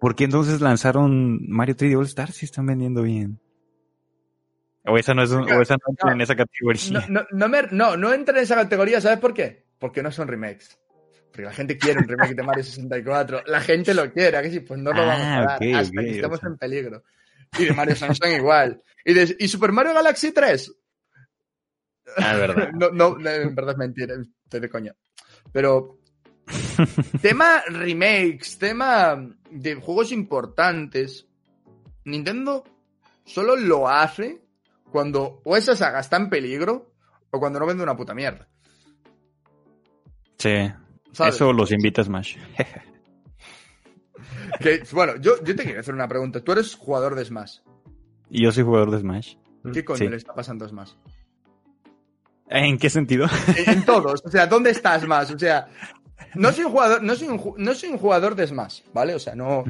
[0.00, 3.40] ¿por qué entonces lanzaron Mario 3D All Stars si están vendiendo bien?
[4.84, 7.06] O esa no es un- o esa no entra en esa No, categoría.
[7.08, 9.66] no, no, me- no, no entra en esa categoría, ¿sabes por qué?
[9.80, 10.78] Porque no son remakes.
[11.32, 13.42] Porque la gente quiere un remake de Mario 64.
[13.46, 14.60] La gente lo quiere, ¿a que sí?
[14.60, 16.48] Pues no lo Ah, vamos a dar ok, hasta ok, que estemos o sea.
[16.50, 17.02] en peligro.
[17.58, 18.80] Y de Mario Samsung igual.
[19.04, 20.72] Y, de, y Super Mario Galaxy 3.
[22.16, 22.70] Ah, es verdad.
[22.72, 24.14] no, no, en verdad es mentira,
[24.44, 24.94] estoy de coña.
[25.52, 25.98] Pero
[27.20, 29.16] tema remakes, tema
[29.50, 31.26] de juegos importantes.
[32.04, 32.62] Nintendo
[33.24, 34.40] solo lo hace
[34.92, 36.92] cuando o esa saga está en peligro
[37.30, 38.48] o cuando no vende una puta mierda.
[40.38, 40.70] Sí.
[41.12, 41.34] ¿sabes?
[41.34, 42.36] Eso los invita a Smash.
[44.60, 46.40] Que, bueno, yo, yo te quiero hacer una pregunta.
[46.42, 47.58] Tú eres jugador de Smash.
[48.30, 49.34] Y yo soy jugador de Smash.
[49.72, 50.08] ¿Qué coño Sí.
[50.08, 50.92] le está pasando a Smash?
[52.48, 53.26] ¿En qué sentido?
[53.56, 54.22] En, en todos.
[54.24, 55.32] O sea, ¿dónde está Smash?
[55.34, 55.66] O sea,
[56.34, 59.14] no soy un jugador, no soy un, no soy un jugador de Smash, ¿vale?
[59.14, 59.64] O sea, no.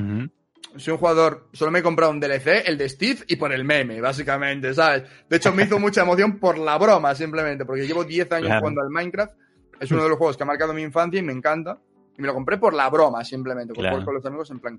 [0.77, 3.65] Soy un jugador, solo me he comprado un DLC, el de Steve, y por el
[3.65, 5.05] meme, básicamente, ¿sabes?
[5.29, 8.61] De hecho, me hizo mucha emoción por la broma, simplemente, porque llevo 10 años Claro.
[8.61, 9.33] jugando al Minecraft.
[9.81, 11.79] Es uno de los juegos que ha marcado mi infancia y me encanta.
[12.19, 13.97] Y me lo compré por la broma, simplemente, por Claro.
[13.97, 14.79] jugar con los amigos en plan.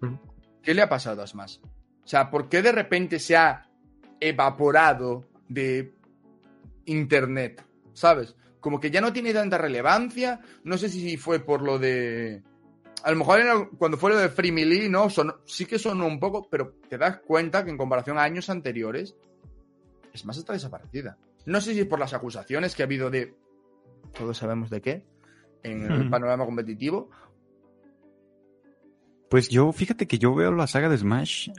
[0.00, 0.18] Ujú.
[0.62, 1.58] ¿Qué le ha pasado a Smash?
[1.62, 3.66] O sea, ¿por qué de repente se ha
[4.20, 5.92] evaporado de
[6.86, 7.64] internet?
[7.92, 8.34] ¿Sabes?
[8.60, 10.40] Como que ya no tiene tanta relevancia.
[10.64, 12.42] No sé si fue por lo de.
[13.02, 15.10] A lo mejor era cuando fue lo de Free Melee, ¿no?
[15.10, 18.48] Sonó- sí que sonó un poco, pero te das cuenta que en comparación a años
[18.48, 19.14] anteriores,
[20.16, 21.18] Smash está desaparecida.
[21.44, 23.34] No sé si es por las acusaciones que ha habido de.
[24.16, 25.04] Todos sabemos de qué.
[25.62, 27.10] En el panorama competitivo.
[29.28, 31.50] Pues yo, fíjate que yo veo la saga de Smash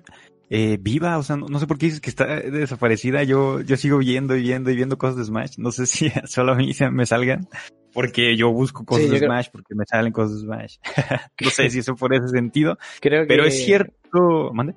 [0.50, 3.24] eh, viva, o sea, no, no sé por qué dices que está desaparecida.
[3.24, 5.58] Yo, yo sigo viendo y viendo y viendo cosas de Smash.
[5.58, 7.48] No sé si solo a mí se me salgan.
[7.94, 10.76] Porque yo busco cosas Sí, yo de creo- Smash, porque me salen cosas de Smash.
[11.42, 12.78] no sé si eso por ese sentido.
[13.00, 13.28] Creo que...
[13.28, 14.52] Pero es cierto.
[14.54, 14.76] ¿Mande?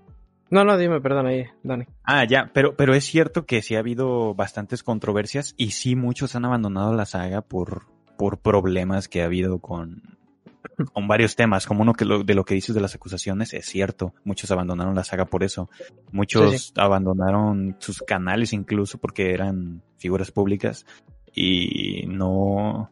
[0.51, 1.85] No, no, dime, perdón ahí, Dani.
[2.05, 6.35] Ah, ya, pero, pero es cierto que sí ha habido bastantes controversias y sí muchos
[6.37, 7.83] han abandonado la saga por,
[8.17, 10.17] por problemas que ha habido con,
[10.93, 13.67] con varios temas, como uno que lo, de lo que dices de las acusaciones, es
[13.67, 15.69] cierto, muchos abandonaron la saga por eso,
[16.13, 16.73] muchos Sí, sí.
[16.77, 20.87] abandonaron sus canales incluso porque eran figuras públicas
[21.35, 22.91] y no,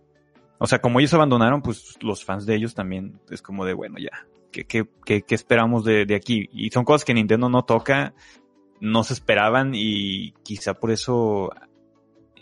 [0.59, 3.97] o sea, como ellos abandonaron, pues los fans de ellos también es como de, bueno,
[3.99, 6.49] ya, ¿qué, qué, qué, qué esperamos de, de aquí?
[6.53, 8.15] Y son cosas que Nintendo no toca,
[8.81, 11.51] no se esperaban y quizá por eso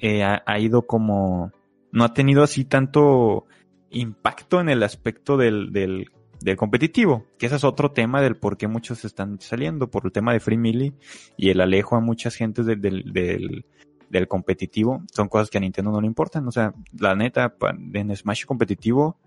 [0.01, 1.53] eh, ha, ha ido como,
[1.93, 3.47] no ha tenido así tanto
[3.95, 6.11] impacto en el aspecto del, del,
[6.57, 10.33] competitivo, que ese es otro tema del por qué muchos están saliendo, por el tema
[10.33, 10.93] de Free Melee
[11.39, 13.65] y el alejo a muchas gentes del, del,
[14.11, 17.55] del, competitivo, son cosas que a Nintendo no le importan, o sea, la neta,
[17.95, 19.19] en Smash competitivo,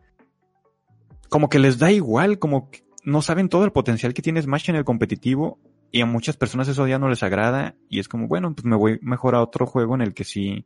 [1.29, 4.69] como que les da igual, como que no saben todo el potencial que tiene Smash
[4.69, 5.59] en el competitivo
[5.91, 8.75] y a muchas personas eso ya no les agrada y es como, bueno, pues me
[8.75, 10.65] voy mejor a otro juego en el que sí,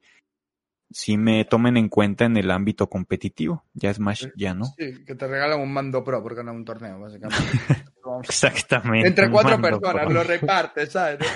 [0.92, 3.64] sí me tomen en cuenta en el ámbito competitivo.
[3.74, 4.66] Ya Smash ya no.
[4.66, 7.44] Sí, que te regalan un mando pro por ganar un torneo, básicamente.
[8.24, 9.08] Exactamente.
[9.08, 10.14] Entre cuatro personas, pro.
[10.14, 11.20] lo repartes, ¿sabes?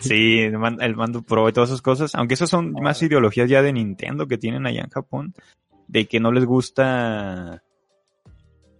[0.00, 0.40] Sí.
[0.40, 4.28] El mando pro y todas esas cosas, aunque esas son más ideologías ya de Nintendo
[4.28, 5.34] que tienen allá en Japón,
[5.86, 7.62] de que no les gusta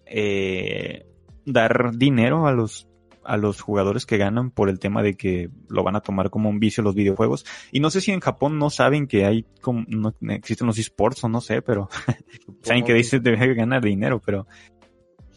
[0.05, 1.07] eh,
[1.47, 2.88] dar dinero a los
[3.29, 6.49] a los jugadores que ganan por el tema de que lo van a tomar como
[6.49, 7.45] un vicio los videojuegos.
[7.71, 11.23] Y no sé si en Japón no saben que hay como, no existen los esports
[11.25, 11.89] o no sé, pero
[12.63, 14.47] saben que dice debe ganar dinero, pero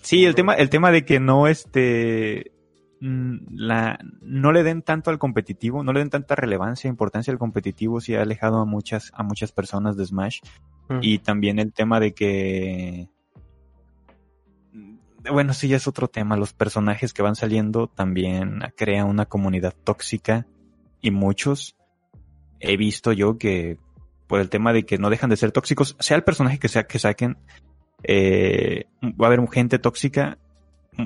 [0.01, 2.53] sí, el tema, el tema de que no este
[3.01, 7.39] mm, la no le den tanto al competitivo, no le den tanta relevancia, importancia al
[7.39, 10.39] competitivo, sí ha alejado a muchas, a muchas personas de Smash.
[10.87, 10.99] Mm.
[11.01, 13.09] Y también el tema de que
[15.29, 16.37] bueno, sí, ya es otro tema.
[16.37, 20.47] Los personajes que van saliendo también crean una comunidad tóxica
[21.01, 21.75] y muchos
[22.59, 23.77] he visto yo que
[24.27, 26.83] por el tema de que no dejan de ser tóxicos, sea el personaje que sea
[26.83, 27.37] que saquen,
[28.03, 30.37] eh, va a haber gente tóxica,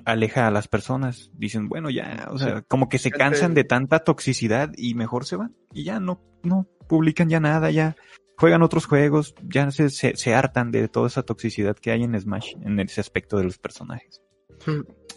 [0.06, 1.32] aleja a las personas.
[1.34, 5.38] Dicen, bueno, ya, o sea, como que se cansan de tanta toxicidad y mejor se
[5.38, 5.56] van.
[5.74, 7.96] Y ya no, no publican ya nada, ya
[8.38, 12.20] juegan otros juegos, ya se, se, se hartan de toda esa toxicidad que hay en
[12.20, 14.22] Smash, en ese aspecto de los personajes.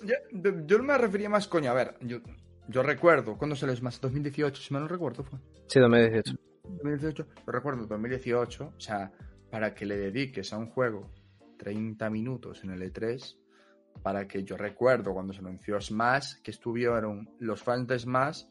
[0.02, 0.14] Yo,
[0.66, 2.18] yo- me refería más, coño, a ver, yo,
[2.68, 3.98] yo recuerdo, ¿cuándo salió Smash?
[4.00, 5.38] 2018, si mal no recuerdo, fue.
[5.66, 6.34] Sí, 2018.
[6.64, 9.10] 2018, yo recuerdo 2018, o sea,
[9.50, 11.10] para que le dediques a un juego
[11.58, 13.36] 30 minutos en el E3,
[14.02, 18.42] para que yo recuerdo cuando se anunció Smash, que estuvieron los fans de Smash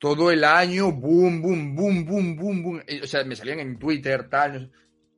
[0.00, 2.82] todo el año, boom, boom, boom, boom, boom, boom.
[2.88, 4.72] Eh, O sea, me salían en Twitter, tal,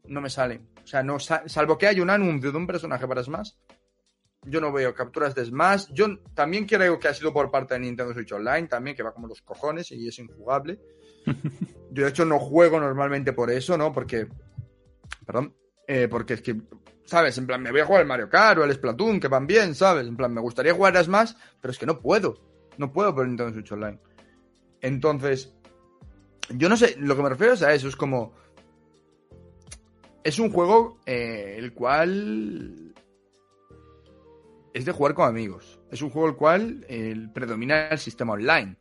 [0.08, 0.68] no, me salen.
[0.84, 3.52] O sea, no, sa- salvo que haya un anuncio de un personaje para Smash,
[4.44, 5.86] yo no veo capturas de Smash.
[5.94, 9.14] Yo también creo que ha sido por parte de Nintendo Switch Online, también, que va
[9.14, 10.80] como los cojones y es injugable.
[11.92, 13.92] Yo, de hecho, no juego normalmente por eso, ¿no?
[13.92, 14.26] Porque.
[15.24, 15.54] Perdón.
[15.86, 16.56] Eh, porque es que.
[17.04, 17.36] ¿Sabes?
[17.38, 19.74] En plan, me voy a jugar el Mario Kart o el Splatoon, que van bien,
[19.76, 20.06] ¿sabes?
[20.08, 22.34] En plan, me gustaría jugar a Smash, pero es que no puedo.
[22.78, 23.98] No puedo por Nintendo Switch Online.
[24.82, 25.54] Entonces.
[26.50, 28.32] Yo no sé, lo que me refiero es a eso, es como.
[30.24, 32.94] Es un juego eh, el cual.
[34.74, 35.78] Es de jugar con amigos.
[35.90, 38.76] Es un juego el cual eh, predomina el sistema online.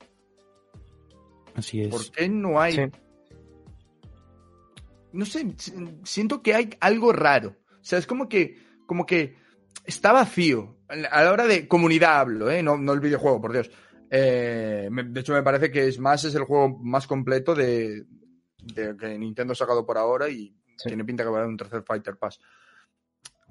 [1.55, 1.89] Así es.
[1.89, 2.73] ¿Por qué no hay.?
[2.73, 2.81] Sí.
[5.13, 5.73] No sé, si-
[6.03, 7.55] siento que hay algo raro.
[7.69, 8.57] O sea, es como que.
[8.85, 9.35] Como que
[9.85, 10.77] está vacío.
[10.87, 12.61] A la hora de comunidad hablo, ¿eh?
[12.63, 13.69] No, no el videojuego, por Dios.
[14.13, 18.03] Eh, de hecho, me parece que es más es el juego más completo de,
[18.61, 20.89] de que Nintendo ha sacado por ahora y Sí.
[20.89, 22.39] tiene pinta que va a haber un tercer Fighter Pass.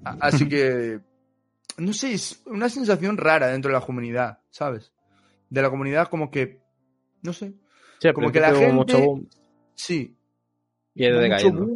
[0.03, 0.99] A- Así que,
[1.77, 4.91] no sé, es una sensación rara dentro de la comunidad, ¿sabes?
[5.49, 6.61] De la comunidad como que,
[7.23, 7.53] no sé,
[7.99, 9.29] Sí, Como que la gente- mucho boom
[9.75, 10.17] sí.
[10.95, 11.67] y mucho decayendo.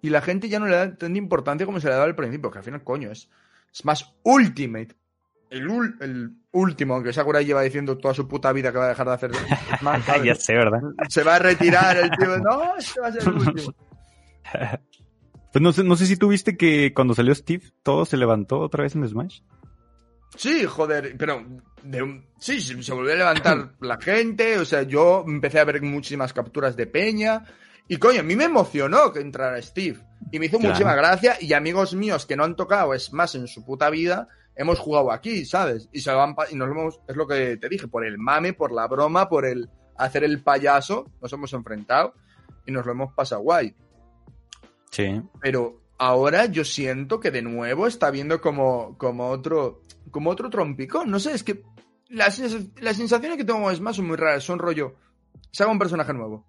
[0.00, 2.50] Y la gente ya no le da tanta importancia como se le daba al principio,
[2.50, 3.28] que al final, coño, es,
[3.72, 4.96] es más Ultimate.
[5.52, 8.88] El, ul- el último, aunque Sakurai lleva diciendo toda su puta vida que va a
[8.88, 9.30] dejar de hacer
[9.78, 10.24] Smash, ¿sabes?
[10.24, 10.80] ya sé, ¿verdad?
[11.08, 12.38] Se va a retirar el tío.
[12.38, 13.74] No, este va a ser el último.
[15.52, 18.58] Pues no sé, no sé si tú viste que cuando salió Steve, todo se levantó
[18.60, 19.40] otra vez en Smash.
[20.34, 21.44] Sí, joder, pero
[21.82, 25.64] de un- sí, sí, se volvió a levantar la gente, o sea, yo empecé a
[25.64, 27.44] ver muchísimas capturas de Peña
[27.86, 29.98] y coño, a mí me emocionó que entrara Steve
[30.30, 30.70] y me hizo Claro.
[30.72, 34.28] muchísima gracia y amigos míos que no han tocado es más en su puta vida
[34.56, 35.88] hemos jugado aquí, ¿sabes?
[35.92, 38.72] Y se pa- y nos hemos, es lo que te dije, por el mame, por
[38.72, 42.14] la broma, por el hacer el payaso, nos hemos enfrentado
[42.66, 43.74] y nos lo hemos pasado guay.
[44.90, 45.22] Sí.
[45.40, 49.80] Pero ahora yo siento que de nuevo está viendo como, como otro
[50.10, 51.10] como otro trompicón.
[51.10, 51.62] No sé, es que
[52.08, 52.38] las,
[52.80, 54.44] las sensaciones que tengo es más son muy raras.
[54.44, 54.96] Son rollo,
[55.50, 56.44] saca un personaje nuevo.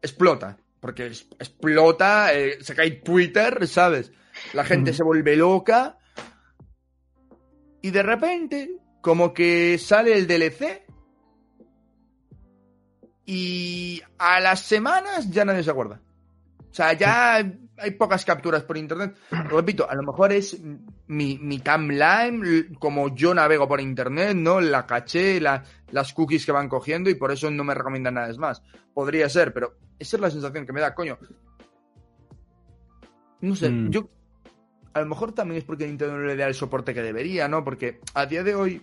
[0.00, 0.56] Explota.
[0.80, 4.12] Porque es- explota, eh, se cae Twitter, ¿sabes?
[4.54, 4.96] La gente Ujú.
[4.96, 5.98] se vuelve loca.
[7.82, 8.70] Y de repente,
[9.00, 10.84] como que sale el DLC.
[13.26, 16.00] Y a las semanas ya nadie se acuerda.
[16.70, 19.16] O sea, ya hay pocas capturas por internet.
[19.30, 20.60] Repito, a lo mejor es
[21.06, 24.60] mi, mi timeline, como yo navego por internet, ¿no?
[24.60, 28.32] La caché, la- las cookies que van cogiendo y por eso no me recomiendan nada
[28.38, 28.62] más.
[28.94, 31.18] Podría ser, pero esa es la sensación que me da, coño.
[33.40, 33.90] No sé, Mm.
[33.90, 34.08] yo.
[34.92, 37.62] A lo mejor también es porque Nintendo no le da el soporte que debería, ¿no?
[37.62, 38.82] Porque a día de hoy,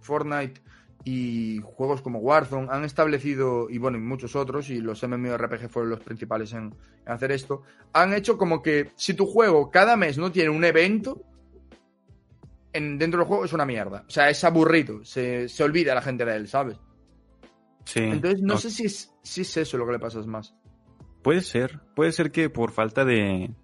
[0.00, 0.60] Fortnite
[1.04, 5.90] y juegos como Warzone han establecido, y bueno, y muchos otros, y los MMORPG fueron
[5.90, 6.74] los principales en,
[7.04, 7.62] en hacer esto,
[7.92, 11.24] han hecho como que si tu juego cada mes no tiene un evento,
[12.72, 14.04] en, dentro del juego es una mierda.
[14.06, 16.78] O sea, es aburrido, se, se olvida la gente de él, ¿sabes?
[17.84, 18.00] Sí.
[18.00, 20.50] Entonces no No, sé si es, si es eso lo que le pasa Smash.
[21.22, 21.80] Puede ser.
[21.94, 23.54] Puede ser que por falta de,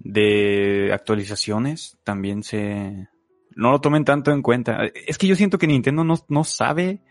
[0.00, 3.08] de actualizaciones también se...
[3.54, 4.86] No lo tomen tanto en cuenta.
[5.06, 7.02] Es que yo siento que Nintendo no, no sabe,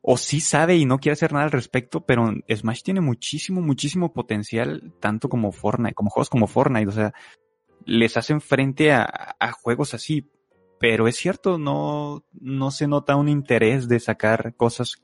[0.00, 4.12] o sí sabe y no quiere hacer nada al respecto, pero Smash tiene muchísimo, muchísimo
[4.12, 6.88] potencial, tanto como Fortnite, como juegos como Fortnite.
[6.88, 7.12] O sea,
[7.84, 10.30] les hacen frente a, a juegos así.
[10.78, 15.02] Pero es cierto, no, no se nota un interés de sacar cosas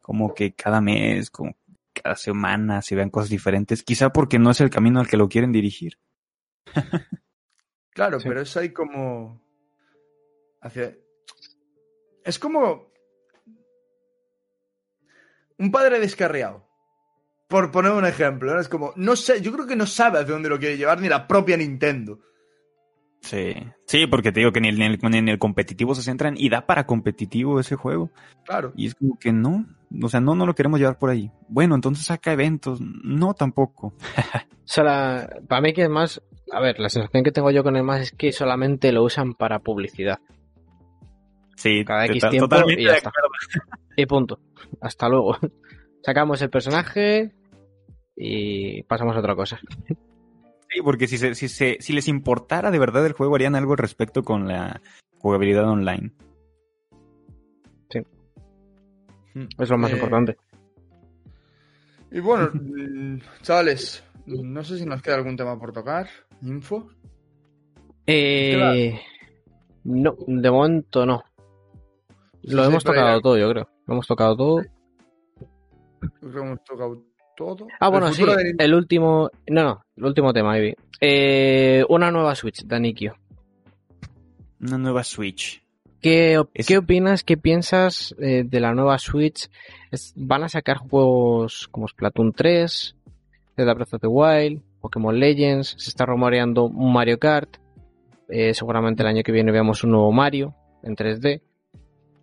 [0.00, 1.56] como que cada mes, como
[1.92, 5.28] cada semana se vean cosas diferentes, quizá porque no es el camino al que lo
[5.28, 5.98] quieren dirigir.
[7.92, 8.28] Claro, Sí.
[8.28, 9.42] pero es ahí como.
[10.60, 10.96] Hacia...
[12.24, 12.92] Es como.
[15.58, 16.66] Un padre descarriado.
[17.48, 18.60] Por poner un ejemplo, ¿no?
[18.60, 18.92] Es como.
[18.96, 21.56] No sé, yo creo que no sabe hacia dónde lo quiere llevar ni la propia
[21.56, 22.20] Nintendo.
[23.20, 23.54] Sí,
[23.86, 26.48] sí, porque te digo que ni en el, ni en el competitivo se centran y
[26.48, 28.10] da para competitivo ese juego.
[28.44, 28.72] Claro.
[28.76, 29.66] Y es como que no,
[30.02, 31.30] o sea, no, no lo queremos llevar por ahí.
[31.48, 32.80] Bueno, entonces saca eventos.
[32.80, 33.94] No, tampoco.
[34.70, 36.22] O sea, la- para mí que es más,
[36.52, 39.34] a ver, la sensación que tengo yo con el más es que solamente lo usan
[39.34, 40.20] para publicidad.
[41.56, 43.10] Sí, Cada X tiempo totalmente y ya de está.
[43.96, 44.38] Y punto.
[44.80, 45.36] Hasta luego.
[46.04, 47.32] Sacamos el personaje
[48.16, 49.58] y pasamos a otra cosa.
[50.80, 53.72] Sí, porque si, se, si, se, si les importara de verdad el juego, harían algo
[53.72, 54.80] al respecto con la
[55.18, 56.12] jugabilidad online.
[59.58, 60.36] Es lo más Eh, importante.
[62.10, 62.50] Y bueno,
[63.42, 66.08] chavales, no sé si nos queda algún tema por tocar.
[66.42, 66.88] Info.
[68.06, 68.98] Eh,
[69.84, 71.22] no, de momento no.
[72.42, 73.68] Lo Sí, hemos tocado todo, yo creo.
[73.86, 74.62] Lo hemos tocado todo.
[76.20, 77.02] Creo que hemos tocado
[77.46, 77.66] todo.
[77.80, 78.22] Ah, El bueno, sí.
[78.24, 79.30] de Nintendo- El último.
[79.48, 79.82] No, no.
[79.96, 80.74] El último tema, Ivy.
[81.00, 83.16] Eh, una nueva Switch, Danikio.
[84.60, 85.62] Una nueva Switch.
[86.02, 89.48] ¿Qué, op- Es- ¿Qué opinas, qué piensas eh, de la nueva Switch?
[89.90, 92.96] Es- ¿Van a sacar juegos como Splatoon 3,
[93.56, 95.74] Zelda Breath of the Wild, Pokémon Legends?
[95.78, 97.56] Se está rumoreando un Mario Kart.
[98.28, 101.42] Eh, seguramente el año que viene veamos un nuevo Mario en 3D.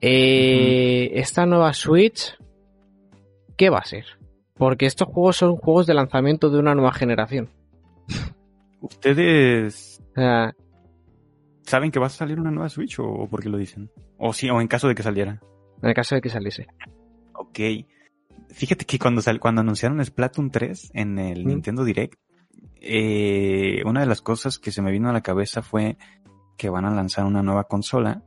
[0.01, 2.37] Eh, Esta nueva Switch,
[3.57, 4.05] ¿qué va a ser?
[4.57, 7.49] Porque estos juegos son juegos de lanzamiento de una nueva generación.
[8.81, 10.01] ¿Ustedes
[11.63, 13.89] saben que va a salir una nueva Switch o, o por qué lo dicen?
[14.17, 15.41] O sí, o en caso de que saliera.
[15.81, 16.67] en el caso de que saliese.
[17.33, 17.59] Ok.
[18.49, 21.47] Fíjate que cuando, sal- cuando anunciaron Splatoon 3 en el Mm.
[21.49, 22.15] Nintendo Direct,
[22.79, 25.97] eh, una de las cosas que se me vino a la cabeza fue
[26.57, 28.23] que van a lanzar una nueva consola.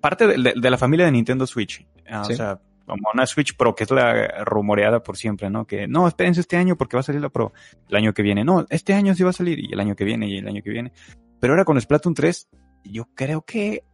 [0.00, 1.86] Parte de, de- de la familia de Nintendo Switch.
[2.08, 2.34] Ah, Sí.
[2.34, 5.66] O sea, como una Switch Pro, que es la rumoreada por siempre, ¿no?
[5.66, 7.52] Que no, espérense este año porque va a salir la Pro.
[7.88, 9.58] El año que viene, no, este año sí va a salir.
[9.58, 10.92] Y el año que viene, y el año que viene.
[11.40, 12.48] Pero ahora con Splatoon 3,
[12.84, 13.84] yo creo que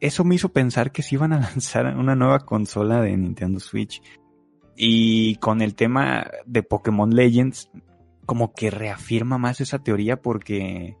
[0.00, 4.02] eso me hizo pensar que sí iban a lanzar una nueva consola de Nintendo Switch.
[4.76, 7.70] Y con el tema de Pokémon Legends,
[8.26, 10.96] como que reafirma más esa teoría porque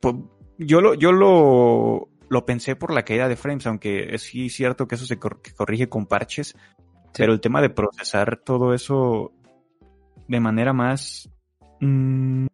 [0.00, 0.14] pues,
[0.58, 4.88] yo lo, yo lo, lo pensé por la caída de frames, aunque es sí cierto
[4.88, 6.56] que eso se cor- que corrige con parches,
[7.14, 9.32] pero el tema de procesar todo eso
[10.28, 11.28] de manera más
[11.80, 12.46] mm,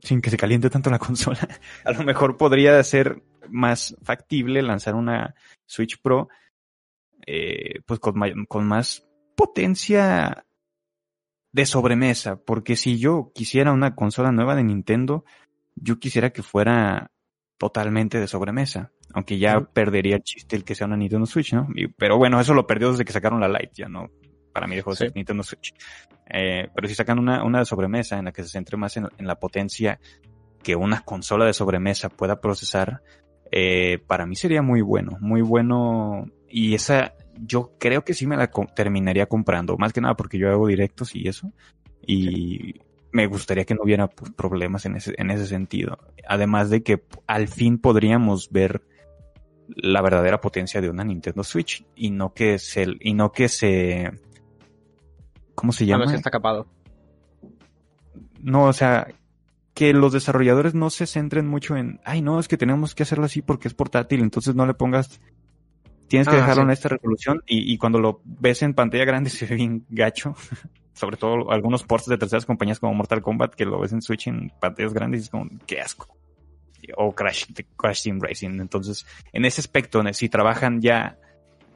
[0.00, 1.48] sin que se caliente tanto la consola,
[1.84, 6.28] a lo mejor podría ser más factible lanzar una Switch Pro
[7.24, 8.14] eh, pues con,
[8.46, 10.44] con más potencia
[11.52, 15.24] de sobremesa, porque si yo quisiera una consola nueva de Nintendo,
[15.76, 17.12] yo quisiera que fuera
[17.60, 21.68] totalmente de sobremesa, aunque ya perdería el chiste el que sea una Nintendo Switch, ¿no?
[21.74, 24.08] Y- pero bueno, eso lo perdió desde que sacaron la Lite, ya no,
[24.54, 25.12] para mí dejó de ser.
[25.14, 25.74] Nintendo Switch.
[26.32, 29.08] Eh, pero si sacan una, una de sobremesa en la que se centre más en,
[29.18, 30.00] en la potencia
[30.62, 33.02] que una consola de sobremesa pueda procesar,
[33.52, 36.24] eh, para mí sería muy bueno, muy bueno.
[36.48, 40.38] Y esa, yo creo que sí me la co- terminaría comprando, más que nada porque
[40.38, 41.52] yo hago directos y eso.
[42.06, 42.80] Y
[43.12, 45.98] me gustaría que no hubiera pues, problemas en ese, en ese sentido.
[46.28, 48.82] Además de que al fin podríamos ver
[49.68, 54.10] la verdadera potencia de una Nintendo Switch y no que se, y no que se,
[55.54, 56.08] ¿cómo se llama?
[56.08, 56.66] si está capado.
[58.42, 59.06] No, o sea,
[59.74, 63.26] que los desarrolladores no se centren mucho en, ay, no, es que tenemos que hacerlo
[63.26, 65.20] así porque es portátil, entonces no le pongas,
[66.08, 66.66] tienes que Ah, dejarlo sí.
[66.66, 70.34] en esta resolución y, y cuando lo ves en pantalla grande se ve bien gacho.
[70.92, 74.26] Sobre todo algunos ports de terceras compañías como Mortal Kombat que lo ves en Switch
[74.26, 76.08] en pantallas grandes y es como, qué asco.
[76.96, 77.46] O Crash,
[77.76, 78.60] Crash Team Racing.
[78.60, 81.18] Entonces, en ese aspecto, si trabajan ya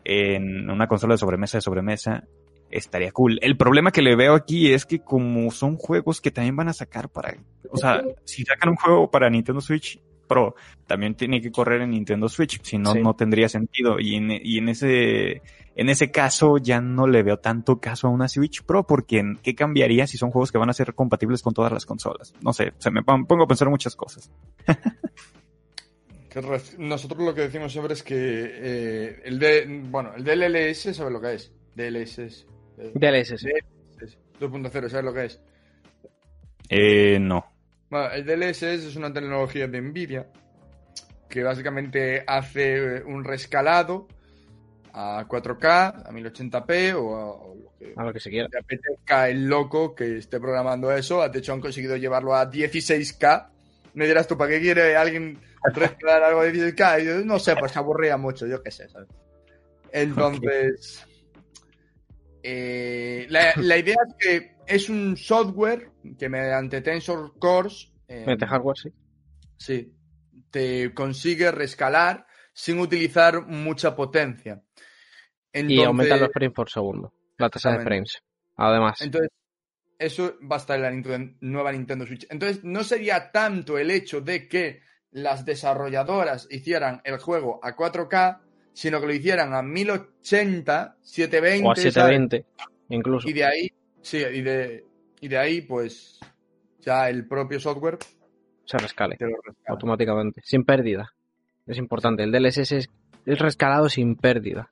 [0.05, 2.25] en una consola de sobremesa de sobremesa,
[2.71, 3.39] estaría cool.
[3.43, 6.73] El problema que le veo aquí es que como son juegos que también van a
[6.73, 7.37] sacar para,
[7.71, 10.55] o sea, si sacan un juego para Nintendo Switch Pro,
[10.87, 13.01] también tiene que correr en Nintendo Switch, si no, Sí.
[13.01, 14.01] no tendría sentido.
[14.01, 15.43] Y en, y en ese,
[15.77, 19.37] en ese caso ya no le veo tanto caso a una Switch Pro, porque ¿en
[19.43, 22.33] ¿qué cambiaría si son juegos que van a ser compatibles con todas las consolas?
[22.43, 24.31] No sé, se me pon- pongo a pensar muchas cosas.
[26.79, 31.21] Nosotros lo que decimos siempre es que eh, el de, bueno, el DLLS, ¿sabes lo
[31.21, 31.53] que es?
[31.77, 32.47] DLSS.
[32.95, 33.43] DLSS.
[33.45, 35.41] DLSS 2.0, ¿sabes lo que es?
[36.69, 37.45] Eh, no.
[37.89, 40.27] Bueno, el DLSS es una tecnología de Nvidia
[41.29, 44.09] que básicamente hace un rescalado
[44.97, 48.49] a 4K, a 1080p o a, o lo que A lo que se quiera.
[48.51, 51.29] le apetezca el loco que esté programando eso.
[51.29, 53.49] De hecho, han conseguido llevarlo a 16K.
[53.95, 55.41] Me dirás tú, ¿para qué quiere alguien
[55.75, 57.03] rescalar algo a 16K?
[57.03, 59.09] Y yo, no sé, pues se aburría mucho, yo qué sé, ¿sabes?
[59.91, 61.05] Entonces,
[62.43, 68.47] eh, la, la idea es que es un software que mediante Tensor Cores eh, Mediante
[68.47, 68.91] hardware, sí.
[69.57, 69.95] Sí,
[70.51, 74.63] te consigue rescalar sin utilizar mucha potencia.
[75.55, 77.13] Y Entonces- aumenta los frames por segundo.
[77.39, 78.23] La tasa de frames.
[78.57, 79.01] Además.
[79.01, 79.31] Entonces,
[79.99, 82.27] eso va a estar en la Nintendo- nueva Nintendo Switch.
[82.31, 84.83] Entonces, no sería tanto el hecho de que
[85.13, 88.41] las desarrolladoras hicieran el juego a 4K,
[88.73, 91.93] sino que lo hicieran a 1080, 720, o a ¿sabes?
[91.95, 92.45] 720,
[92.89, 93.29] incluso.
[93.29, 93.69] Y de ahí,
[94.03, 94.85] sí, y de,
[95.21, 96.19] y de ahí, pues,
[96.81, 97.99] ya el propio software
[98.65, 99.17] Se rescale
[99.69, 100.41] automáticamente.
[100.45, 101.13] Sin pérdida.
[101.67, 102.23] Es importante.
[102.25, 102.91] El DLSS es,
[103.25, 104.71] es rescalado sin pérdida.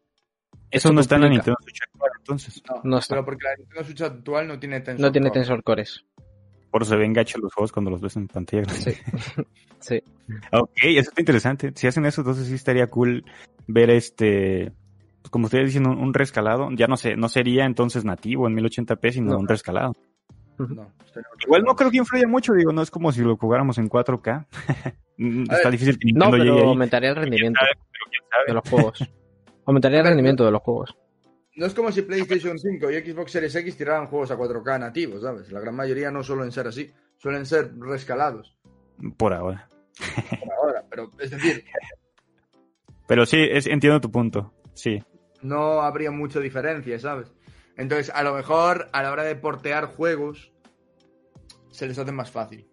[0.73, 1.29] Eso no está en la.
[1.29, 2.63] Nintendo Switch actual, entonces.
[2.69, 3.15] No, No está.
[3.15, 5.41] Pero porque la Nintendo Switch actual no tiene Tensor No tiene Core.
[5.41, 6.05] tensor cores.
[6.71, 8.81] Por eso se ven gachos los juegos cuando los ves en pantalla grande.
[8.83, 9.43] Sí.
[9.83, 10.01] Sí.
[10.53, 11.73] Ok, eso está interesante.
[11.75, 13.25] Si hacen eso, entonces sí estaría cool
[13.67, 14.71] ver este,
[15.23, 16.69] pues, como ustedes dicen, un, un rescalado.
[16.71, 19.39] Ya no sé, no sería entonces nativo en 1080p, sino No.
[19.41, 19.93] un rescalado.
[20.57, 23.77] No, estaría- Igual no creo que influya mucho, digo, no es como si lo jugáramos
[23.79, 24.47] en 4K.
[25.19, 26.69] Mm, A está ver, difícil que No, Nintendo llegue pero ahí.
[26.69, 28.45] aumentaría el rendimiento sabe.
[28.47, 28.99] de los juegos.
[29.67, 30.97] Aumentaría el rendimiento de los juegos.
[31.57, 35.23] No es como si PlayStation 5 y Xbox Series X tiraran juegos a 4K nativos,
[35.23, 35.53] ¿sabes?
[35.53, 38.57] La gran mayoría no suelen ser así, suelen ser rescalados
[39.19, 39.69] Por ahora.
[40.41, 41.65] por ahora, pero es decir,
[43.07, 44.53] Pero sí, es- entiendo tu punto.
[44.75, 45.03] Sí.
[45.43, 47.31] no habría mucha diferencia, ¿sabes?
[47.77, 50.53] Entonces, a lo mejor a la hora de portear juegos,
[51.71, 52.67] se les hace más fácil.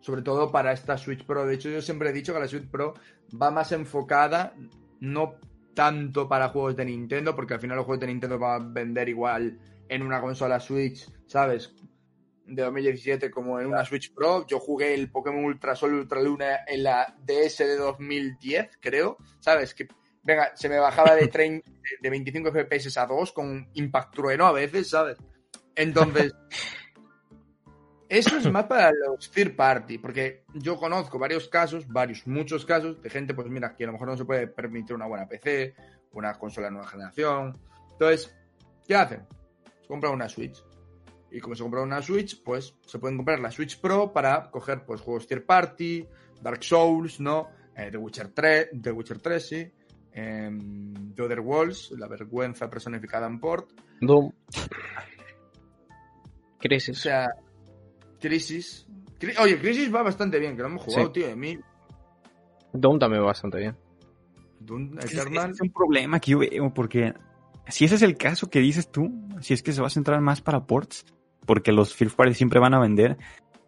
[0.00, 1.44] Sobre todo para esta Switch Pro.
[1.46, 2.94] De hecho, yo siempre he dicho que la Switch Pro
[3.40, 4.54] va más enfocada,
[5.00, 5.34] no
[5.78, 9.08] tanto para juegos de Nintendo, porque al final los juegos de Nintendo van a vender
[9.08, 11.72] igual en una consola Switch, ¿sabes?
[12.44, 14.44] De 2017 como en una Switch Pro.
[14.44, 19.72] Yo jugué el Pokémon Ultra Sol Ultra Luna en la DS de 2010, creo, ¿sabes?
[19.72, 19.86] Que
[20.24, 24.52] venga, se me bajaba de, 30, de 25 FPS a 2 con impact trueno a
[24.52, 25.16] veces, ¿sabes?
[25.76, 26.34] Entonces,
[28.08, 33.00] eso es más para los third party, porque yo conozco varios casos, varios, muchos casos
[33.02, 35.74] de gente, pues mira, que a lo mejor no se puede permitir una buena PC,
[36.12, 37.58] una consola de nueva generación.
[37.92, 38.34] Entonces,
[38.86, 39.26] ¿qué hacen?
[39.82, 40.64] Se compran una Switch.
[41.30, 44.84] Y como se compra una Switch, pues se pueden comprar la Switch Pro para coger
[44.86, 46.06] pues juegos third party,
[46.40, 47.48] Dark Souls, ¿no?
[47.76, 49.72] Eh, The Witcher 3, The Witcher 3, sí.
[50.12, 53.70] em, The Other Worlds, la vergüenza personificada en port.
[54.00, 54.26] Doom.
[54.26, 54.32] O
[56.58, 56.98] Crisis.
[56.98, 57.28] sea,
[58.20, 58.86] Crisis.
[59.18, 61.12] Cri- Oye, Crisis va bastante bien, que lo hemos jugado, Sí.
[61.14, 61.32] tío.
[61.32, 61.58] A mí,
[62.72, 63.76] Doom también va bastante bien.
[64.60, 65.50] Doom Es, Eternal.
[65.50, 67.14] es un problema que yo veo, porque
[67.68, 70.20] si ese es el caso que dices tú, si es que se va a centrar
[70.20, 71.04] más para ports,
[71.46, 73.16] porque los first party siempre van a vender,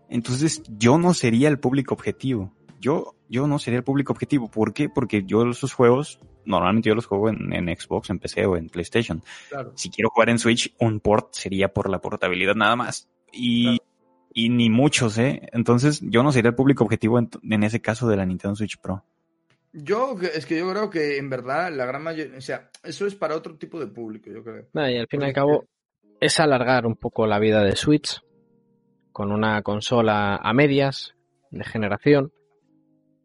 [0.08, 2.52] entonces yo no sería el público objetivo.
[2.80, 4.50] Yo, yo no sería el público objetivo.
[4.50, 4.88] ¿Por qué?
[4.88, 8.68] Porque yo esos juegos, normalmente yo los juego en, en Xbox, en PC o en
[8.68, 9.22] PlayStation.
[9.50, 9.72] Claro.
[9.76, 13.08] Si quiero jugar en Switch, un port sería por la portabilidad nada más.
[13.32, 13.78] Y,
[14.32, 15.48] y ni muchos, ¿eh?
[15.52, 18.78] Entonces yo no sería el público objetivo en, en ese caso de la Nintendo Switch
[18.78, 19.04] Pro.
[19.72, 23.14] Yo, es que yo creo que en verdad la gran mayoría, o sea, eso es
[23.14, 24.66] para otro tipo de público, yo creo.
[24.74, 25.64] Y al fin y al cabo
[26.20, 28.20] es alargar un poco la vida de Switch
[29.12, 31.14] con una consola a medias
[31.50, 32.32] de generación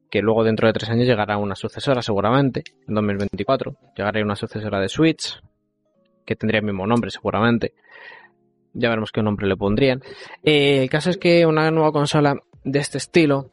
[0.09, 3.75] que luego dentro de tres años llegará una sucesora seguramente, en 2024.
[3.97, 5.41] Llegará una sucesora de Switch
[6.25, 7.73] que tendría el mismo nombre seguramente.
[8.75, 10.03] Ya veremos qué nombre le pondrían.
[10.43, 13.49] Eh, el caso es que una nueva consola de este estilo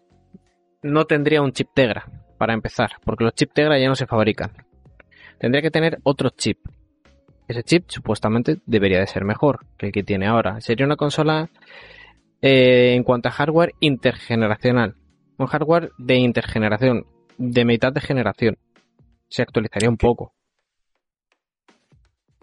[0.82, 4.53] no tendría un chip Tegra para empezar, porque los chip Tegra ya no se fabrican.
[5.39, 6.59] Tendría que tener otro chip,
[7.49, 10.61] ese chip supuestamente debería de ser mejor que el que tiene ahora.
[10.61, 11.51] Sería una consola
[12.40, 14.97] eh, en cuanto a hardware intergeneracional.
[15.39, 17.07] Un hardware de intergeneración,
[17.39, 18.59] de mitad de generación.
[19.28, 20.32] Se actualizaría un poco.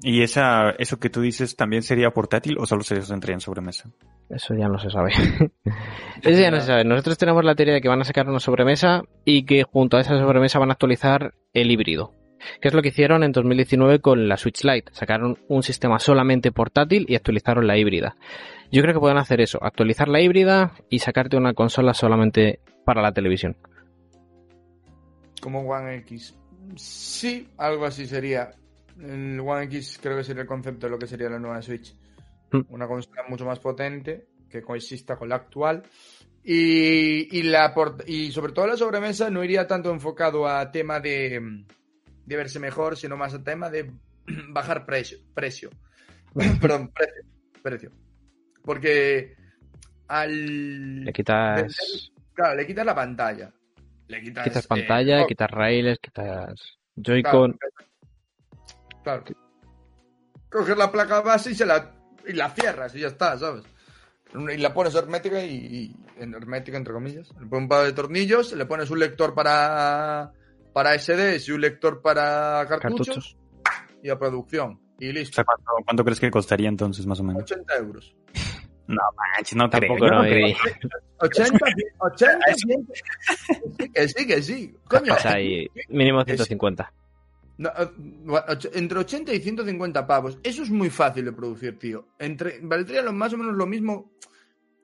[0.02, 3.90] ¿Y esa, eso que tú dices también sería portátil o solo se centraría en sobremesa?
[4.30, 5.12] Eso ya no se sabe.
[6.22, 6.84] Eso ya no se sabe.
[6.86, 10.02] Nosotros tenemos la teoría de que van a sacar una sobremesa y que junto a
[10.02, 12.14] esa sobremesa van a actualizar el híbrido.
[12.62, 14.94] Que es lo que hicieron en 2019 con la Switch Lite.
[14.94, 18.16] Sacaron un sistema solamente portátil y actualizaron la híbrida.
[18.72, 23.02] Yo creo que pueden hacer eso, actualizar la híbrida y sacarte una consola solamente para
[23.02, 23.58] la televisión.
[25.42, 26.36] Como One X.
[26.76, 28.52] Sí, algo así sería.
[29.02, 31.96] El One X creo que sería el concepto de lo que sería la nueva Switch.
[32.52, 32.62] Hmm.
[32.70, 35.84] Una consola mucho más potente que coexista con la actual.
[36.44, 37.74] Y, y, la
[38.08, 41.66] y sobre todo la sobremesa no iría tanto enfocado a tema de,
[42.26, 43.92] de verse mejor, sino más a tema de
[44.50, 45.20] bajar precio.
[45.34, 45.70] precio.
[46.62, 47.24] Perdón, precio.
[47.62, 47.92] precio.
[48.64, 49.36] Porque
[50.08, 51.06] al...
[51.06, 53.54] Le quitas, Claro, le quitas la pantalla.
[54.08, 57.54] Le quitas, quitas eh, pantalla, oh, quitas raíles, quitas Joy-Con.
[57.54, 57.89] Claro.
[60.50, 61.92] Coges la placa base y se la,
[62.28, 63.64] y la cierras y ya está, ¿sabes?
[64.34, 67.30] Y la pones hermética y, y- en hermética entre comillas.
[67.40, 70.32] Le pones un par de tornillos, le pones un lector para
[70.74, 73.38] para SDs y un lector para cartuchos, Cartuchos.
[74.04, 74.80] y a producción.
[75.00, 75.36] Y O listo.
[75.36, 77.44] sea, ¿cuánto, cuánto crees que costaría entonces, más o menos?
[77.44, 78.16] 80 euros.
[78.90, 79.82] No manches, no creo.
[79.88, 80.48] Tampoco no, no creo.
[80.48, 80.56] y-
[81.20, 81.60] 80,
[82.00, 82.88] 80, 100.
[83.94, 84.76] Que sí, que sí.
[84.86, 85.14] Coño.
[85.14, 85.36] o sea,
[85.90, 86.92] mínimo 150.
[87.60, 90.40] No, eh, entre 80 y 150 pavos.
[90.42, 92.08] Eso es muy fácil de producir, tío.
[92.18, 94.14] Entre, valdría lo, más o menos lo mismo.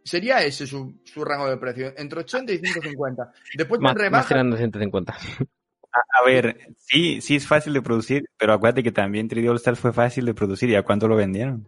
[0.04, 1.94] Sería ese su, su rango de precio.
[1.98, 3.32] Entre 80 y 150.
[3.58, 4.28] Después te Más, más rebajas.
[4.28, 5.14] tirando 150.
[5.14, 9.56] A, a ver, sí, sí es fácil de producir, pero acuérdate que también 3D All
[9.56, 11.66] Stars fue fácil de producir y a cuánto lo vendieron.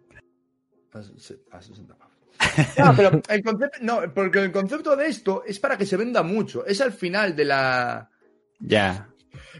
[0.91, 2.13] A 60 pavos.
[2.77, 6.21] No, pero el concepto, no, porque el concepto de esto es para que se venda
[6.21, 6.65] mucho.
[6.65, 8.09] Es al final de la.
[8.59, 9.07] Ya.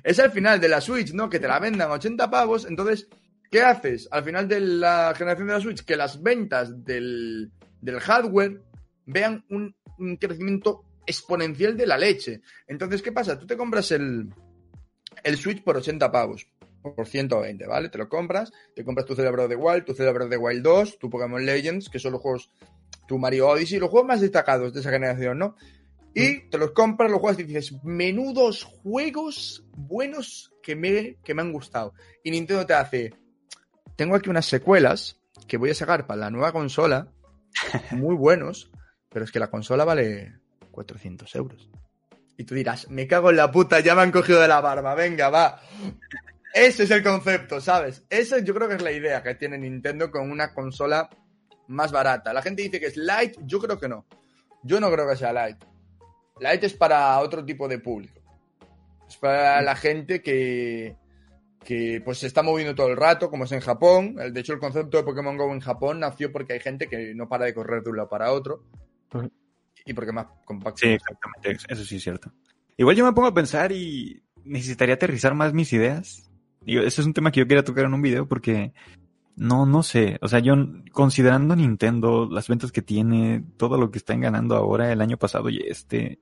[0.03, 1.29] Es al final de la Switch, ¿no?
[1.29, 2.65] Que te la vendan 80 pavos.
[2.65, 3.07] Entonces,
[3.51, 4.07] ¿qué haces?
[4.11, 7.51] Al final de la generación de la Switch, que las ventas del,
[7.81, 8.61] del hardware
[9.05, 12.41] vean un, un crecimiento exponencial de la leche.
[12.67, 13.39] Entonces, ¿qué pasa?
[13.39, 14.29] Tú te compras el,
[15.23, 16.47] el Switch por 80 pavos.
[16.81, 17.89] Por 120, ¿vale?
[17.89, 21.09] Te lo compras, te compras tu Cerebro de Wild, tu Cerebro de Wild 2, tu
[21.09, 22.49] Pokémon Legends, que son los juegos,
[23.07, 25.55] tu Mario Odyssey, los juegos más destacados de esa generación, ¿no?
[26.18, 31.44] Y te los compras, los juegas y dices, menudos juegos buenos que me, que me
[31.44, 31.94] han gustado.
[32.23, 33.14] Y Nintendo te hace,
[33.95, 37.11] tengo aquí unas secuelas que voy a sacar para la nueva consola,
[37.91, 38.72] muy buenos,
[39.10, 40.39] pero es que la consola vale
[40.72, 41.69] 400 euros.
[42.35, 44.95] Y tú dirás, me cago en la puta, ya me han cogido de la barba,
[44.95, 45.61] venga, va.
[46.53, 48.03] Ese es el concepto, ¿sabes?
[48.10, 51.10] Esa yo creo que es la idea que tiene Nintendo con una consola
[51.68, 52.34] más barata.
[52.34, 54.06] La gente dice que es light, yo creo que no.
[54.64, 55.64] Yo no creo que sea light.
[56.39, 58.19] Light es para otro tipo de público.
[59.07, 60.95] Es para la gente que,
[61.64, 64.15] que pues se está moviendo todo el rato, como es en Japón.
[64.15, 67.27] De hecho, el concepto de Pokémon Go en Japón nació porque hay gente que no
[67.27, 68.64] para de correr de un lado para otro.
[69.85, 70.80] Y porque es más compacto.
[70.80, 71.57] Sí, exactamente.
[71.69, 72.31] Eso sí es cierto.
[72.76, 76.30] Igual yo me pongo a pensar y necesitaría aterrizar más mis ideas.
[76.61, 78.73] Digo, ese es un tema que yo quería tocar en un video porque
[79.38, 80.18] no, no sé.
[80.22, 80.55] O sea, yo
[80.91, 85.49] considerando Nintendo, las ventas que tiene, todo lo que están ganando ahora, el año pasado
[85.49, 86.19] y este,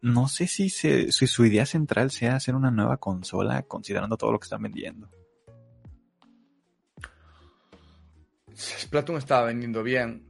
[0.00, 4.32] no sé si, se, si su idea central sea hacer una nueva consola considerando todo
[4.32, 5.10] lo que están vendiendo.
[8.56, 10.26] Splatoon estaba vendiendo bien.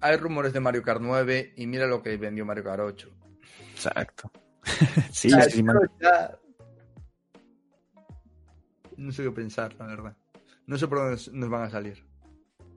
[0.00, 3.10] Hay rumores de Mario Kart 9 y mira lo que vendió Mario Kart 8.
[3.72, 4.32] Exacto.
[5.12, 5.62] sí, sí,
[8.96, 10.16] No sé qué pensar, la verdad.
[10.70, 12.04] No sé por dónde nos van a salir.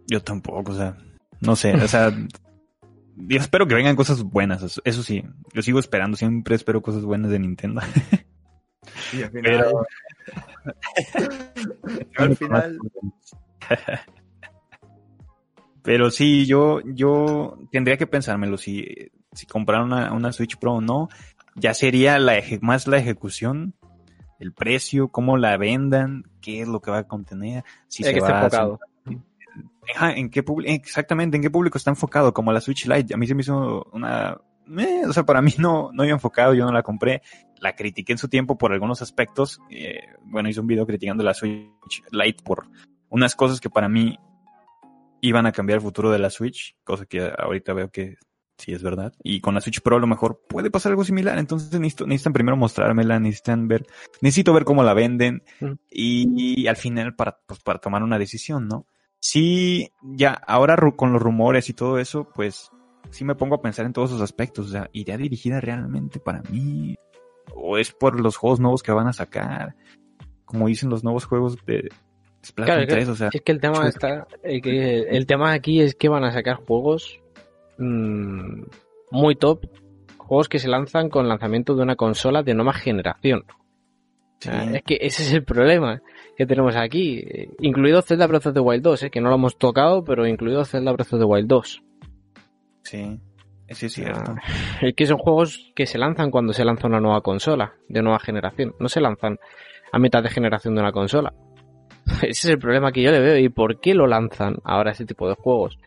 [0.07, 0.97] Yo tampoco, o sea,
[1.41, 2.09] no sé, o sea,
[3.15, 7.29] yo espero que vengan cosas buenas, eso sí, yo sigo esperando, siempre espero cosas buenas
[7.29, 7.81] de Nintendo.
[9.13, 9.43] Y al final...
[9.43, 9.85] Pero...
[12.17, 12.79] al final...
[15.83, 18.87] Pero sí, yo, yo tendría que pensármelo si,
[19.33, 21.09] si comprar una, una Switch Pro o no.
[21.55, 23.75] Ya sería la más la ejecución
[24.43, 28.19] el precio, cómo la vendan, qué es lo que va a contener, si se que
[28.19, 28.79] va enfocado.
[30.15, 32.33] ¿en qué exactamente, en qué público está enfocado?
[32.33, 34.37] Como la Switch Lite, a mí se me hizo una,
[34.77, 37.21] eh, o sea, para mí no, no iba enfocado, yo no la compré,
[37.59, 41.33] la critiqué en su tiempo por algunos aspectos, eh, bueno, hice un video criticando la
[41.33, 42.67] Switch Lite por
[43.09, 44.17] unas cosas que para mí
[45.21, 48.17] iban a cambiar el futuro de la Switch, cosa que ahorita veo que
[48.57, 49.13] Sí, es verdad.
[49.23, 51.37] Y con la Switch Pro a lo mejor puede pasar algo similar.
[51.37, 53.85] Entonces necesitan primero mostrármela, necesitan ver,
[54.21, 55.43] necesito ver cómo la venden
[55.89, 58.85] y, al final para, pues, para tomar una decisión, ¿no?
[59.19, 62.69] Sí, ya, ahora con los rumores y todo eso, pues
[63.09, 64.67] sí me pongo a pensar en todos esos aspectos.
[64.67, 66.95] O sea, ¿iría dirigida realmente para mí?
[67.55, 69.75] ¿O es por los juegos nuevos que van a sacar?
[70.45, 71.89] Como dicen los nuevos juegos de
[72.45, 73.29] Splatoon 3, o sea.
[73.33, 77.19] Es que el tema está, el tema aquí es que van a sacar juegos
[77.77, 78.63] Mm,
[79.11, 79.65] muy top
[80.23, 83.43] juegos que se lanzan con lanzamiento de una consola de nueva generación.
[84.39, 86.01] es que ese es el problema
[86.37, 87.23] que tenemos aquí.
[87.59, 89.09] Incluido Zelda Breath of the Wild 2, ¿eh?
[89.09, 91.83] que no lo hemos tocado, pero incluido Zelda Breath of the Wild 2.
[92.83, 93.19] Sí,
[93.69, 94.35] sí es cierto.
[94.81, 98.19] Es que son juegos que se lanzan cuando se lanza una nueva consola de nueva
[98.19, 98.73] generación.
[98.79, 99.37] No se lanzan
[99.91, 101.33] a mitad de generación de una consola.
[102.21, 103.37] Ese es el problema que yo le veo.
[103.37, 105.77] ¿Y por qué lo lanzan ahora ese tipo de juegos?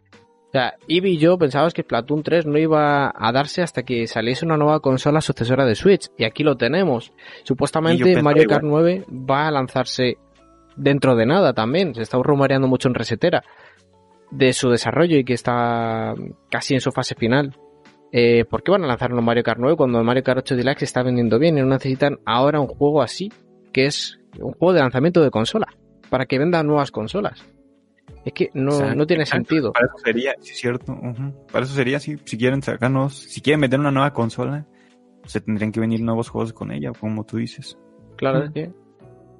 [0.56, 4.06] O sea, Ivy y yo pensábamos que Platoon 3 no iba a darse hasta que
[4.06, 6.08] saliese una nueva consola sucesora de Switch.
[6.16, 7.12] Y aquí lo tenemos.
[7.42, 10.16] Supuestamente Mario Kart 9 va a lanzarse
[10.74, 11.94] dentro de nada también.
[11.94, 13.44] Se está rumoreando mucho en Resetera
[14.30, 16.14] de su desarrollo y que está
[16.48, 17.54] casi en su fase final.
[18.10, 20.84] Eh, ¿Por qué van a lanzar un Mario Kart 9 cuando Mario Kart 8 Deluxe
[20.84, 23.30] está vendiendo bien y no necesitan ahora un juego así,
[23.74, 25.66] que es un juego de lanzamiento de consola,
[26.08, 27.44] para que vendan nuevas consolas?
[28.26, 29.72] Es que no, no tiene sentido.
[29.72, 30.98] Para eso sería, sí, cierto.
[31.52, 34.66] Para eso sería, si, si quieren sacarnos, si quieren meter una nueva consola,
[35.26, 37.78] se tendrían que venir nuevos juegos con ella, como tú dices.
[38.16, 38.72] Claro, es que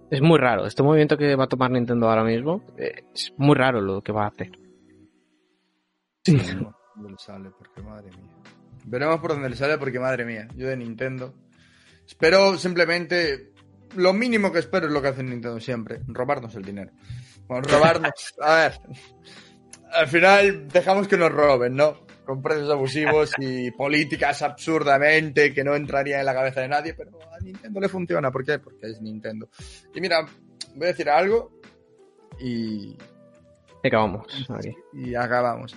[0.09, 0.67] es muy raro.
[0.67, 4.13] Este movimiento que va a tomar Nintendo ahora mismo eh, es muy raro lo que
[4.13, 4.53] va a hacer.
[6.25, 6.37] Sí.
[6.37, 8.37] Veremos por dónde sale, porque madre mía.
[8.85, 10.47] Veremos por dónde le sale, porque madre mía.
[10.55, 11.35] Yo de Nintendo.
[12.07, 13.53] Espero simplemente.
[13.97, 16.93] Lo mínimo que espero es lo que hace Nintendo siempre: robarnos el dinero.
[17.48, 18.35] Vamos robarnos.
[18.40, 18.81] A ver.
[19.93, 22.06] Al final dejamos que nos roben, ¿no?
[22.24, 27.18] Con precios abusivos y políticas absurdamente que no entrarían en la cabeza de nadie, pero
[27.32, 28.31] a Nintendo le funciona.
[28.31, 28.59] ¿Por qué?
[28.59, 29.48] Porque es Nintendo.
[29.94, 30.27] Y mira,
[30.74, 31.60] voy a decir algo
[32.40, 32.97] y.
[33.85, 34.27] Acabamos.
[34.93, 35.77] Y acabamos.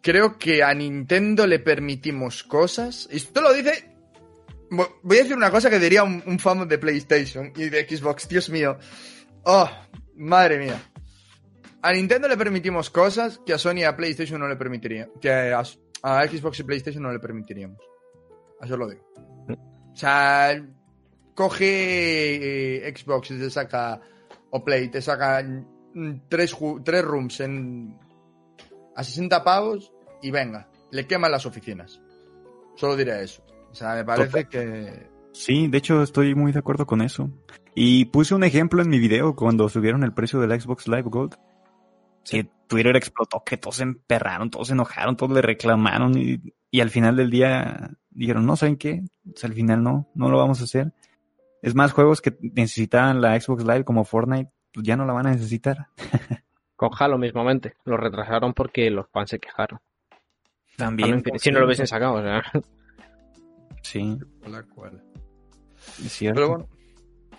[0.00, 3.08] Creo que a Nintendo le permitimos cosas.
[3.10, 3.94] Y esto lo dice
[4.70, 8.28] Voy a decir una cosa que diría un, un, fan de PlayStation y de Xbox,
[8.28, 8.78] Dios mío.
[9.44, 9.68] Oh,
[10.16, 10.80] madre mía.
[11.82, 15.08] A Nintendo le permitimos cosas que a Sony y a PlayStation no le permitiría.
[15.20, 17.78] Que a, Xbox y PlayStation no le permitiríamos.
[18.60, 19.04] Eso lo digo.
[19.92, 20.62] O sea,
[21.34, 24.00] coge eh, Xbox y te saca.
[24.50, 25.44] O Play, te saca
[26.28, 27.98] tres, tres rooms en,
[28.94, 29.92] a 60 pavos
[30.22, 32.00] y venga, le queman las oficinas.
[32.76, 33.42] Solo diré eso.
[33.70, 35.08] O sea, me parece que.
[35.32, 37.30] Sí, de hecho estoy muy de acuerdo con eso.
[37.74, 41.34] Y puse un ejemplo en mi video cuando subieron el precio del Xbox Live Gold.
[42.24, 46.40] que Twitter explotó, que todos se emperraron, todos se enojaron, todos le reclamaron y,
[46.70, 49.02] y al final del día dijeron, no, ¿saben qué?
[49.24, 50.92] Pues al final no, no lo vamos a hacer.
[51.62, 55.26] Es más, juegos que necesitaban la Xbox Live como Fortnite, pues ya no la van
[55.26, 55.88] a necesitar.
[56.76, 57.76] Con Halo mismamente.
[57.84, 59.80] Lo retrasaron porque los fans se quejaron.
[60.76, 61.22] También.
[61.36, 62.42] si no lo hubiesen sacado, o sea.
[63.82, 64.18] Sí.
[64.46, 65.02] La cual.
[66.04, 66.36] Es cierto.
[66.36, 66.68] Pero bueno.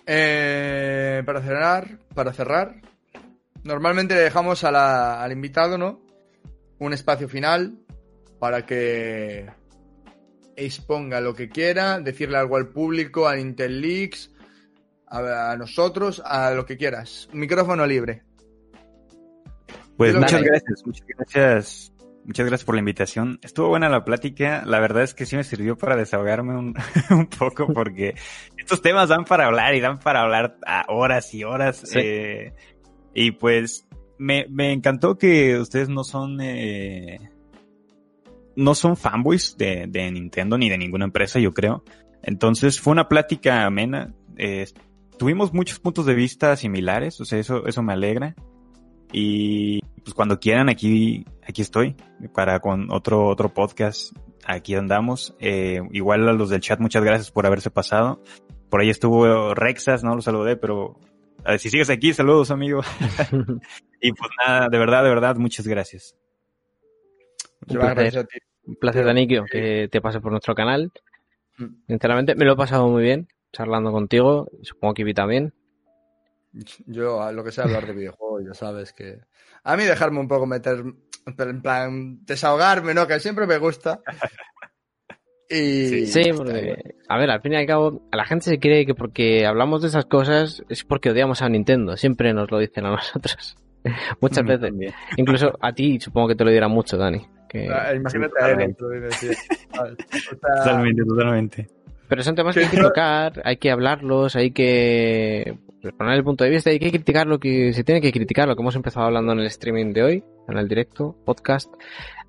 [0.06, 2.76] Eh, para cerrar, para cerrar,
[3.64, 6.00] normalmente le dejamos a la- al invitado, ¿no?
[6.78, 7.78] Un espacio final
[8.38, 9.46] para que
[10.54, 14.32] exponga lo que quiera, decirle algo al público, a Intel Leaks,
[15.08, 17.28] a, a nosotros, a lo que quieras.
[17.32, 18.22] Micrófono libre.
[19.96, 21.92] Pues muchas gracias, muchas gracias.
[22.26, 23.38] Muchas gracias por la invitación.
[23.42, 24.64] Estuvo buena la plática.
[24.66, 26.74] La verdad es que sí me sirvió para desahogarme un,
[27.10, 28.14] un poco porque
[28.56, 31.82] estos temas dan para hablar y dan para hablar a horas y horas.
[31.84, 31.98] Sí.
[32.00, 32.52] eh,
[33.14, 33.86] y pues
[34.18, 37.30] me, me encantó que ustedes no son eh,
[38.56, 41.84] no son fanboys de, de Nintendo ni de ninguna empresa, yo creo.
[42.22, 44.12] Entonces fue una plática amena.
[44.36, 44.66] eh,
[45.16, 48.34] tuvimos muchos puntos de vista similares, o sea, eso, eso me alegra.
[49.12, 51.96] Y pues cuando quieran, aquí, aquí estoy
[52.32, 54.16] para con otro, otro podcast.
[54.44, 55.34] Aquí andamos.
[55.40, 58.22] Eh, igual a los del chat, muchas gracias por haberse pasado.
[58.70, 61.00] Por ahí estuvo Rexas, no lo saludé, pero
[61.44, 62.82] a ver, si sigues aquí, saludos, amigo.
[64.00, 66.16] y pues nada, de verdad, de verdad, muchas gracias.
[67.62, 67.96] Un Muchas placer.
[67.96, 68.38] gracias a ti.
[68.62, 70.92] Un placer, Danikio, que te pase por nuestro canal.
[71.58, 71.82] Mm.
[71.88, 74.46] Sinceramente, me lo he pasado muy bien charlando contigo.
[74.62, 75.52] Supongo que Vi también.
[76.86, 79.18] Yo, a lo que sea hablar de videojuegos, ya sabes que.
[79.68, 80.82] A mí dejarme un poco meter.
[81.38, 83.06] En plan, desahogarme, ¿no?
[83.06, 84.00] Que siempre me gusta.
[85.48, 86.06] Y.
[86.06, 88.96] Sí, porque, a ver, al fin y al cabo, a la gente se cree que
[88.96, 91.96] porque hablamos de esas cosas es porque odiamos a Nintendo.
[91.96, 93.56] Siempre nos lo dicen a nosotros.
[94.20, 94.60] Muchas Mm, veces.
[94.70, 94.92] también.
[95.16, 97.24] Incluso a ti supongo que te lo dirán mucho, Dani.
[97.48, 98.32] que- Ah, Imagínate
[99.12, 99.28] Sí,
[99.78, 99.96] a él.
[100.64, 101.68] Totalmente, totalmente.
[102.08, 106.24] Pero son temas que hay que tocar, hay que hablarlos, hay que pues, poner el
[106.24, 108.76] punto de vista, hay que criticar lo que se tiene que criticar, lo que hemos
[108.76, 111.72] empezado hablando en el streaming de hoy, en el directo, podcast.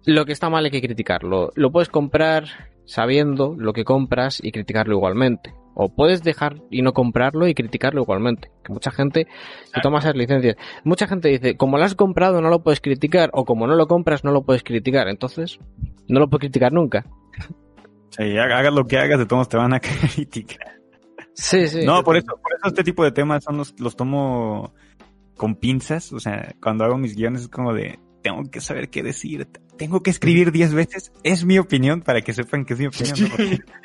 [0.06, 1.52] Lo que está mal hay que criticarlo.
[1.56, 2.46] Lo puedes comprar
[2.86, 5.54] sabiendo lo que compras y criticarlo igualmente.
[5.76, 8.50] O puedes dejar y no comprarlo y criticarlo igualmente.
[8.64, 9.28] Que mucha gente
[9.66, 10.56] se toma esas licencias.
[10.84, 13.88] Mucha gente dice, como lo has comprado no lo puedes criticar, o como no lo
[13.88, 15.08] compras no lo puedes criticar.
[15.08, 15.60] Entonces,
[16.08, 17.06] no lo puedes criticar nunca.
[18.10, 19.80] Sí, haga- hagas lo que hagas, de todos te van a
[20.16, 20.80] criticar.
[21.34, 21.86] Sí, sí.
[21.86, 24.74] No, por eso, por eso este tipo de temas son los, los tomo
[25.36, 26.12] con pinzas.
[26.14, 29.48] O sea, cuando hago mis guiones es como de, tengo que saber qué decir,
[29.78, 31.12] tengo que escribir 10 veces.
[31.24, 33.30] Es mi opinión para que sepan que es mi opinión.
[33.30, 33.38] ¿no?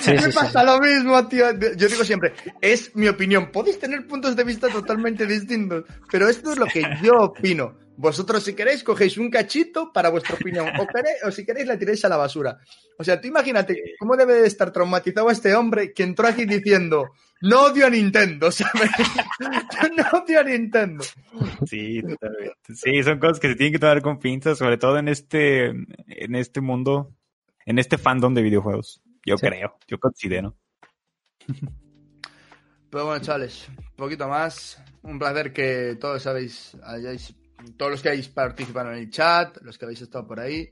[0.00, 0.34] Sí, me sí, sí.
[0.34, 1.44] pasa lo mismo, tío.
[1.76, 3.50] Yo digo siempre, es mi opinión.
[3.52, 7.74] Podéis tener puntos de vista totalmente distintos, pero esto es lo que yo opino.
[7.98, 11.76] Vosotros, si queréis, cogéis un cachito para vuestra opinión, o, queréis- o si queréis, la
[11.78, 12.58] tiráis a la basura.
[12.96, 17.08] O sea, tú imagínate cómo debe de estar traumatizado este hombre que entró aquí diciendo,
[17.42, 18.90] no odio a Nintendo, ¿sabes?
[19.40, 21.04] Yo no odio a Nintendo.
[21.66, 22.74] Sí, totalmente.
[22.74, 26.34] Sí, son cosas que se tienen que tomar con pinzas, sobre todo en este, en
[26.34, 27.14] este mundo,
[27.66, 29.00] en este fandom de videojuegos.
[29.24, 29.46] Yo Sí.
[29.46, 30.56] creo, yo considero.
[32.90, 34.82] Pero bueno, chavales, un poquito más.
[35.02, 37.34] Un placer que todos habéis, hayáis,
[37.76, 40.70] todos los que habéis participado en el chat, los que habéis estado por ahí.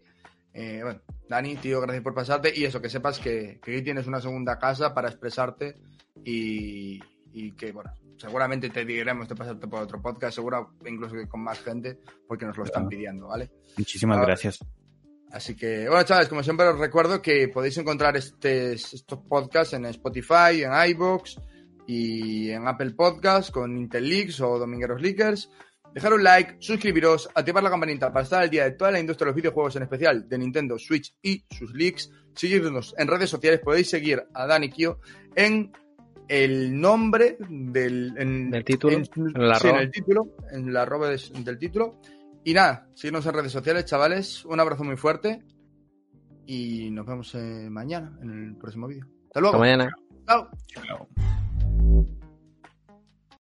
[0.52, 2.52] Eh, bueno, Dani, tío, gracias por pasarte.
[2.54, 5.76] Y eso, que sepas que, que aquí tienes una segunda casa para expresarte
[6.24, 7.00] y,
[7.32, 11.42] y que, bueno, seguramente te diremos de pasarte por otro podcast, seguro incluso que con
[11.42, 13.50] más gente, porque nos lo están pidiendo, ¿vale?
[13.76, 14.58] Muchísimas Ah, gracias.
[15.30, 19.84] Así que, bueno, chavales, como siempre os recuerdo que podéis encontrar este, estos podcasts en
[19.86, 21.36] Spotify, en iVoox
[21.86, 25.50] y en Apple Podcasts con Intel Leaks o Domingueros Leakers.
[25.92, 29.26] Dejar un like, suscribiros, activar la campanita para estar al día de toda la industria
[29.26, 32.10] de los videojuegos, en especial de Nintendo Switch y sus leaks.
[32.34, 35.00] Seguirnos en redes sociales, podéis seguir a Dani Kio
[35.34, 35.72] en
[36.28, 40.82] el nombre del, en- Del título, en, en el sí, en el título, en la
[40.82, 42.00] arroba des- del título.
[42.44, 44.44] Y nada, síguenos en redes sociales, chavales.
[44.44, 45.42] Un abrazo muy fuerte.
[46.46, 49.06] Y nos vemos eh, mañana en el próximo vídeo.
[49.26, 49.56] Hasta luego.
[49.56, 49.90] Hasta mañana.
[50.26, 50.48] Chao.
[50.86, 51.08] Chao.